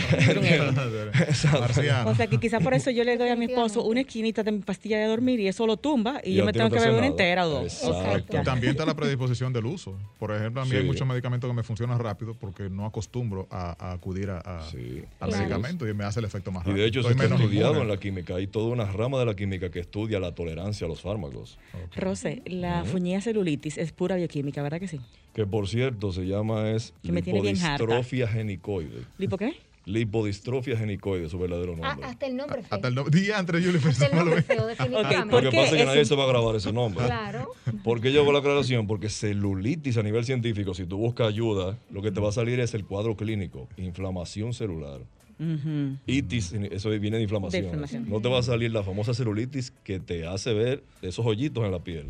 O 2.06 2.16
sea, 2.16 2.28
que 2.28 2.38
quizá 2.40 2.60
por 2.60 2.74
eso 2.74 2.92
yo 2.92 3.04
le 3.04 3.18
doy 3.18 3.30
a 3.30 3.36
mi 3.36 3.46
esposo 3.46 3.84
una 3.84 4.02
esquinita 4.02 4.44
de 4.44 4.52
mi 4.52 4.60
pastilla 4.60 4.98
de 5.00 5.06
dormir 5.06 5.40
y 5.40 5.48
eso 5.48 5.66
lo 5.68 5.78
tumba 5.78 6.22
y, 6.24 6.32
Y 6.32 6.36
yo 6.36 6.46
me 6.46 6.54
tengo 6.54 6.70
que 6.70 6.80
beber 6.80 6.96
una 6.98 7.08
entera 7.08 7.48
o 7.48 7.50
dos. 7.50 7.84
Exacto. 7.84 8.38
Y 8.40 8.44
también 8.44 8.72
está 8.72 8.86
la 8.86 8.96
predisposición 8.96 9.54
del 9.54 9.66
uso. 9.66 9.96
Por 10.20 10.32
ejemplo, 10.32 10.62
a 10.62 10.66
mí 10.66 10.76
hay 10.76 10.84
muchos 10.84 11.08
medicamentos 11.08 11.50
que 11.50 11.56
me 11.56 11.64
funcionan 11.64 12.00
rápido 12.00 12.36
porque 12.40 12.70
no 12.70 12.86
acostumbro 12.86 13.48
a, 13.50 13.76
a 13.88 13.92
acudir 13.94 14.30
a, 14.30 14.40
a- 14.40 14.64
Sí. 14.70 15.04
al 15.20 15.30
Claro. 15.30 15.44
medicamento 15.44 15.88
y 15.88 15.94
me 15.94 16.04
hace 16.06 16.20
el 16.20 16.26
efecto 16.26 16.52
más 16.52 16.64
Y 16.66 16.70
rápido. 16.70 16.84
de 16.84 16.90
hecho, 16.90 17.00
Estoy 17.02 17.16
menos 17.16 17.40
estudiado 17.42 17.82
en 17.82 17.88
la 17.88 17.98
química. 17.98 18.36
Hay 18.36 18.48
toda 18.48 18.68
una 18.68 18.86
rama 18.86 19.20
de 19.20 19.26
la 19.26 19.36
química 19.36 19.70
que 19.70 19.80
estudia 19.80 20.20
la 20.20 20.34
tolerancia 20.34 20.86
a 20.86 20.90
los 20.90 21.02
fármacos. 21.02 21.58
Rose, 21.96 22.42
la 22.46 22.84
fuñía 22.86 23.22
celulitis 23.22 23.78
es 23.78 23.92
pura 23.92 24.16
bioquímica, 24.16 24.62
¿verdad 24.62 24.80
que 24.80 24.88
sí? 24.88 25.00
Que 25.34 25.46
por 25.48 25.68
cierto 25.68 26.12
se 26.12 26.28
llama 26.28 26.70
es 26.72 26.94
Que 27.04 27.12
me 27.12 27.22
tiene 27.22 27.42
bien 27.42 27.58
harta. 27.58 27.84
lipodistrofia 27.84 28.28
genicoide. 28.28 29.02
¿Lipo 29.18 29.38
qué? 29.38 29.54
Lipodistrofia 29.86 30.78
genicoide, 30.78 31.28
su 31.30 31.38
verdadero 31.40 31.74
Ah, 31.82 31.88
nombre. 31.90 32.08
hasta 32.08 32.26
el 32.26 32.36
nombre 32.38 32.62
feo. 32.62 32.70
Hasta 32.72 32.88
el 32.88 32.96
no- 32.96 33.04
día 33.04 33.38
entre 33.40 33.62
Julio 33.62 33.82
Hasta 33.86 34.06
el 34.08 34.16
nombre 34.16 34.42
feo, 34.44 34.66
definitivamente. 34.68 35.30
¿por 35.32 35.44
Lo 35.44 35.50
que 35.50 35.56
qué 35.58 35.62
pasa 35.64 35.76
es 35.76 35.82
que 35.82 35.86
nadie 35.86 36.00
un- 36.02 36.06
se 36.06 36.16
va 36.16 36.24
a 36.24 36.28
grabar 36.28 36.56
ese 36.56 36.72
nombre. 36.72 37.06
Claro. 37.06 37.50
¿Por 37.84 38.00
qué 38.00 38.12
yo 38.14 38.22
hago 38.22 38.32
la 38.32 38.40
aclaración? 38.40 38.88
Porque 38.88 39.10
celulitis 39.10 39.98
a 39.98 40.04
nivel 40.04 40.24
científico, 40.24 40.74
si 40.74 40.86
tú 40.86 40.98
buscas 40.98 41.28
ayuda, 41.28 41.78
lo 41.92 42.02
que 42.02 42.12
te 42.12 42.20
va 42.22 42.30
a 42.30 42.32
salir 42.32 42.60
es 42.60 42.74
el 42.76 42.86
cuadro 42.86 43.18
clínico, 43.18 43.68
inflamación 43.78 44.54
celular. 44.54 45.02
Ujú. 45.40 45.98
Itis, 46.06 46.54
eso 46.54 46.90
viene 46.92 47.18
de 47.18 47.24
inflamación. 47.24 47.64
De 47.64 47.68
inflamación. 47.68 48.10
No 48.10 48.22
te 48.22 48.30
va 48.30 48.40
a 48.40 48.44
salir 48.44 48.72
la 48.72 48.84
famosa 48.84 49.14
celulitis 49.14 49.72
que 49.84 50.00
te 50.00 50.26
hace 50.28 50.54
ver 50.54 50.84
esos 51.02 51.26
hoyitos 51.26 51.66
en 51.66 51.72
la 51.72 51.80
piel. 51.80 52.06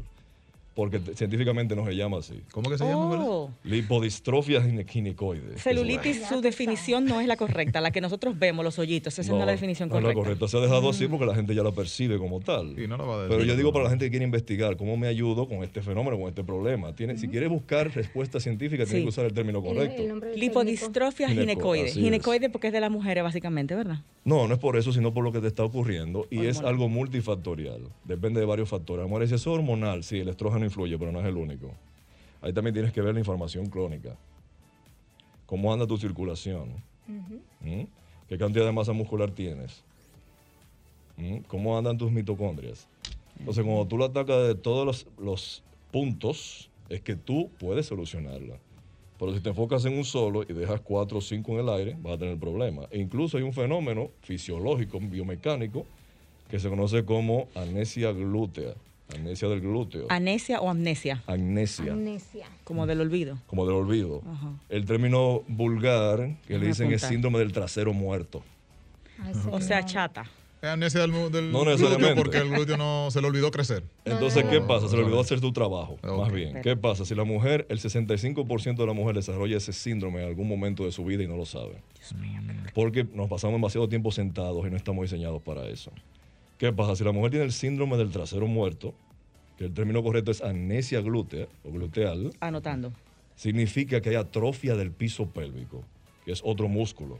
Porque 0.75 0.99
te- 0.99 1.15
científicamente 1.15 1.75
no 1.75 1.85
se 1.85 1.95
llama 1.95 2.17
así. 2.17 2.41
¿Cómo 2.51 2.69
que 2.69 2.77
se 2.79 2.83
llama? 2.83 3.05
Oh, 3.23 3.51
Lipodistrofia 3.63 4.61
gine- 4.61 4.85
ginecoide. 4.87 5.57
celulitis, 5.57 6.23
su 6.27 6.41
definición 6.41 7.05
no 7.05 7.21
es 7.21 7.27
la 7.27 7.37
correcta, 7.37 7.79
la 7.81 7.91
que 7.91 8.01
nosotros 8.01 8.39
vemos, 8.39 8.65
los 8.65 8.79
hoyitos, 8.79 9.17
esa 9.19 9.31
no, 9.31 9.39
es 9.39 9.45
la 9.45 9.51
definición 9.51 9.89
no 9.89 9.95
es 9.97 10.01
correcta. 10.01 10.19
la 10.19 10.23
correcta. 10.25 10.47
Se 10.47 10.57
ha 10.57 10.61
dejado 10.61 10.89
así 10.89 11.07
porque 11.07 11.25
la 11.25 11.35
gente 11.35 11.53
ya 11.53 11.61
la 11.63 11.71
percibe 11.71 12.17
como 12.17 12.39
tal. 12.39 12.79
Y 12.79 12.87
no 12.87 12.97
lo 12.97 13.05
va 13.07 13.15
a 13.15 13.17
decir. 13.23 13.35
Pero 13.37 13.43
yo 13.47 13.55
digo 13.55 13.71
para 13.71 13.83
la 13.85 13.89
gente 13.91 14.05
que 14.05 14.09
quiere 14.11 14.25
investigar 14.25 14.75
cómo 14.77 14.97
me 14.97 15.07
ayudo 15.07 15.47
con 15.47 15.63
este 15.63 15.81
fenómeno, 15.81 16.17
con 16.17 16.27
este 16.29 16.43
problema. 16.43 16.95
Tiene, 16.95 17.17
Si 17.17 17.27
quieres 17.27 17.49
buscar 17.49 17.91
respuesta 17.93 18.39
científica, 18.39 18.85
tiene 18.85 19.03
que 19.03 19.09
usar 19.09 19.25
el 19.25 19.33
término 19.33 19.61
correcto. 19.61 20.01
el 20.01 20.39
Lipodistrofia 20.39 21.27
Gineco- 21.27 21.39
ginecoide. 21.41 21.89
así 21.89 21.99
es. 21.99 22.03
Ginecoide 22.05 22.49
porque 22.49 22.67
es 22.67 22.73
de 22.73 22.79
las 22.81 22.89
mujeres, 22.91 23.23
básicamente, 23.23 23.75
¿verdad? 23.75 23.99
No, 24.25 24.47
no 24.47 24.53
es 24.53 24.59
por 24.59 24.77
eso, 24.77 24.91
sino 24.93 25.13
por 25.13 25.23
lo 25.23 25.31
que 25.31 25.39
te 25.39 25.47
está 25.47 25.63
ocurriendo. 25.63 26.25
Y 26.31 26.45
es 26.45 26.59
algo 26.61 26.87
multifactorial. 26.89 27.81
Depende 28.05 28.39
de 28.39 28.45
varios 28.45 28.69
factores. 28.69 29.05
Amor, 29.05 29.21
eso 29.21 29.35
es 29.35 29.45
hormonal. 29.45 30.03
Sí, 30.03 30.19
el 30.19 30.29
estrógeno 30.29 30.62
influye, 30.63 30.97
pero 30.97 31.11
no 31.11 31.19
es 31.19 31.25
el 31.25 31.37
único. 31.37 31.71
Ahí 32.41 32.53
también 32.53 32.73
tienes 32.73 32.91
que 32.91 33.01
ver 33.01 33.13
la 33.13 33.19
información 33.19 33.67
crónica. 33.67 34.15
¿Cómo 35.45 35.71
anda 35.71 35.87
tu 35.87 35.97
circulación? 35.97 36.73
¿Mm? 37.61 37.83
¿Qué 38.27 38.37
cantidad 38.37 38.65
de 38.65 38.71
masa 38.71 38.93
muscular 38.93 39.31
tienes? 39.31 39.83
¿Mm? 41.17 41.37
¿Cómo 41.47 41.77
andan 41.77 41.97
tus 41.97 42.11
mitocondrias? 42.11 42.87
Entonces, 43.39 43.63
cuando 43.63 43.85
tú 43.85 43.97
lo 43.97 44.05
atacas 44.05 44.47
de 44.47 44.55
todos 44.55 44.85
los, 44.85 45.07
los 45.17 45.63
puntos, 45.91 46.69
es 46.89 47.01
que 47.01 47.15
tú 47.15 47.49
puedes 47.59 47.85
solucionarla. 47.85 48.57
Pero 49.19 49.33
si 49.33 49.39
te 49.39 49.49
enfocas 49.49 49.85
en 49.85 49.97
un 49.97 50.03
solo 50.03 50.43
y 50.43 50.53
dejas 50.53 50.81
cuatro 50.81 51.19
o 51.19 51.21
cinco 51.21 51.53
en 51.53 51.59
el 51.59 51.69
aire, 51.69 51.97
vas 52.01 52.13
a 52.13 52.17
tener 52.17 52.37
problemas. 52.37 52.87
E 52.91 52.99
incluso 52.99 53.37
hay 53.37 53.43
un 53.43 53.53
fenómeno 53.53 54.09
fisiológico, 54.21 54.99
biomecánico, 54.99 55.85
que 56.49 56.59
se 56.59 56.69
conoce 56.69 57.05
como 57.05 57.47
amnesia 57.55 58.11
glútea. 58.11 58.73
Amnesia 59.15 59.47
del 59.47 59.61
glúteo. 59.61 60.07
¿Anesia 60.09 60.59
o 60.61 60.69
amnesia? 60.69 61.23
Amnesia. 61.27 61.91
Amnesia. 61.93 62.47
Como 62.63 62.85
del 62.85 63.01
olvido. 63.01 63.37
Como 63.47 63.65
del 63.65 63.75
olvido. 63.75 64.21
Ajá. 64.29 64.51
El 64.69 64.85
término 64.85 65.43
vulgar 65.47 66.35
que 66.47 66.57
le 66.57 66.67
dicen 66.67 66.91
es 66.91 67.01
síndrome 67.01 67.39
del 67.39 67.51
trasero 67.51 67.93
muerto. 67.93 68.43
Ay, 69.19 69.33
O 69.51 69.61
sea, 69.61 69.85
chata. 69.85 70.25
Es 70.61 70.69
amnesia 70.69 71.01
del, 71.01 71.11
del 71.11 71.51
No 71.51 71.59
glúteo 71.59 71.65
necesariamente. 71.75 72.21
porque 72.21 72.37
el 72.37 72.49
glúteo 72.49 72.77
no 72.77 73.09
se 73.11 73.19
le 73.21 73.27
olvidó 73.27 73.51
crecer. 73.51 73.83
Entonces, 74.05 74.45
¿qué 74.49 74.61
pasa? 74.61 74.87
Se 74.87 74.95
le 74.95 75.03
olvidó 75.03 75.19
hacer 75.19 75.41
tu 75.41 75.51
trabajo. 75.51 75.97
Más 76.01 76.31
bien, 76.31 76.61
¿qué 76.61 76.77
pasa? 76.77 77.03
Si 77.03 77.13
la 77.15 77.25
mujer, 77.25 77.65
el 77.69 77.79
65% 77.79 78.77
de 78.77 78.85
la 78.85 78.93
mujer 78.93 79.15
desarrolla 79.15 79.57
ese 79.57 79.73
síndrome 79.73 80.21
en 80.21 80.29
algún 80.29 80.47
momento 80.47 80.85
de 80.85 80.93
su 80.93 81.03
vida 81.03 81.21
y 81.21 81.27
no 81.27 81.35
lo 81.35 81.45
sabe. 81.45 81.81
Porque 82.73 83.03
nos 83.13 83.27
pasamos 83.29 83.55
demasiado 83.55 83.89
tiempo 83.89 84.11
sentados 84.13 84.65
y 84.65 84.69
no 84.69 84.77
estamos 84.77 85.03
diseñados 85.03 85.41
para 85.41 85.67
eso. 85.67 85.91
¿Qué 86.57 86.71
pasa? 86.71 86.95
Si 86.95 87.03
la 87.03 87.11
mujer 87.11 87.31
tiene 87.31 87.45
el 87.45 87.51
síndrome 87.51 87.97
del 87.97 88.11
trasero 88.11 88.47
muerto, 88.47 88.93
que 89.57 89.65
el 89.65 89.73
término 89.73 90.01
correcto 90.03 90.31
es 90.31 90.41
amnesia 90.41 91.01
glútea 91.01 91.47
o 91.63 91.71
gluteal, 91.71 92.31
Anotando. 92.39 92.91
significa 93.35 94.01
que 94.01 94.09
hay 94.09 94.15
atrofia 94.15 94.75
del 94.75 94.91
piso 94.91 95.27
pélvico, 95.27 95.83
que 96.25 96.31
es 96.31 96.41
otro 96.43 96.67
músculo. 96.67 97.17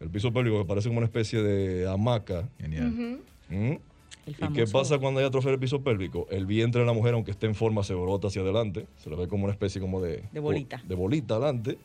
El 0.00 0.08
piso 0.10 0.32
pélvico 0.32 0.58
que 0.58 0.64
parece 0.64 0.88
como 0.88 0.98
una 0.98 1.06
especie 1.06 1.42
de 1.42 1.86
hamaca. 1.86 2.48
Genial. 2.58 3.20
¿Mm? 3.50 3.72
¿Y 4.26 4.52
qué 4.54 4.66
pasa 4.66 4.98
cuando 4.98 5.20
hay 5.20 5.26
atrofia 5.26 5.50
del 5.50 5.60
piso 5.60 5.82
pélvico? 5.82 6.26
El 6.30 6.46
vientre 6.46 6.80
de 6.80 6.86
la 6.86 6.92
mujer, 6.92 7.14
aunque 7.14 7.30
esté 7.32 7.46
en 7.46 7.54
forma, 7.54 7.82
se 7.82 7.94
brota 7.94 8.28
hacia 8.28 8.42
adelante. 8.42 8.86
Se 8.98 9.10
le 9.10 9.16
ve 9.16 9.28
como 9.28 9.44
una 9.44 9.52
especie 9.52 9.80
como 9.80 10.00
de... 10.00 10.22
De 10.32 10.40
bolita. 10.40 10.80
De 10.86 10.94
bolita 10.94 11.34
adelante. 11.36 11.78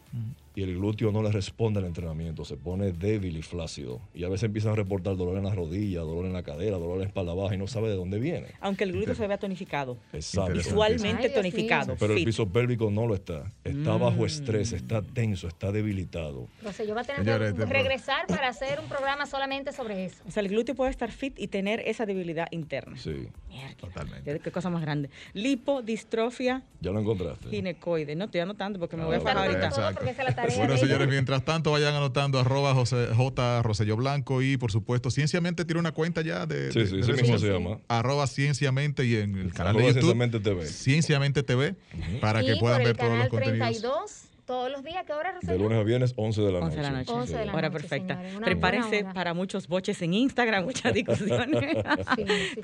Y 0.56 0.64
el 0.64 0.76
glúteo 0.78 1.12
no 1.12 1.22
le 1.22 1.32
responde 1.32 1.80
al 1.80 1.86
entrenamiento. 1.86 2.46
Se 2.46 2.56
pone 2.58 2.92
débil 2.92 3.36
y 3.38 3.42
flácido. 3.42 4.00
Y 4.14 4.24
a 4.24 4.30
veces 4.30 4.44
empiezan 4.46 4.72
a 4.72 4.76
reportar 4.76 5.16
dolor 5.18 5.38
en 5.38 5.44
la 5.44 5.54
rodilla, 5.54 6.00
dolor 6.02 6.26
en 6.26 6.34
la 6.34 6.44
cadera, 6.44 6.78
dolor 6.78 6.94
en 6.96 7.00
la 7.02 7.06
espalda 7.08 7.34
baja 7.34 7.56
y 7.56 7.58
no 7.58 7.68
sabe 7.68 7.90
de 7.90 7.96
dónde 7.96 8.20
viene. 8.20 8.48
Aunque 8.62 8.86
el 8.86 8.94
glúteo 8.94 9.16
se 9.16 9.28
vea 9.28 9.38
tonificado. 9.38 9.98
Exacto. 10.14 10.54
Visualmente 10.54 11.28
Ay, 11.28 11.34
tonificado. 11.34 11.96
Pero 12.00 12.14
el 12.14 12.24
piso 12.24 12.48
pélvico 12.48 12.90
no 12.90 13.06
lo 13.06 13.16
está. 13.16 13.52
Está 13.64 13.98
bajo 13.98 14.22
Mm. 14.22 14.26
estrés, 14.26 14.72
está 14.74 15.02
tenso, 15.02 15.48
está 15.48 15.72
debilitado. 15.72 16.48
Entonces 16.60 16.88
yo 16.88 16.94
voy 16.94 17.04
a 17.04 17.06
tener 17.06 17.24
que 17.40 17.48
este- 17.48 17.66
regresar 17.66 18.26
para 18.28 18.48
hacer 18.48 18.80
un 18.80 18.88
programa 18.88 19.26
solamente 19.26 19.72
sobre 19.74 20.06
eso. 20.06 20.24
O 20.28 20.32
sea, 20.32 20.42
el 20.42 20.50
glúteo 20.50 20.74
puede 20.76 20.92
estar 20.92 21.12
fit 21.12 21.38
y 21.40 21.48
tener 21.48 21.82
esa 21.82 22.06
debilidad 22.06 22.48
interna. 22.52 22.96
Sí. 22.98 23.28
Mierda. 23.50 23.76
Totalmente. 23.76 24.40
Qué 24.40 24.52
cosa 24.52 24.70
más 24.70 24.82
grande. 24.82 25.10
Lipodistrofia 25.34 26.64
Ya 26.82 26.92
lo 26.92 27.00
encontraste. 27.00 27.50
ginecoide. 27.50 28.16
No 28.16 28.26
estoy 28.26 28.42
anotando 28.42 28.80
porque 28.80 28.96
me 28.96 29.04
Ah, 29.04 29.06
voy 29.08 29.16
a 29.16 29.20
Anoten 29.20 29.38
ahorita. 29.38 29.92
porque 29.94 30.10
es 30.12 30.18
la 30.18 30.36
tarea 30.48 30.58
Bueno, 30.60 30.74
de 30.74 30.80
señores, 30.88 31.08
mientras 31.08 31.44
tanto 31.46 31.72
vayan 31.72 31.94
anotando 31.96 32.40
arroba 32.40 32.74
José, 32.74 33.08
J. 33.16 33.62
Rosello 33.64 33.96
Blanco 33.96 34.42
y 34.42 34.58
por 34.58 34.72
supuesto 34.72 35.12
Cienciamente 35.12 35.66
tiene 35.66 35.80
una 35.80 35.92
cuenta 35.92 36.22
ya 36.22 36.46
de, 36.46 36.72
Sí, 36.72 36.80
de- 36.80 36.86
sí, 36.88 36.96
de 36.98 37.02
redes 37.04 37.22
mismo 37.24 37.38
se 37.40 37.52
llama. 37.52 37.80
arroba 37.88 38.28
Cienciamente 38.28 39.06
y 39.06 39.16
en 39.16 39.36
el 39.36 39.54
canal 39.54 39.76
Arroba 39.76 39.82
de 39.88 39.94
YouTube 39.94 40.02
Cienciamente 40.02 40.40
TV. 40.40 40.66
Cienciamente 40.68 41.44
TV 41.44 41.76
para 42.22 42.44
y 42.44 42.46
que 42.46 42.56
puedan 42.58 42.84
ver 42.84 42.96
todos 42.98 43.18
los 43.18 43.28
contenidos. 43.30 43.60
32, 43.82 44.22
todos 44.46 44.72
los 44.72 44.84
días, 44.84 45.04
¿qué 45.08 45.14
hora, 45.14 45.30
De 45.34 45.40
Rosario? 45.40 45.64
lunes 45.64 45.80
a 45.80 45.84
viernes, 45.84 46.14
11 46.16 46.42
de 46.42 46.52
la 46.52 46.60
noche. 46.60 46.66
11 46.66 46.78
de 46.78 46.84
la 46.84 46.92
noche. 46.92 47.12
11 47.12 47.38
de 47.38 47.46
la 47.46 47.54
Hora 47.54 47.70
noche, 47.70 47.80
perfecta. 47.80 48.22
Prepárense 48.44 49.06
para 49.14 49.34
muchos 49.34 49.68
boches 49.68 50.00
en 50.04 50.14
Instagram, 50.14 50.66
muchas 50.66 50.94
discusiones. 50.94 51.76
Sí, 52.16 52.26
sí. 52.54 52.62